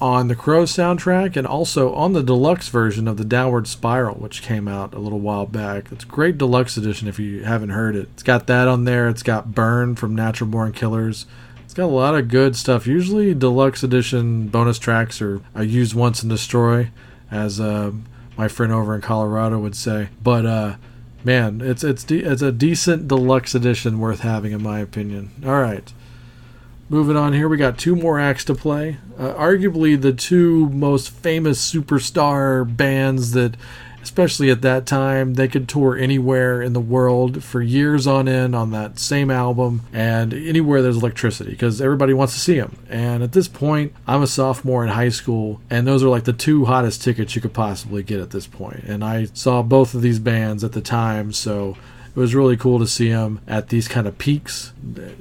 on 0.00 0.28
the 0.28 0.34
Crow 0.34 0.62
soundtrack 0.62 1.36
and 1.36 1.46
also 1.46 1.92
on 1.92 2.14
the 2.14 2.22
deluxe 2.22 2.68
version 2.68 3.06
of 3.06 3.18
the 3.18 3.24
Downward 3.24 3.66
Spiral, 3.66 4.16
which 4.16 4.42
came 4.42 4.66
out 4.66 4.94
a 4.94 4.98
little 4.98 5.20
while 5.20 5.44
back. 5.44 5.92
It's 5.92 6.04
a 6.04 6.08
great 6.08 6.38
deluxe 6.38 6.78
edition 6.78 7.06
if 7.06 7.18
you 7.18 7.44
haven't 7.44 7.70
heard 7.70 7.96
it. 7.96 8.08
It's 8.14 8.22
got 8.22 8.46
that 8.46 8.66
on 8.66 8.84
there. 8.84 9.10
It's 9.10 9.22
got 9.22 9.54
Burn 9.54 9.94
from 9.94 10.14
Natural 10.14 10.48
Born 10.48 10.72
Killers. 10.72 11.26
It's 11.74 11.78
got 11.78 11.86
a 11.86 11.88
lot 11.88 12.14
of 12.14 12.28
good 12.28 12.54
stuff. 12.54 12.86
Usually, 12.86 13.34
deluxe 13.34 13.82
edition 13.82 14.46
bonus 14.46 14.78
tracks 14.78 15.20
are, 15.20 15.40
are 15.56 15.64
used 15.64 15.92
once 15.92 16.22
and 16.22 16.30
destroy, 16.30 16.90
as 17.32 17.58
uh, 17.58 17.90
my 18.36 18.46
friend 18.46 18.72
over 18.72 18.94
in 18.94 19.00
Colorado 19.00 19.58
would 19.58 19.74
say. 19.74 20.10
But 20.22 20.46
uh, 20.46 20.76
man, 21.24 21.60
it's 21.60 21.82
it's 21.82 22.04
de- 22.04 22.22
it's 22.22 22.42
a 22.42 22.52
decent 22.52 23.08
deluxe 23.08 23.56
edition 23.56 23.98
worth 23.98 24.20
having, 24.20 24.52
in 24.52 24.62
my 24.62 24.78
opinion. 24.78 25.32
All 25.44 25.60
right. 25.60 25.92
Moving 26.88 27.16
on 27.16 27.32
here, 27.32 27.48
we 27.48 27.56
got 27.56 27.76
two 27.76 27.96
more 27.96 28.20
acts 28.20 28.44
to 28.44 28.54
play. 28.54 28.98
Uh, 29.18 29.34
arguably 29.34 30.00
the 30.00 30.12
two 30.12 30.68
most 30.68 31.10
famous 31.10 31.74
superstar 31.74 32.64
bands 32.76 33.32
that, 33.32 33.56
especially 34.04 34.50
at 34.50 34.60
that 34.62 34.86
time, 34.86 35.34
they 35.34 35.48
could 35.48 35.68
tour 35.68 35.96
anywhere 35.96 36.62
in 36.62 36.74
the 36.74 36.80
world 36.80 37.42
for 37.42 37.60
years 37.60 38.06
on 38.06 38.28
end 38.28 38.54
on 38.54 38.70
that 38.70 38.98
same 38.98 39.30
album 39.30 39.80
and 39.92 40.32
anywhere 40.34 40.82
there's 40.82 40.98
electricity 40.98 41.50
because 41.50 41.80
everybody 41.80 42.12
wants 42.12 42.34
to 42.34 42.40
see 42.40 42.58
them. 42.58 42.76
And 42.90 43.22
at 43.22 43.32
this 43.32 43.48
point, 43.48 43.94
I'm 44.06 44.22
a 44.22 44.26
sophomore 44.26 44.84
in 44.84 44.90
high 44.90 45.08
school, 45.08 45.60
and 45.70 45.86
those 45.86 46.04
are 46.04 46.08
like 46.08 46.24
the 46.24 46.32
two 46.34 46.66
hottest 46.66 47.02
tickets 47.02 47.34
you 47.34 47.40
could 47.40 47.54
possibly 47.54 48.02
get 48.02 48.20
at 48.20 48.30
this 48.30 48.46
point. 48.46 48.84
And 48.84 49.02
I 49.02 49.24
saw 49.32 49.62
both 49.62 49.94
of 49.94 50.02
these 50.02 50.18
bands 50.18 50.62
at 50.62 50.72
the 50.72 50.82
time, 50.82 51.32
so 51.32 51.76
it 52.14 52.20
was 52.20 52.34
really 52.34 52.56
cool 52.56 52.78
to 52.78 52.86
see 52.86 53.08
them 53.08 53.40
at 53.48 53.68
these 53.68 53.88
kind 53.88 54.06
of 54.06 54.18
peaks. 54.18 54.72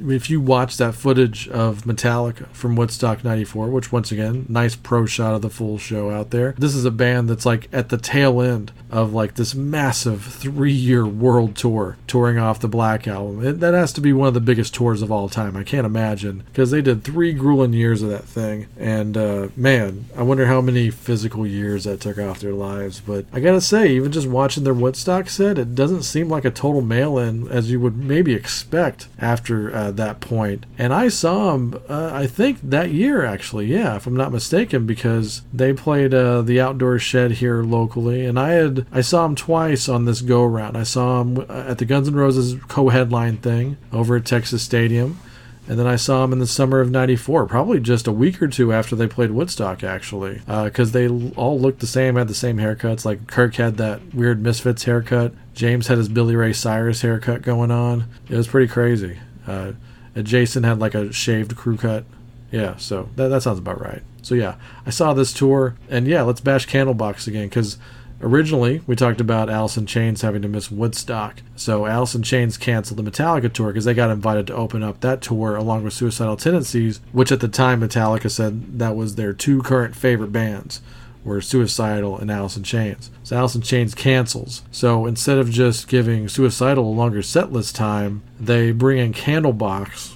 If 0.07 0.29
you 0.29 0.39
watch 0.39 0.77
that 0.77 0.93
footage 0.93 1.47
of 1.49 1.83
Metallica 1.83 2.47
from 2.49 2.75
Woodstock 2.75 3.23
94, 3.23 3.69
which 3.69 3.91
once 3.91 4.11
again, 4.11 4.45
nice 4.47 4.75
pro 4.75 5.07
shot 5.07 5.33
of 5.33 5.41
the 5.41 5.49
full 5.49 5.79
show 5.79 6.11
out 6.11 6.29
there. 6.29 6.53
This 6.57 6.75
is 6.75 6.85
a 6.85 6.91
band 6.91 7.29
that's 7.29 7.45
like 7.45 7.67
at 7.73 7.89
the 7.89 7.97
tail 7.97 8.41
end 8.41 8.71
of 8.91 9.11
like 9.11 9.33
this 9.35 9.55
massive 9.55 10.23
three 10.23 10.71
year 10.71 11.05
world 11.05 11.55
tour, 11.55 11.97
touring 12.05 12.37
off 12.37 12.59
the 12.59 12.67
Black 12.67 13.07
Album. 13.07 13.43
It, 13.43 13.59
that 13.59 13.73
has 13.73 13.91
to 13.93 14.01
be 14.01 14.13
one 14.13 14.27
of 14.27 14.35
the 14.35 14.39
biggest 14.39 14.75
tours 14.75 15.01
of 15.01 15.11
all 15.11 15.29
time. 15.29 15.57
I 15.57 15.63
can't 15.63 15.87
imagine 15.87 16.43
because 16.45 16.69
they 16.69 16.81
did 16.83 17.03
three 17.03 17.33
grueling 17.33 17.73
years 17.73 18.03
of 18.03 18.09
that 18.09 18.25
thing. 18.25 18.67
And 18.77 19.17
uh, 19.17 19.47
man, 19.55 20.05
I 20.15 20.21
wonder 20.21 20.45
how 20.45 20.61
many 20.61 20.91
physical 20.91 21.47
years 21.47 21.85
that 21.85 22.01
took 22.01 22.19
off 22.19 22.39
their 22.39 22.53
lives. 22.53 22.99
But 22.99 23.25
I 23.33 23.39
gotta 23.39 23.61
say, 23.61 23.95
even 23.95 24.11
just 24.11 24.27
watching 24.27 24.63
their 24.63 24.75
Woodstock 24.75 25.27
set, 25.27 25.57
it 25.57 25.73
doesn't 25.73 26.03
seem 26.03 26.29
like 26.29 26.45
a 26.45 26.51
total 26.51 26.82
mail 26.83 27.17
in 27.17 27.47
as 27.47 27.71
you 27.71 27.79
would 27.79 27.97
maybe 27.97 28.33
expect 28.33 29.07
after 29.19 29.73
uh, 29.73 29.91
that 29.91 30.19
point. 30.19 30.65
And 30.77 30.93
I 30.93 31.09
saw 31.09 31.53
them, 31.53 31.81
uh, 31.89 32.11
I 32.13 32.27
think 32.27 32.59
that 32.61 32.91
year 32.91 33.25
actually, 33.25 33.67
yeah, 33.67 33.95
if 33.95 34.07
I'm 34.07 34.15
not 34.15 34.31
mistaken, 34.31 34.85
because 34.85 35.41
they 35.53 35.73
played 35.73 36.13
uh, 36.13 36.41
the 36.41 36.59
outdoor 36.59 36.99
shed 36.99 37.33
here 37.33 37.63
locally, 37.63 38.25
and 38.25 38.39
I 38.39 38.51
had 38.51 38.85
I 38.91 39.01
saw 39.01 39.23
them 39.23 39.35
twice 39.35 39.87
on 39.89 40.05
this 40.05 40.21
go 40.21 40.43
round. 40.43 40.77
I 40.77 40.83
saw 40.83 41.23
them 41.23 41.45
at 41.49 41.77
the 41.77 41.85
Guns 41.85 42.07
N' 42.07 42.15
Roses 42.15 42.55
co-headline 42.67 43.37
thing 43.37 43.77
over 43.91 44.17
at 44.17 44.25
Texas 44.25 44.63
Stadium. 44.63 45.19
And 45.67 45.79
then 45.79 45.87
I 45.87 45.95
saw 45.95 46.21
them 46.21 46.33
in 46.33 46.39
the 46.39 46.47
summer 46.47 46.81
of 46.81 46.91
'94, 46.91 47.45
probably 47.45 47.79
just 47.79 48.07
a 48.07 48.11
week 48.11 48.41
or 48.41 48.47
two 48.49 48.73
after 48.73 48.95
they 48.95 49.07
played 49.07 49.31
Woodstock, 49.31 49.83
actually, 49.83 50.41
because 50.45 50.91
they 50.91 51.07
all 51.07 51.57
looked 51.59 51.79
the 51.79 51.87
same, 51.87 52.15
had 52.15 52.27
the 52.27 52.33
same 52.33 52.57
haircuts. 52.57 53.05
Like 53.05 53.27
Kirk 53.27 53.55
had 53.55 53.77
that 53.77 54.13
weird 54.13 54.41
Misfits 54.43 54.83
haircut, 54.83 55.33
James 55.53 55.87
had 55.87 55.97
his 55.97 56.09
Billy 56.09 56.35
Ray 56.35 56.53
Cyrus 56.53 57.01
haircut 57.01 57.41
going 57.43 57.71
on. 57.71 58.05
It 58.29 58.35
was 58.35 58.47
pretty 58.47 58.67
crazy. 58.71 59.19
Uh, 59.47 59.73
Jason 60.21 60.63
had 60.63 60.79
like 60.79 60.95
a 60.95 61.11
shaved 61.13 61.55
crew 61.55 61.77
cut. 61.77 62.05
Yeah, 62.51 62.75
so 62.77 63.09
that, 63.15 63.29
that 63.29 63.41
sounds 63.41 63.59
about 63.59 63.81
right. 63.81 64.03
So 64.21 64.35
yeah, 64.35 64.55
I 64.85 64.89
saw 64.89 65.13
this 65.13 65.33
tour, 65.33 65.75
and 65.89 66.07
yeah, 66.07 66.21
let's 66.21 66.41
bash 66.41 66.67
Candlebox 66.67 67.27
again 67.27 67.47
because 67.47 67.77
originally 68.23 68.81
we 68.87 68.95
talked 68.95 69.21
about 69.21 69.49
Alice 69.49 69.77
in 69.77 69.85
Chains 69.85 70.21
having 70.21 70.41
to 70.41 70.47
miss 70.47 70.71
Woodstock. 70.71 71.41
So 71.55 71.85
Alice 71.85 72.15
in 72.15 72.23
Chains 72.23 72.57
canceled 72.57 72.97
the 72.97 73.11
Metallica 73.11 73.51
tour 73.51 73.67
because 73.67 73.85
they 73.85 73.93
got 73.93 74.09
invited 74.09 74.47
to 74.47 74.55
open 74.55 74.81
up 74.81 75.01
that 75.01 75.21
tour 75.21 75.55
along 75.55 75.83
with 75.83 75.93
Suicidal 75.93 76.37
Tendencies, 76.37 77.01
which 77.11 77.31
at 77.31 77.39
the 77.39 77.47
time 77.47 77.81
Metallica 77.81 78.31
said 78.31 78.79
that 78.79 78.95
was 78.95 79.15
their 79.15 79.33
two 79.33 79.61
current 79.61 79.95
favorite 79.95 80.31
bands 80.31 80.81
were 81.23 81.41
Suicidal 81.41 82.17
and 82.17 82.29
Alice 82.29 82.57
in 82.57 82.63
Chains. 82.63 83.09
So 83.23 83.37
Alice 83.37 83.55
in 83.55 83.61
Chains 83.61 83.95
cancels. 83.95 84.63
So 84.71 85.05
instead 85.05 85.37
of 85.37 85.49
just 85.49 85.87
giving 85.87 86.27
Suicidal 86.27 86.85
a 86.85 86.91
longer 86.91 87.21
setlist 87.21 87.75
time, 87.75 88.23
they 88.39 88.71
bring 88.71 88.97
in 88.97 89.13
Candlebox. 89.13 90.15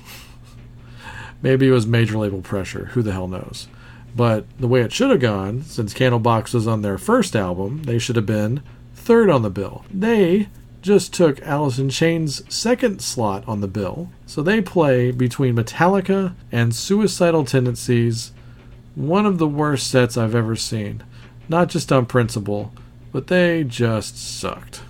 Maybe 1.41 1.67
it 1.67 1.71
was 1.71 1.85
major 1.85 2.17
label 2.17 2.41
pressure. 2.41 2.85
Who 2.93 3.01
the 3.01 3.13
hell 3.13 3.27
knows? 3.27 3.67
But 4.18 4.45
the 4.57 4.68
way 4.68 4.81
it 4.81 4.91
should 4.91 5.11
have 5.11 5.19
gone, 5.19 5.61
since 5.61 5.94
Candlebox 5.94 6.52
was 6.52 6.65
on 6.65 6.81
their 6.81 6.98
first 6.98 7.35
album, 7.35 7.84
they 7.84 7.99
should 7.99 8.15
have 8.15 8.26
been 8.26 8.64
third 8.95 9.30
on 9.30 9.44
the 9.44 9.52
bill. 9.52 9.85
They 9.94 10.49
just 10.81 11.14
took 11.14 11.39
Alice 11.44 11.77
in 11.77 11.91
Chains' 11.91 12.41
second 12.52 12.99
slot 12.99 13.48
on 13.48 13.61
the 13.61 13.68
bill, 13.68 14.10
so 14.26 14.41
they 14.41 14.60
play 14.60 15.11
between 15.11 15.56
Metallica 15.56 16.34
and 16.52 16.73
Suicidal 16.73 17.45
Tendencies, 17.45 18.31
one 18.95 19.27
of 19.27 19.38
the 19.38 19.48
worst 19.48 19.88
sets 19.88 20.18
I've 20.18 20.34
ever 20.34 20.56
seen. 20.56 21.03
Not 21.48 21.69
just 21.69 21.91
on 21.91 22.07
principle, 22.07 22.73
but 23.11 23.27
they 23.27 23.64
just 23.64 24.18
sucked. 24.18 24.81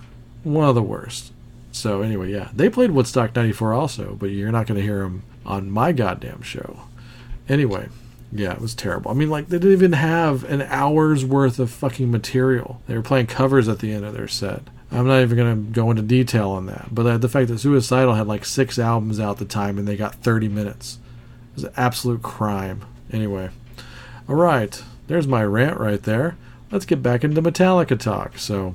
One 0.42 0.70
of 0.70 0.74
the 0.74 0.82
worst. 0.82 1.34
So 1.70 2.00
anyway, 2.00 2.32
yeah, 2.32 2.48
they 2.54 2.70
played 2.70 2.92
Woodstock 2.92 3.36
94 3.36 3.74
also, 3.74 4.16
but 4.18 4.30
you're 4.30 4.50
not 4.50 4.66
going 4.66 4.80
to 4.80 4.86
hear 4.86 5.00
them 5.00 5.22
on 5.44 5.70
my 5.70 5.92
goddamn 5.92 6.40
show. 6.40 6.80
Anyway, 7.46 7.88
yeah, 8.30 8.52
it 8.52 8.60
was 8.60 8.74
terrible. 8.74 9.10
I 9.10 9.14
mean, 9.14 9.30
like, 9.30 9.48
they 9.48 9.58
didn't 9.58 9.72
even 9.72 9.92
have 9.92 10.44
an 10.44 10.62
hour's 10.62 11.24
worth 11.24 11.58
of 11.58 11.70
fucking 11.70 12.10
material. 12.10 12.82
They 12.86 12.94
were 12.94 13.02
playing 13.02 13.26
covers 13.26 13.68
at 13.68 13.78
the 13.78 13.92
end 13.92 14.04
of 14.04 14.14
their 14.14 14.28
set. 14.28 14.62
I'm 14.90 15.06
not 15.06 15.20
even 15.20 15.36
going 15.36 15.66
to 15.66 15.72
go 15.72 15.90
into 15.90 16.02
detail 16.02 16.50
on 16.50 16.66
that. 16.66 16.88
But 16.90 17.06
uh, 17.06 17.18
the 17.18 17.28
fact 17.28 17.48
that 17.48 17.58
Suicidal 17.58 18.14
had 18.14 18.26
like 18.26 18.44
six 18.44 18.78
albums 18.78 19.20
out 19.20 19.32
at 19.32 19.38
the 19.38 19.44
time 19.44 19.78
and 19.78 19.86
they 19.86 19.96
got 19.96 20.16
30 20.16 20.48
minutes 20.48 20.98
was 21.54 21.64
an 21.64 21.72
absolute 21.76 22.22
crime. 22.22 22.84
Anyway, 23.12 23.50
all 24.28 24.34
right, 24.34 24.82
there's 25.06 25.26
my 25.26 25.42
rant 25.44 25.78
right 25.78 26.02
there. 26.02 26.36
Let's 26.70 26.86
get 26.86 27.02
back 27.02 27.24
into 27.24 27.42
Metallica 27.42 27.98
talk. 27.98 28.38
So, 28.38 28.74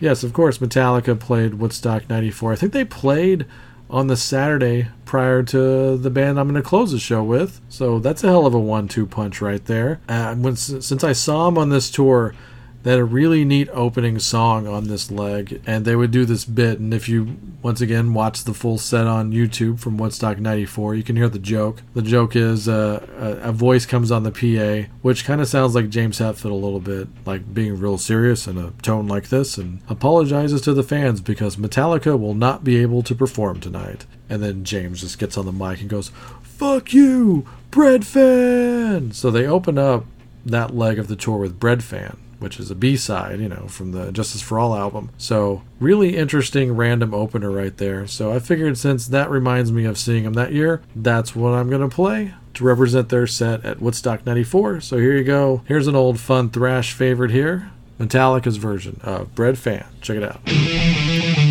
yes, 0.00 0.22
of 0.24 0.32
course, 0.32 0.58
Metallica 0.58 1.18
played 1.18 1.54
Woodstock 1.54 2.08
94. 2.08 2.52
I 2.52 2.56
think 2.56 2.72
they 2.72 2.84
played 2.84 3.46
on 3.90 4.06
the 4.06 4.16
Saturday 4.16 4.88
prior 5.04 5.42
to 5.42 5.96
the 5.96 6.10
band 6.10 6.38
I'm 6.38 6.48
going 6.48 6.62
to 6.62 6.68
close 6.68 6.92
the 6.92 6.98
show 6.98 7.22
with. 7.22 7.60
So 7.68 7.98
that's 7.98 8.22
a 8.22 8.28
hell 8.28 8.46
of 8.46 8.54
a 8.54 8.60
one-two 8.60 9.06
punch 9.06 9.40
right 9.40 9.64
there. 9.64 10.00
Uh, 10.08 10.34
when, 10.34 10.56
since 10.56 11.02
I 11.02 11.12
saw 11.12 11.48
him 11.48 11.58
on 11.58 11.70
this 11.70 11.90
tour, 11.90 12.34
they 12.82 12.92
had 12.92 13.00
a 13.00 13.04
really 13.04 13.44
neat 13.44 13.68
opening 13.72 14.20
song 14.20 14.68
on 14.68 14.86
this 14.86 15.10
leg, 15.10 15.60
and 15.66 15.84
they 15.84 15.96
would 15.96 16.12
do 16.12 16.24
this 16.24 16.44
bit. 16.44 16.78
And 16.78 16.94
if 16.94 17.08
you 17.08 17.36
once 17.60 17.80
again 17.80 18.14
watch 18.14 18.44
the 18.44 18.54
full 18.54 18.78
set 18.78 19.06
on 19.06 19.32
YouTube 19.32 19.80
from 19.80 19.98
Woodstock 19.98 20.38
'94, 20.38 20.94
you 20.94 21.02
can 21.02 21.16
hear 21.16 21.28
the 21.28 21.40
joke. 21.40 21.82
The 21.94 22.02
joke 22.02 22.36
is 22.36 22.68
uh, 22.68 23.04
a, 23.18 23.48
a 23.48 23.52
voice 23.52 23.84
comes 23.84 24.12
on 24.12 24.22
the 24.22 24.30
PA, 24.30 24.88
which 25.02 25.24
kind 25.24 25.40
of 25.40 25.48
sounds 25.48 25.74
like 25.74 25.90
James 25.90 26.20
Hetfield 26.20 26.52
a 26.52 26.54
little 26.54 26.80
bit, 26.80 27.08
like 27.26 27.52
being 27.52 27.78
real 27.78 27.98
serious 27.98 28.46
in 28.46 28.56
a 28.56 28.70
tone 28.82 29.08
like 29.08 29.28
this, 29.28 29.58
and 29.58 29.80
apologizes 29.88 30.60
to 30.62 30.72
the 30.72 30.84
fans 30.84 31.20
because 31.20 31.56
Metallica 31.56 32.18
will 32.18 32.34
not 32.34 32.62
be 32.62 32.76
able 32.76 33.02
to 33.02 33.14
perform 33.14 33.58
tonight. 33.58 34.06
And 34.30 34.42
then 34.42 34.62
James 34.62 35.00
just 35.00 35.18
gets 35.18 35.36
on 35.36 35.46
the 35.46 35.52
mic 35.52 35.80
and 35.80 35.90
goes, 35.90 36.12
"Fuck 36.42 36.92
you, 36.92 37.44
Bread 37.72 38.06
Fan." 38.06 39.10
So 39.10 39.32
they 39.32 39.46
open 39.46 39.78
up 39.78 40.04
that 40.46 40.76
leg 40.76 41.00
of 41.00 41.08
the 41.08 41.16
tour 41.16 41.38
with 41.38 41.58
Bread 41.58 41.82
Fan 41.82 42.18
which 42.38 42.58
is 42.58 42.70
a 42.70 42.74
B 42.74 42.96
side, 42.96 43.40
you 43.40 43.48
know, 43.48 43.66
from 43.68 43.92
the 43.92 44.12
Justice 44.12 44.42
for 44.42 44.58
All 44.58 44.74
album. 44.74 45.10
So, 45.18 45.62
really 45.80 46.16
interesting 46.16 46.74
random 46.76 47.14
opener 47.14 47.50
right 47.50 47.76
there. 47.76 48.06
So, 48.06 48.32
I 48.32 48.38
figured 48.38 48.78
since 48.78 49.06
that 49.08 49.30
reminds 49.30 49.72
me 49.72 49.84
of 49.84 49.98
seeing 49.98 50.24
them 50.24 50.34
that 50.34 50.52
year, 50.52 50.82
that's 50.94 51.34
what 51.34 51.54
I'm 51.54 51.68
going 51.68 51.88
to 51.88 51.94
play 51.94 52.34
to 52.54 52.64
represent 52.64 53.08
their 53.08 53.26
set 53.26 53.64
at 53.64 53.80
Woodstock 53.80 54.26
94. 54.26 54.80
So, 54.80 54.98
here 54.98 55.16
you 55.16 55.24
go. 55.24 55.62
Here's 55.66 55.86
an 55.86 55.96
old 55.96 56.20
fun 56.20 56.50
thrash 56.50 56.92
favorite 56.92 57.30
here 57.30 57.70
Metallica's 57.98 58.56
version 58.56 59.00
of 59.02 59.34
Bread 59.34 59.58
Fan. 59.58 59.86
Check 60.00 60.18
it 60.18 60.22
out. 60.22 61.47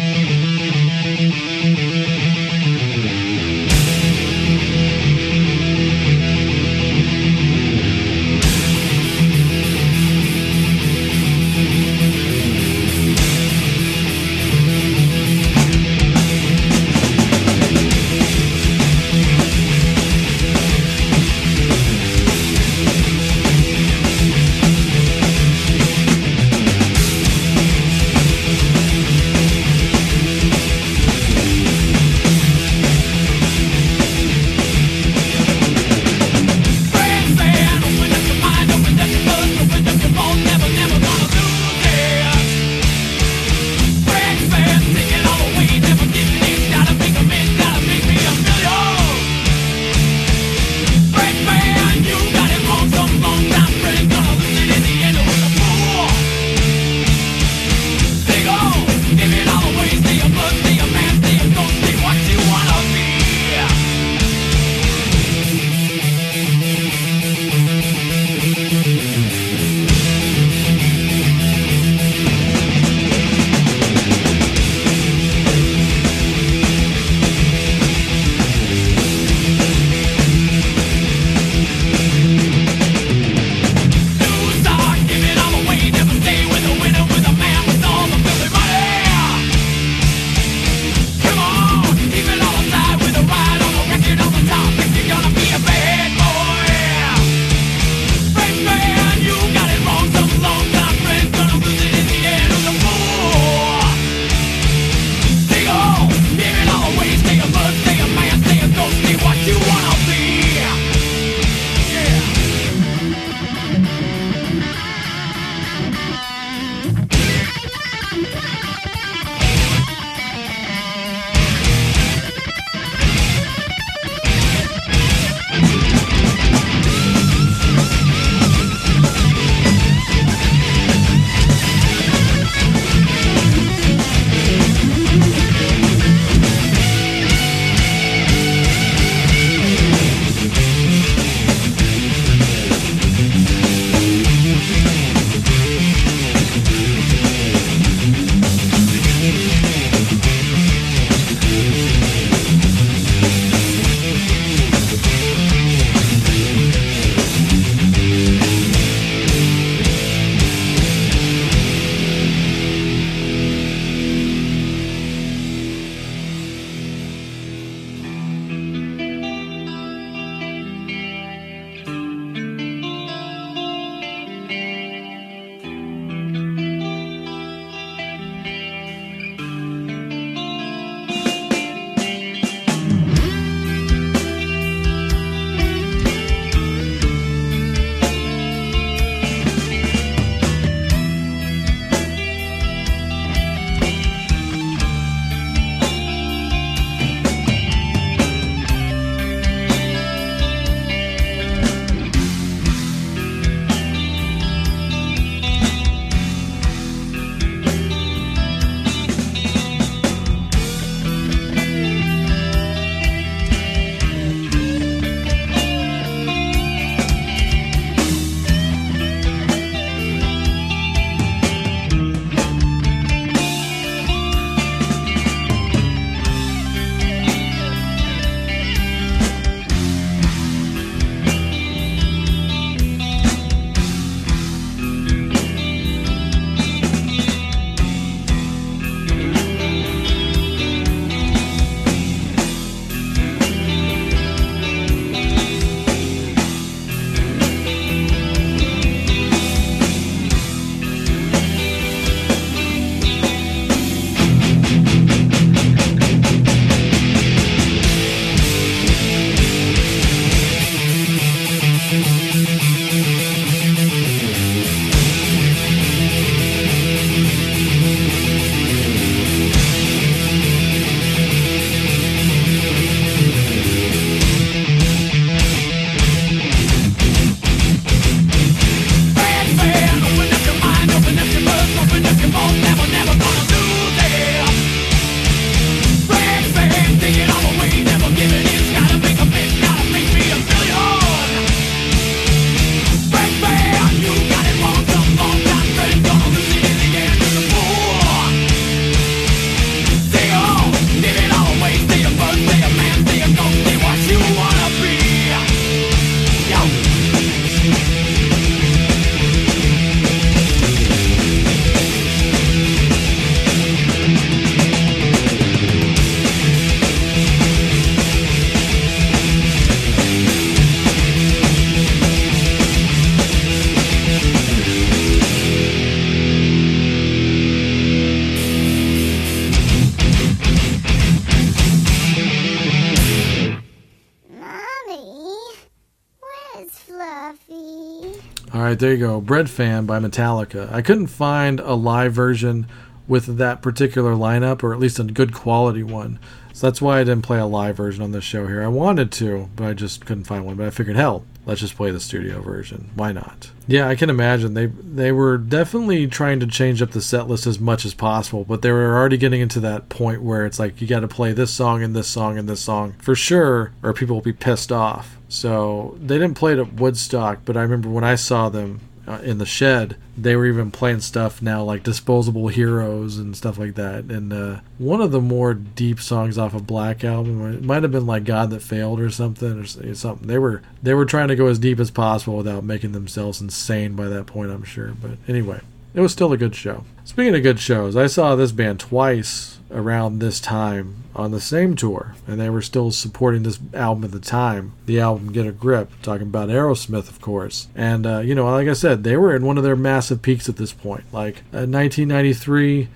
Right, 338.78 338.82
there 338.82 338.94
you 338.94 339.00
go. 339.00 339.20
Bread 339.20 339.50
Fan 339.50 339.88
by 339.88 339.98
Metallica. 340.00 340.72
I 340.72 340.84
couldn't 340.84 341.08
find 341.08 341.60
a 341.60 341.74
live 341.74 342.14
version 342.14 342.68
with 343.08 343.38
that 343.38 343.64
particular 343.64 344.14
lineup, 344.14 344.62
or 344.62 344.72
at 344.72 344.80
least 344.80 345.00
a 345.00 345.04
good 345.04 345.34
quality 345.34 345.82
one. 345.82 346.20
So 346.58 346.66
that's 346.66 346.82
why 346.82 347.00
I 347.00 347.04
didn't 347.04 347.22
play 347.22 347.38
a 347.38 347.46
live 347.46 347.78
version 347.78 348.02
on 348.02 348.14
this 348.14 348.24
show 348.24 348.48
here. 348.48 348.64
I 348.64 348.68
wanted 348.68 349.12
to, 349.12 349.48
but 349.56 349.68
I 349.68 349.74
just 349.74 350.08
couldn't 350.08 350.24
find 350.24 350.44
one. 350.44 350.56
But 350.56 350.66
I 350.66 350.70
figured, 350.72 350.96
hell, 350.96 351.24
let's 351.46 351.62
just 351.62 351.76
play 351.76 351.92
the 351.92 352.00
studio 352.00 352.42
version. 352.42 352.90
Why 352.96 353.12
not? 353.12 353.52
Yeah, 353.68 353.88
I 353.88 353.94
can 353.94 354.10
imagine 354.10 354.56
they 354.56 354.66
they 354.66 355.12
were 355.12 355.38
definitely 355.38 356.08
trying 356.08 356.40
to 356.40 356.48
change 356.48 356.82
up 356.82 356.90
the 356.90 357.02
set 357.02 357.28
list 357.28 357.46
as 357.46 357.60
much 357.60 357.86
as 357.86 357.94
possible, 357.94 358.44
but 358.44 358.64
they 358.64 358.72
were 358.72 358.98
already 358.98 359.18
getting 359.18 359.40
into 359.40 359.60
that 359.60 359.90
point 359.90 360.24
where 360.24 360.48
it's 360.48 360.58
like 360.58 360.82
you 360.82 360.88
got 360.88 361.02
to 361.02 361.08
play 361.08 361.32
this 361.32 361.54
song 361.54 361.84
and 361.84 361.96
this 361.96 362.08
song 362.08 362.40
and 362.40 362.50
this 362.50 362.62
song 362.62 362.96
for 362.98 363.14
sure, 363.14 363.72
or 363.84 363.94
people 363.94 364.16
will 364.16 364.24
be 364.24 364.34
pissed 364.34 364.72
off. 364.72 365.16
So 365.30 365.96
they 366.02 366.18
didn't 366.18 366.38
play 366.38 366.54
it 366.54 366.60
at 366.60 366.74
Woodstock, 366.74 367.42
but 367.46 367.56
I 367.56 367.62
remember 367.62 367.90
when 367.90 368.04
I 368.04 368.16
saw 368.16 368.50
them 368.50 368.80
uh, 369.08 369.20
in 369.24 369.38
the 369.38 369.46
shed, 369.46 369.96
they 370.18 370.36
were 370.36 370.46
even 370.46 370.70
playing 370.70 371.00
stuff 371.00 371.42
now 371.42 371.64
like 371.64 371.84
Disposable 371.84 372.50
Heroes 372.50 373.18
and 373.18 373.36
stuff 373.38 373.58
like 373.58 373.76
that. 373.76 374.06
And 374.06 374.34
uh, 374.34 374.60
one 374.78 375.02
of 375.02 375.12
the 375.12 375.22
more 375.22 375.54
deep 375.54 376.00
songs 376.02 376.38
off 376.38 376.54
of 376.54 376.68
Black 376.68 377.04
album, 377.04 377.54
it 377.54 377.64
might 377.64 377.84
have 377.84 377.92
been 377.92 378.06
like 378.06 378.26
God 378.26 378.50
That 378.50 378.62
Failed 378.62 379.00
or 379.00 379.10
something 379.10 379.60
or 379.60 379.96
something. 379.96 380.28
They 380.28 380.38
were 380.38 380.62
they 380.84 380.94
were 380.94 381.06
trying 381.06 381.30
to 381.30 381.36
go 381.36 381.48
as 381.48 381.60
deep 381.60 381.80
as 381.80 381.92
possible 381.92 382.38
without 382.38 382.64
making 382.64 382.92
themselves 382.92 383.42
insane 383.42 383.96
by 383.96 384.08
that 384.10 384.26
point, 384.26 384.52
I'm 384.52 384.64
sure. 384.64 384.94
But 385.02 385.12
anyway, 385.28 385.62
it 385.94 386.02
was 386.02 386.12
still 386.12 386.34
a 386.34 386.38
good 386.38 386.56
show. 386.56 386.84
Speaking 387.06 387.36
of 387.36 387.44
good 387.44 387.60
shows, 387.60 387.96
I 387.96 388.08
saw 388.08 388.36
this 388.36 388.52
band 388.52 388.80
twice 388.80 389.57
around 389.72 390.20
this 390.20 390.40
time 390.40 391.04
on 391.16 391.32
the 391.32 391.42
same 391.42 391.76
tour, 391.76 392.16
and 392.28 392.40
they 392.40 392.50
were 392.50 392.62
still 392.62 392.92
supporting 392.92 393.44
this 393.44 393.60
album 393.74 394.04
at 394.04 394.12
the 394.12 394.20
time. 394.20 394.74
The 394.86 395.00
album 395.00 395.32
Get 395.32 395.48
a 395.48 395.52
Grip, 395.52 395.92
talking 396.02 396.28
about 396.28 396.50
Aerosmith, 396.50 397.10
of 397.10 397.20
course. 397.22 397.68
And, 397.76 398.06
uh, 398.06 398.20
you 398.20 398.36
know, 398.36 398.46
like 398.50 398.68
I 398.68 398.74
said, 398.74 399.04
they 399.04 399.18
were 399.18 399.36
in 399.36 399.46
one 399.46 399.58
of 399.58 399.64
their 399.64 399.76
massive 399.76 400.22
peaks 400.22 400.48
at 400.48 400.58
this 400.58 400.74
point. 400.74 401.04
Like, 401.12 401.38
uh, 401.54 401.66
1993 401.66 402.88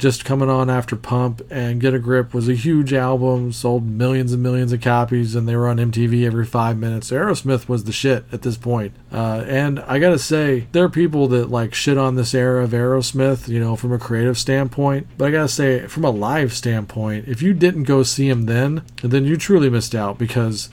just 0.00 0.24
coming 0.24 0.48
on 0.48 0.70
after 0.70 0.96
Pump 0.96 1.42
and 1.50 1.78
Get 1.78 1.92
a 1.92 1.98
Grip 1.98 2.32
was 2.32 2.48
a 2.48 2.54
huge 2.54 2.94
album, 2.94 3.52
sold 3.52 3.86
millions 3.86 4.32
and 4.32 4.42
millions 4.42 4.72
of 4.72 4.80
copies, 4.80 5.34
and 5.34 5.46
they 5.46 5.54
were 5.54 5.68
on 5.68 5.76
MTV 5.76 6.26
every 6.26 6.46
five 6.46 6.78
minutes. 6.78 7.10
Aerosmith 7.10 7.68
was 7.68 7.84
the 7.84 7.92
shit 7.92 8.24
at 8.32 8.40
this 8.40 8.56
point. 8.56 8.94
Uh, 9.12 9.44
and 9.46 9.78
I 9.80 9.98
gotta 9.98 10.18
say, 10.18 10.66
there 10.72 10.84
are 10.84 10.88
people 10.88 11.28
that 11.28 11.50
like 11.50 11.74
shit 11.74 11.98
on 11.98 12.16
this 12.16 12.34
era 12.34 12.64
of 12.64 12.70
Aerosmith, 12.70 13.46
you 13.46 13.60
know, 13.60 13.76
from 13.76 13.92
a 13.92 13.98
creative 13.98 14.38
standpoint. 14.38 15.06
But 15.18 15.28
I 15.28 15.30
gotta 15.32 15.48
say, 15.48 15.86
from 15.86 16.04
a 16.04 16.10
live 16.10 16.54
standpoint, 16.54 17.28
if 17.28 17.42
you 17.42 17.52
didn't 17.52 17.84
go 17.84 18.02
see 18.02 18.28
him 18.28 18.46
then, 18.46 18.82
then 19.02 19.26
you 19.26 19.36
truly 19.36 19.68
missed 19.68 19.94
out 19.94 20.16
because 20.16 20.70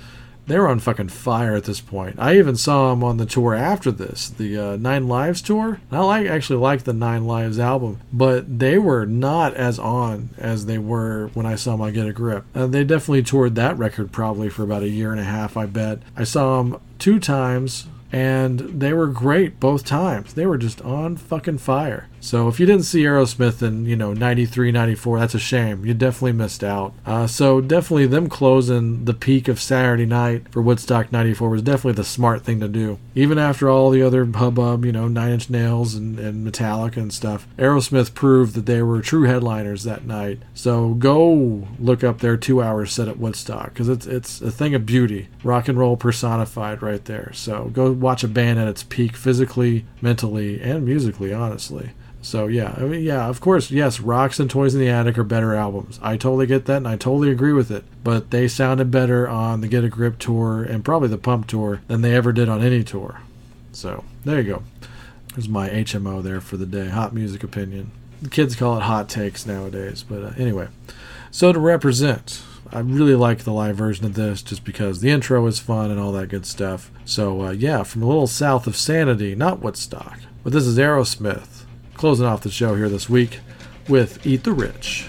they 0.47 0.57
were 0.57 0.69
on 0.69 0.79
fucking 0.79 1.09
fire 1.09 1.55
at 1.55 1.65
this 1.65 1.81
point. 1.81 2.15
I 2.17 2.37
even 2.37 2.55
saw 2.55 2.89
them 2.89 3.03
on 3.03 3.17
the 3.17 3.25
tour 3.25 3.53
after 3.53 3.91
this, 3.91 4.29
the 4.29 4.57
uh, 4.57 4.75
Nine 4.77 5.07
Lives 5.07 5.41
tour. 5.41 5.81
I 5.91 5.99
like 5.99 6.27
actually 6.27 6.59
like 6.59 6.83
the 6.83 6.93
Nine 6.93 7.25
Lives 7.25 7.59
album, 7.59 7.99
but 8.11 8.59
they 8.59 8.77
were 8.77 9.05
not 9.05 9.53
as 9.53 9.77
on 9.77 10.29
as 10.37 10.65
they 10.65 10.77
were 10.77 11.27
when 11.33 11.45
I 11.45 11.55
saw 11.55 11.71
them 11.71 11.81
on 11.81 11.93
Get 11.93 12.07
a 12.07 12.13
Grip. 12.13 12.45
Uh, 12.55 12.67
they 12.67 12.83
definitely 12.83 13.23
toured 13.23 13.55
that 13.55 13.77
record 13.77 14.11
probably 14.11 14.49
for 14.49 14.63
about 14.63 14.83
a 14.83 14.89
year 14.89 15.11
and 15.11 15.19
a 15.19 15.25
half. 15.25 15.57
I 15.57 15.65
bet 15.65 15.99
I 16.15 16.23
saw 16.23 16.63
them 16.63 16.79
two 16.97 17.19
times. 17.19 17.87
And 18.09 18.59
they 18.59 18.93
were 18.93 19.07
great 19.07 19.59
both 19.59 19.83
times. 19.83 20.33
They 20.33 20.45
were 20.45 20.57
just 20.57 20.81
on 20.81 21.17
fucking 21.17 21.57
fire. 21.57 22.07
So 22.19 22.47
if 22.47 22.59
you 22.59 22.65
didn't 22.65 22.83
see 22.83 23.03
Aerosmith 23.03 23.61
in, 23.61 23.85
you 23.85 23.95
know, 23.95 24.13
93, 24.13 24.71
94, 24.71 25.19
that's 25.19 25.35
a 25.35 25.39
shame. 25.39 25.85
You 25.85 25.93
definitely 25.93 26.33
missed 26.33 26.63
out. 26.63 26.93
Uh, 27.05 27.27
so 27.27 27.61
definitely 27.61 28.07
them 28.07 28.27
closing 28.27 29.05
the 29.05 29.13
peak 29.13 29.47
of 29.47 29.61
Saturday 29.61 30.05
night 30.05 30.51
for 30.51 30.61
Woodstock 30.61 31.11
94 31.11 31.49
was 31.49 31.61
definitely 31.61 31.93
the 31.93 32.03
smart 32.03 32.43
thing 32.43 32.59
to 32.59 32.67
do. 32.67 32.99
Even 33.15 33.37
after 33.37 33.69
all 33.69 33.89
the 33.89 34.01
other 34.01 34.25
hubbub, 34.25 34.85
you 34.85 34.91
know, 34.91 35.07
Nine 35.07 35.33
Inch 35.33 35.49
Nails 35.49 35.95
and, 35.95 36.19
and 36.19 36.45
Metallica 36.45 36.97
and 36.97 37.13
stuff, 37.13 37.47
Aerosmith 37.57 38.13
proved 38.13 38.55
that 38.55 38.65
they 38.65 38.81
were 38.81 39.01
true 39.01 39.23
headliners 39.23 39.83
that 39.83 40.05
night. 40.05 40.39
So 40.53 40.93
go 40.95 41.67
look 41.79 42.03
up 42.03 42.19
their 42.19 42.37
two 42.37 42.61
hour 42.61 42.85
set 42.85 43.07
at 43.07 43.19
Woodstock 43.19 43.73
because 43.73 43.89
it's, 43.89 44.05
it's 44.05 44.41
a 44.41 44.51
thing 44.51 44.75
of 44.75 44.85
beauty. 44.85 45.29
Rock 45.43 45.67
and 45.67 45.77
roll 45.77 45.97
personified 45.97 46.81
right 46.81 47.03
there. 47.05 47.31
So 47.33 47.65
go 47.65 47.91
watch 47.91 48.23
a 48.23 48.27
band 48.27 48.59
at 48.59 48.67
its 48.67 48.83
peak 48.83 49.15
physically, 49.15 49.85
mentally, 50.01 50.59
and 50.61 50.85
musically, 50.85 51.33
honestly. 51.33 51.91
So 52.27 52.47
yeah, 52.47 52.75
I 52.75 52.81
mean, 52.81 53.03
yeah, 53.03 53.25
of 53.27 53.39
course, 53.39 53.71
yes, 53.71 54.01
Rocks 54.01 54.37
and 54.37 54.49
Toys 54.49 54.75
in 54.75 54.81
the 54.81 54.89
Attic 54.89 55.17
are 55.17 55.23
better 55.23 55.55
albums. 55.55 55.97
I 56.03 56.17
totally 56.17 56.45
get 56.45 56.65
that, 56.65 56.75
and 56.75 56.87
I 56.87 56.97
totally 56.97 57.31
agree 57.31 57.53
with 57.53 57.71
it. 57.71 57.85
But 58.03 58.31
they 58.31 58.49
sounded 58.49 58.91
better 58.91 59.29
on 59.29 59.61
the 59.61 59.69
Get 59.69 59.85
a 59.85 59.89
Grip 59.89 60.19
tour 60.19 60.61
and 60.61 60.83
probably 60.83 61.07
the 61.07 61.17
Pump 61.17 61.47
tour 61.47 61.79
than 61.87 62.01
they 62.01 62.13
ever 62.13 62.33
did 62.33 62.49
on 62.49 62.61
any 62.61 62.83
tour. 62.83 63.21
So 63.71 64.03
there 64.25 64.41
you 64.41 64.55
go. 64.55 64.63
There's 65.35 65.47
my 65.47 65.69
HMO 65.69 66.21
there 66.21 66.41
for 66.41 66.57
the 66.57 66.65
day. 66.65 66.89
Hot 66.89 67.13
music 67.13 67.45
opinion. 67.45 67.91
The 68.21 68.29
kids 68.29 68.57
call 68.57 68.75
it 68.75 68.83
hot 68.83 69.07
takes 69.07 69.45
nowadays, 69.45 70.03
but 70.03 70.21
uh, 70.21 70.33
anyway. 70.37 70.67
So 71.31 71.53
to 71.53 71.59
represent, 71.59 72.43
I 72.73 72.79
really 72.79 73.15
like 73.15 73.45
the 73.45 73.53
live 73.53 73.77
version 73.77 74.05
of 74.05 74.15
this 74.15 74.41
just 74.41 74.65
because 74.65 74.99
the 74.99 75.11
intro 75.11 75.45
is 75.47 75.59
fun 75.59 75.91
and 75.91 75.99
all 75.99 76.11
that 76.11 76.27
good 76.27 76.45
stuff. 76.45 76.91
So 77.05 77.43
uh, 77.43 77.51
yeah, 77.51 77.83
from 77.83 78.03
a 78.03 78.07
little 78.07 78.27
south 78.27 78.67
of 78.67 78.75
Sanity, 78.75 79.33
not 79.33 79.61
Woodstock, 79.61 80.19
but 80.43 80.51
this 80.51 80.65
is 80.65 80.77
Aerosmith 80.77 81.57
closing 81.97 82.27
off 82.27 82.41
the 82.41 82.51
show 82.51 82.75
here 82.75 82.89
this 82.89 83.09
week 83.09 83.39
with 83.89 84.25
Eat 84.25 84.43
the 84.43 84.53
Rich. 84.53 85.07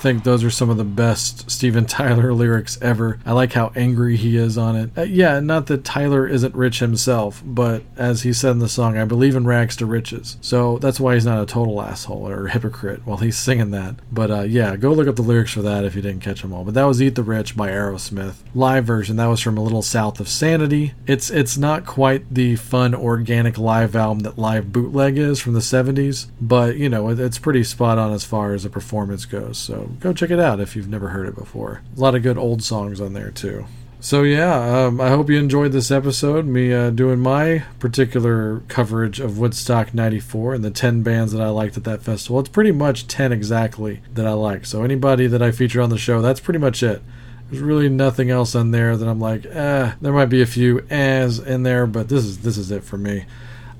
Think 0.00 0.24
those 0.24 0.42
are 0.42 0.50
some 0.50 0.70
of 0.70 0.76
the 0.76 0.84
best 0.84 1.50
Steven 1.50 1.84
Tyler 1.86 2.32
lyrics 2.32 2.80
ever. 2.80 3.18
I 3.26 3.32
like 3.32 3.52
how 3.52 3.72
angry 3.76 4.16
he 4.16 4.36
is 4.36 4.56
on 4.56 4.76
it. 4.76 4.90
Uh, 4.96 5.02
yeah, 5.02 5.40
not 5.40 5.66
that 5.66 5.84
Tyler 5.84 6.26
isn't 6.26 6.54
rich 6.54 6.78
himself, 6.78 7.42
but 7.44 7.82
as 7.96 8.22
he 8.22 8.32
said 8.32 8.52
in 8.52 8.58
the 8.58 8.68
song, 8.68 8.96
I 8.96 9.04
believe 9.04 9.36
in 9.36 9.46
rags 9.46 9.76
to 9.76 9.86
riches. 9.86 10.36
So 10.40 10.78
that's 10.78 10.98
why 10.98 11.14
he's 11.14 11.26
not 11.26 11.42
a 11.42 11.46
total 11.46 11.80
asshole 11.80 12.28
or 12.28 12.48
hypocrite 12.48 13.06
while 13.06 13.18
he's 13.18 13.38
singing 13.50 13.70
that. 13.72 13.96
But 14.10 14.30
uh, 14.30 14.42
yeah, 14.42 14.76
go 14.76 14.92
look 14.92 15.08
up 15.08 15.16
the 15.16 15.22
lyrics 15.22 15.52
for 15.52 15.62
that 15.62 15.84
if 15.84 15.94
you 15.94 16.02
didn't 16.02 16.22
catch 16.22 16.42
them 16.42 16.52
all. 16.52 16.64
But 16.64 16.74
that 16.74 16.84
was 16.84 17.00
Eat 17.02 17.14
the 17.14 17.22
Rich 17.22 17.56
by 17.56 17.68
Aerosmith. 17.68 18.36
Live 18.54 18.84
version, 18.84 19.16
that 19.16 19.26
was 19.26 19.40
from 19.40 19.58
A 19.58 19.62
Little 19.62 19.82
South 19.82 20.20
of 20.20 20.28
Sanity. 20.28 20.94
It's 21.06 21.30
it's 21.30 21.56
not 21.56 21.86
quite 21.86 22.32
the 22.32 22.56
fun 22.56 22.94
organic 22.94 23.58
live 23.58 23.94
album 23.94 24.20
that 24.20 24.38
Live 24.38 24.72
Bootleg 24.72 25.18
is 25.18 25.40
from 25.40 25.52
the 25.52 25.60
70s, 25.60 26.28
but 26.40 26.76
you 26.76 26.88
know, 26.88 27.08
it, 27.10 27.20
it's 27.20 27.38
pretty 27.38 27.64
spot 27.64 27.98
on 27.98 28.12
as 28.12 28.24
far 28.24 28.54
as 28.54 28.62
the 28.62 28.70
performance 28.70 29.24
goes. 29.24 29.58
So 29.58 29.89
go 29.98 30.12
check 30.12 30.30
it 30.30 30.40
out 30.40 30.60
if 30.60 30.76
you've 30.76 30.88
never 30.88 31.08
heard 31.08 31.26
it 31.26 31.34
before. 31.34 31.82
A 31.96 32.00
lot 32.00 32.14
of 32.14 32.22
good 32.22 32.38
old 32.38 32.62
songs 32.62 33.00
on 33.00 33.12
there 33.12 33.30
too. 33.30 33.66
So 34.02 34.22
yeah, 34.22 34.86
um, 34.86 34.98
I 34.98 35.10
hope 35.10 35.28
you 35.28 35.38
enjoyed 35.38 35.72
this 35.72 35.90
episode. 35.90 36.46
Me 36.46 36.72
uh, 36.72 36.88
doing 36.88 37.18
my 37.18 37.64
particular 37.78 38.60
coverage 38.68 39.20
of 39.20 39.38
Woodstock 39.38 39.92
'94 39.92 40.54
and 40.54 40.64
the 40.64 40.70
10 40.70 41.02
bands 41.02 41.32
that 41.32 41.42
I 41.42 41.50
liked 41.50 41.76
at 41.76 41.84
that 41.84 42.00
festival. 42.00 42.40
It's 42.40 42.48
pretty 42.48 42.72
much 42.72 43.06
10 43.08 43.30
exactly 43.30 44.00
that 44.14 44.26
I 44.26 44.32
like. 44.32 44.64
So 44.64 44.84
anybody 44.84 45.26
that 45.26 45.42
I 45.42 45.50
feature 45.50 45.82
on 45.82 45.90
the 45.90 45.98
show, 45.98 46.22
that's 46.22 46.40
pretty 46.40 46.58
much 46.58 46.82
it. 46.82 47.02
There's 47.50 47.62
really 47.62 47.90
nothing 47.90 48.30
else 48.30 48.54
on 48.54 48.70
there 48.70 48.96
that 48.96 49.06
I'm 49.06 49.20
like, 49.20 49.44
eh. 49.44 49.92
There 50.00 50.12
might 50.14 50.26
be 50.26 50.40
a 50.40 50.46
few 50.46 50.86
as 50.88 51.38
in 51.38 51.64
there, 51.64 51.86
but 51.86 52.08
this 52.08 52.24
is 52.24 52.38
this 52.38 52.56
is 52.56 52.70
it 52.70 52.84
for 52.84 52.96
me. 52.96 53.26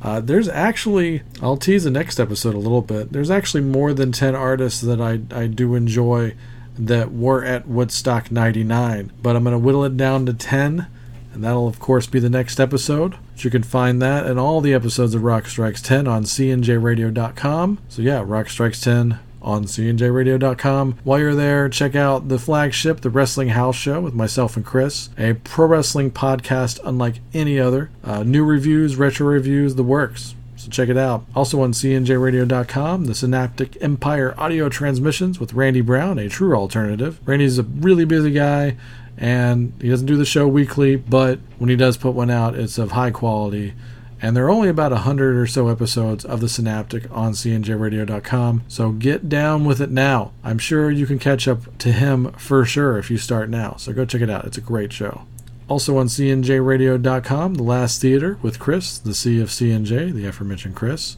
Uh, 0.03 0.21
there's 0.21 0.49
actually, 0.49 1.23
I'll 1.43 1.57
tease 1.57 1.85
the 1.85 1.91
next 1.91 2.19
episode 2.19 2.55
a 2.55 2.59
little 2.59 2.81
bit. 2.81 3.13
There's 3.13 3.31
actually 3.31 3.63
more 3.63 3.93
than 3.93 4.13
10 4.13 4.35
artists 4.35 4.81
that 4.81 5.01
I, 5.01 5.21
I 5.35 5.47
do 5.47 5.75
enjoy 5.75 6.35
that 6.79 7.13
were 7.13 7.45
at 7.45 7.69
Woodstock 7.69 8.31
99, 8.31 9.13
but 9.23 9.37
I'm 9.37 9.45
going 9.45 9.53
to 9.53 9.59
whittle 9.59 9.85
it 9.85 9.97
down 9.99 10.25
to 10.27 10.33
10, 10.33 10.87
and 11.35 11.45
that'll, 11.45 11.69
of 11.69 11.79
course, 11.79 12.07
be 12.07 12.19
the 12.19 12.31
next 12.31 12.59
episode. 12.59 13.17
But 13.35 13.45
you 13.45 13.51
can 13.51 13.63
find 13.63 14.01
that 14.01 14.27
and 14.27 14.39
all 14.39 14.63
the 14.63 14.73
episodes 14.73 15.15
of 15.15 15.23
Rock 15.23 15.47
Strikes 15.47 15.83
10 15.83 16.09
on 16.09 16.25
cnjradio.com. 16.25 17.79
So, 17.89 18.01
yeah, 18.01 18.23
Rock 18.25 18.49
Strikes 18.49 18.81
10 18.81 19.19
on 19.43 19.65
cnjradio.com. 19.65 20.99
While 21.05 21.19
you're 21.19 21.35
there, 21.35 21.69
check 21.69 21.95
out 21.95 22.29
the 22.29 22.39
flagship, 22.39 23.01
The 23.01 23.11
Wrestling 23.11 23.51
House 23.51 23.77
Show 23.77 24.01
with 24.01 24.15
myself 24.15 24.57
and 24.57 24.65
Chris, 24.65 25.11
a 25.19 25.35
pro 25.35 25.67
wrestling 25.67 26.11
podcast 26.11 26.81
unlike 26.85 27.17
any 27.33 27.59
other. 27.59 27.91
Uh, 28.05 28.23
new 28.23 28.45
reviews, 28.45 28.97
retro 28.97 29.27
reviews, 29.27 29.75
the 29.75 29.83
works. 29.83 30.35
So 30.57 30.69
check 30.69 30.91
it 30.91 30.99
out. 30.99 31.25
Also 31.35 31.63
on 31.63 31.73
cnjradio.com, 31.73 33.07
the 33.07 33.15
Synaptic 33.15 33.83
Empire 33.83 34.35
audio 34.37 34.69
transmissions 34.69 35.41
with 35.41 35.55
Randy 35.55 35.81
Brown, 35.81 36.19
a 36.19 36.29
true 36.29 36.55
alternative. 36.55 37.19
Randy's 37.25 37.59
a 37.59 37.63
really 37.63 38.05
busy 38.05 38.31
guy 38.31 38.77
and 39.17 39.73
he 39.81 39.89
doesn't 39.89 40.07
do 40.07 40.17
the 40.17 40.25
show 40.25 40.49
weekly, 40.49 40.97
but 40.97 41.39
when 41.59 41.69
he 41.69 41.77
does 41.77 41.97
put 41.97 42.15
one 42.15 42.31
out, 42.31 42.55
it's 42.55 42.79
of 42.79 42.93
high 42.93 43.11
quality. 43.11 43.75
And 44.23 44.37
there 44.37 44.45
are 44.45 44.51
only 44.51 44.69
about 44.69 44.93
100 44.93 45.37
or 45.37 45.47
so 45.47 45.69
episodes 45.69 46.25
of 46.25 46.41
the 46.41 46.49
Synaptic 46.49 47.11
on 47.11 47.33
cnjradio.com, 47.33 48.65
so 48.69 48.93
get 48.93 49.29
down 49.29 49.65
with 49.65 49.81
it 49.81 49.91
now. 49.91 50.33
I'm 50.45 50.59
sure 50.59 50.91
you 50.91 51.07
can 51.07 51.19
catch 51.19 51.49
up 51.49 51.79
to 51.79 51.91
him 51.91 52.33
for 52.33 52.65
sure 52.65 52.99
if 52.99 53.11
you 53.11 53.17
start 53.17 53.49
now, 53.49 53.77
so 53.77 53.93
go 53.93 54.05
check 54.05 54.21
it 54.21 54.29
out. 54.29 54.45
It's 54.45 54.59
a 54.59 54.63
great 54.63 54.93
show. 54.93 55.23
Also 55.69 55.97
on 55.97 56.07
cnjradio.com, 56.07 57.55
The 57.55 57.63
Last 57.63 58.03
Theater 58.03 58.39
with 58.43 58.59
Chris, 58.59 58.99
the 58.99 59.15
C 59.15 59.41
of 59.41 59.49
CNJ, 59.49 60.13
the 60.13 60.27
aforementioned 60.27 60.77
Chris. 60.77 61.17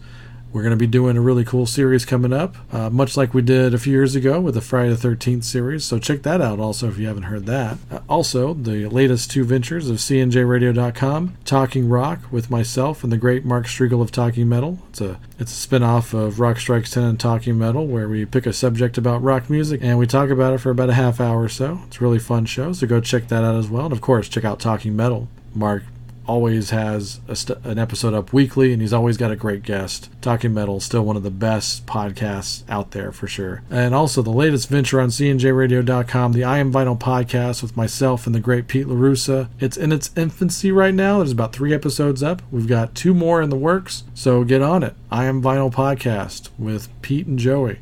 We're 0.52 0.62
going 0.62 0.72
to 0.72 0.76
be 0.76 0.86
doing 0.86 1.16
a 1.16 1.20
really 1.22 1.44
cool 1.44 1.64
series 1.64 2.04
coming 2.04 2.32
up, 2.32 2.56
uh, 2.74 2.90
much 2.90 3.16
like 3.16 3.32
we 3.32 3.40
did 3.40 3.72
a 3.72 3.78
few 3.78 3.92
years 3.92 4.14
ago 4.14 4.38
with 4.38 4.54
the 4.54 4.60
Friday 4.60 4.92
the 4.92 5.08
13th 5.08 5.44
series. 5.44 5.84
So 5.84 5.98
check 5.98 6.22
that 6.22 6.42
out 6.42 6.60
also 6.60 6.88
if 6.88 6.98
you 6.98 7.06
haven't 7.06 7.24
heard 7.24 7.46
that. 7.46 7.78
Uh, 7.90 8.00
also, 8.06 8.52
the 8.52 8.86
latest 8.88 9.30
two 9.30 9.44
ventures 9.44 9.88
of 9.88 9.96
CNJRadio.com, 9.96 11.38
Talking 11.46 11.88
Rock 11.88 12.30
with 12.30 12.50
myself 12.50 13.02
and 13.02 13.10
the 13.10 13.16
great 13.16 13.46
Mark 13.46 13.64
Strigl 13.66 14.02
of 14.02 14.12
Talking 14.12 14.48
Metal. 14.48 14.78
It's 14.90 15.00
a 15.00 15.18
it's 15.38 15.52
a 15.52 15.56
spin-off 15.56 16.12
of 16.12 16.38
Rock 16.38 16.58
Strikes 16.58 16.90
10 16.90 17.02
and 17.02 17.18
Talking 17.18 17.58
Metal 17.58 17.86
where 17.86 18.08
we 18.08 18.26
pick 18.26 18.44
a 18.44 18.52
subject 18.52 18.98
about 18.98 19.22
rock 19.22 19.48
music 19.48 19.80
and 19.82 19.98
we 19.98 20.06
talk 20.06 20.28
about 20.28 20.52
it 20.52 20.58
for 20.58 20.70
about 20.70 20.90
a 20.90 20.94
half 20.94 21.18
hour 21.18 21.42
or 21.42 21.48
so. 21.48 21.80
It's 21.86 21.96
a 21.96 22.00
really 22.00 22.18
fun 22.18 22.44
show, 22.44 22.72
so 22.74 22.86
go 22.86 23.00
check 23.00 23.28
that 23.28 23.42
out 23.42 23.56
as 23.56 23.68
well. 23.68 23.86
And 23.86 23.92
of 23.92 24.02
course, 24.02 24.28
check 24.28 24.44
out 24.44 24.60
Talking 24.60 24.94
Metal. 24.94 25.28
Mark 25.54 25.82
always 26.26 26.70
has 26.70 27.20
st- 27.32 27.58
an 27.64 27.78
episode 27.78 28.14
up 28.14 28.32
weekly, 28.32 28.72
and 28.72 28.80
he's 28.80 28.92
always 28.92 29.16
got 29.16 29.30
a 29.30 29.36
great 29.36 29.62
guest. 29.62 30.08
Talking 30.20 30.54
Metal 30.54 30.80
still 30.80 31.04
one 31.04 31.16
of 31.16 31.22
the 31.22 31.30
best 31.30 31.86
podcasts 31.86 32.62
out 32.68 32.92
there 32.92 33.12
for 33.12 33.26
sure. 33.26 33.62
And 33.70 33.94
also 33.94 34.22
the 34.22 34.30
latest 34.30 34.68
venture 34.68 35.00
on 35.00 35.08
CNJRadio.com, 35.08 36.32
the 36.32 36.44
I 36.44 36.58
Am 36.58 36.72
Vinyl 36.72 36.98
podcast 36.98 37.62
with 37.62 37.76
myself 37.76 38.26
and 38.26 38.34
the 38.34 38.40
great 38.40 38.68
Pete 38.68 38.86
LaRussa. 38.86 39.48
It's 39.60 39.76
in 39.76 39.92
its 39.92 40.10
infancy 40.16 40.72
right 40.72 40.94
now. 40.94 41.18
There's 41.18 41.32
about 41.32 41.52
three 41.52 41.74
episodes 41.74 42.22
up. 42.22 42.42
We've 42.50 42.68
got 42.68 42.94
two 42.94 43.14
more 43.14 43.42
in 43.42 43.50
the 43.50 43.56
works, 43.56 44.04
so 44.14 44.44
get 44.44 44.62
on 44.62 44.82
it. 44.82 44.94
I 45.10 45.24
Am 45.24 45.42
Vinyl 45.42 45.72
podcast 45.72 46.50
with 46.58 46.88
Pete 47.02 47.26
and 47.26 47.38
Joey 47.38 47.80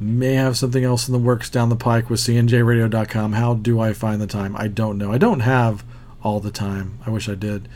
may 0.00 0.32
have 0.32 0.56
something 0.56 0.82
else 0.82 1.06
in 1.06 1.12
the 1.12 1.18
works 1.18 1.50
down 1.50 1.68
the 1.68 1.76
pike 1.76 2.08
with 2.08 2.20
cnjradio.com. 2.20 3.34
How 3.34 3.52
do 3.52 3.78
I 3.80 3.92
find 3.92 4.18
the 4.18 4.26
time? 4.26 4.56
I 4.56 4.66
don't 4.66 4.96
know. 4.96 5.12
I 5.12 5.18
don't 5.18 5.40
have 5.40 5.84
all 6.22 6.40
the 6.40 6.50
time. 6.50 6.98
I 7.06 7.10
wish 7.10 7.28
I 7.28 7.34
did. 7.34 7.68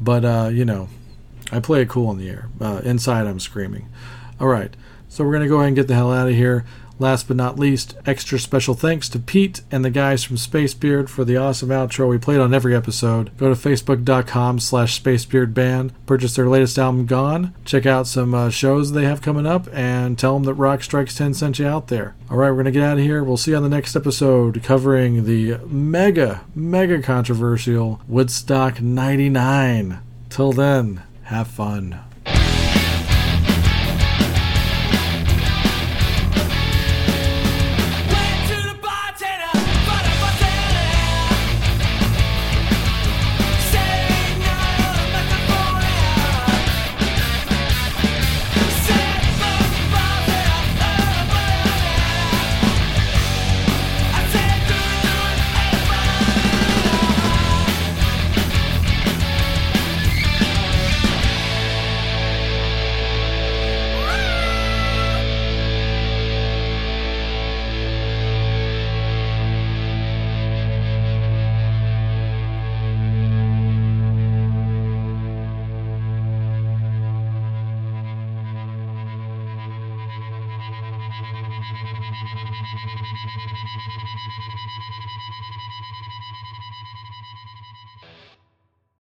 But, 0.00 0.24
uh, 0.24 0.50
you 0.52 0.64
know, 0.64 0.88
I 1.52 1.60
play 1.60 1.82
it 1.82 1.88
cool 1.88 2.10
in 2.10 2.18
the 2.18 2.28
air. 2.28 2.48
Uh, 2.60 2.80
inside, 2.84 3.26
I'm 3.26 3.40
screaming. 3.40 3.88
All 4.40 4.48
right. 4.48 4.74
So 5.08 5.24
we're 5.24 5.30
to 5.42 5.48
go 5.48 5.56
ahead 5.56 5.68
and 5.68 5.76
get 5.76 5.86
the 5.86 5.94
hell 5.94 6.12
out 6.12 6.28
of 6.28 6.34
here. 6.34 6.64
Last 6.98 7.26
but 7.26 7.36
not 7.36 7.58
least, 7.58 7.96
extra 8.06 8.38
special 8.38 8.74
thanks 8.74 9.08
to 9.08 9.18
Pete 9.18 9.62
and 9.70 9.84
the 9.84 9.90
guys 9.90 10.22
from 10.22 10.36
Spacebeard 10.36 11.08
for 11.08 11.24
the 11.24 11.36
awesome 11.36 11.70
outro 11.70 12.08
we 12.08 12.18
played 12.18 12.40
on 12.40 12.54
every 12.54 12.74
episode. 12.74 13.36
Go 13.36 13.52
to 13.52 13.60
facebook.com 13.60 14.60
slash 14.60 15.02
spacebeardband, 15.02 15.90
purchase 16.06 16.36
their 16.36 16.48
latest 16.48 16.78
album, 16.78 17.06
Gone, 17.06 17.52
check 17.64 17.84
out 17.84 18.06
some 18.06 18.32
uh, 18.32 18.50
shows 18.50 18.92
they 18.92 19.04
have 19.04 19.22
coming 19.22 19.46
up, 19.46 19.66
and 19.72 20.18
tell 20.18 20.34
them 20.34 20.44
that 20.44 20.54
Rock 20.54 20.82
Strikes 20.82 21.16
10 21.16 21.34
sent 21.34 21.58
you 21.58 21.66
out 21.66 21.88
there. 21.88 22.14
All 22.30 22.36
right, 22.36 22.50
we're 22.50 22.62
going 22.62 22.66
to 22.66 22.70
get 22.70 22.84
out 22.84 22.98
of 22.98 23.04
here. 23.04 23.24
We'll 23.24 23.36
see 23.36 23.50
you 23.50 23.56
on 23.56 23.62
the 23.64 23.68
next 23.68 23.96
episode 23.96 24.62
covering 24.62 25.24
the 25.24 25.58
mega, 25.66 26.44
mega 26.54 27.02
controversial 27.02 28.00
Woodstock 28.06 28.80
99. 28.80 29.98
Till 30.30 30.52
then, 30.52 31.02
have 31.24 31.48
fun. 31.48 32.00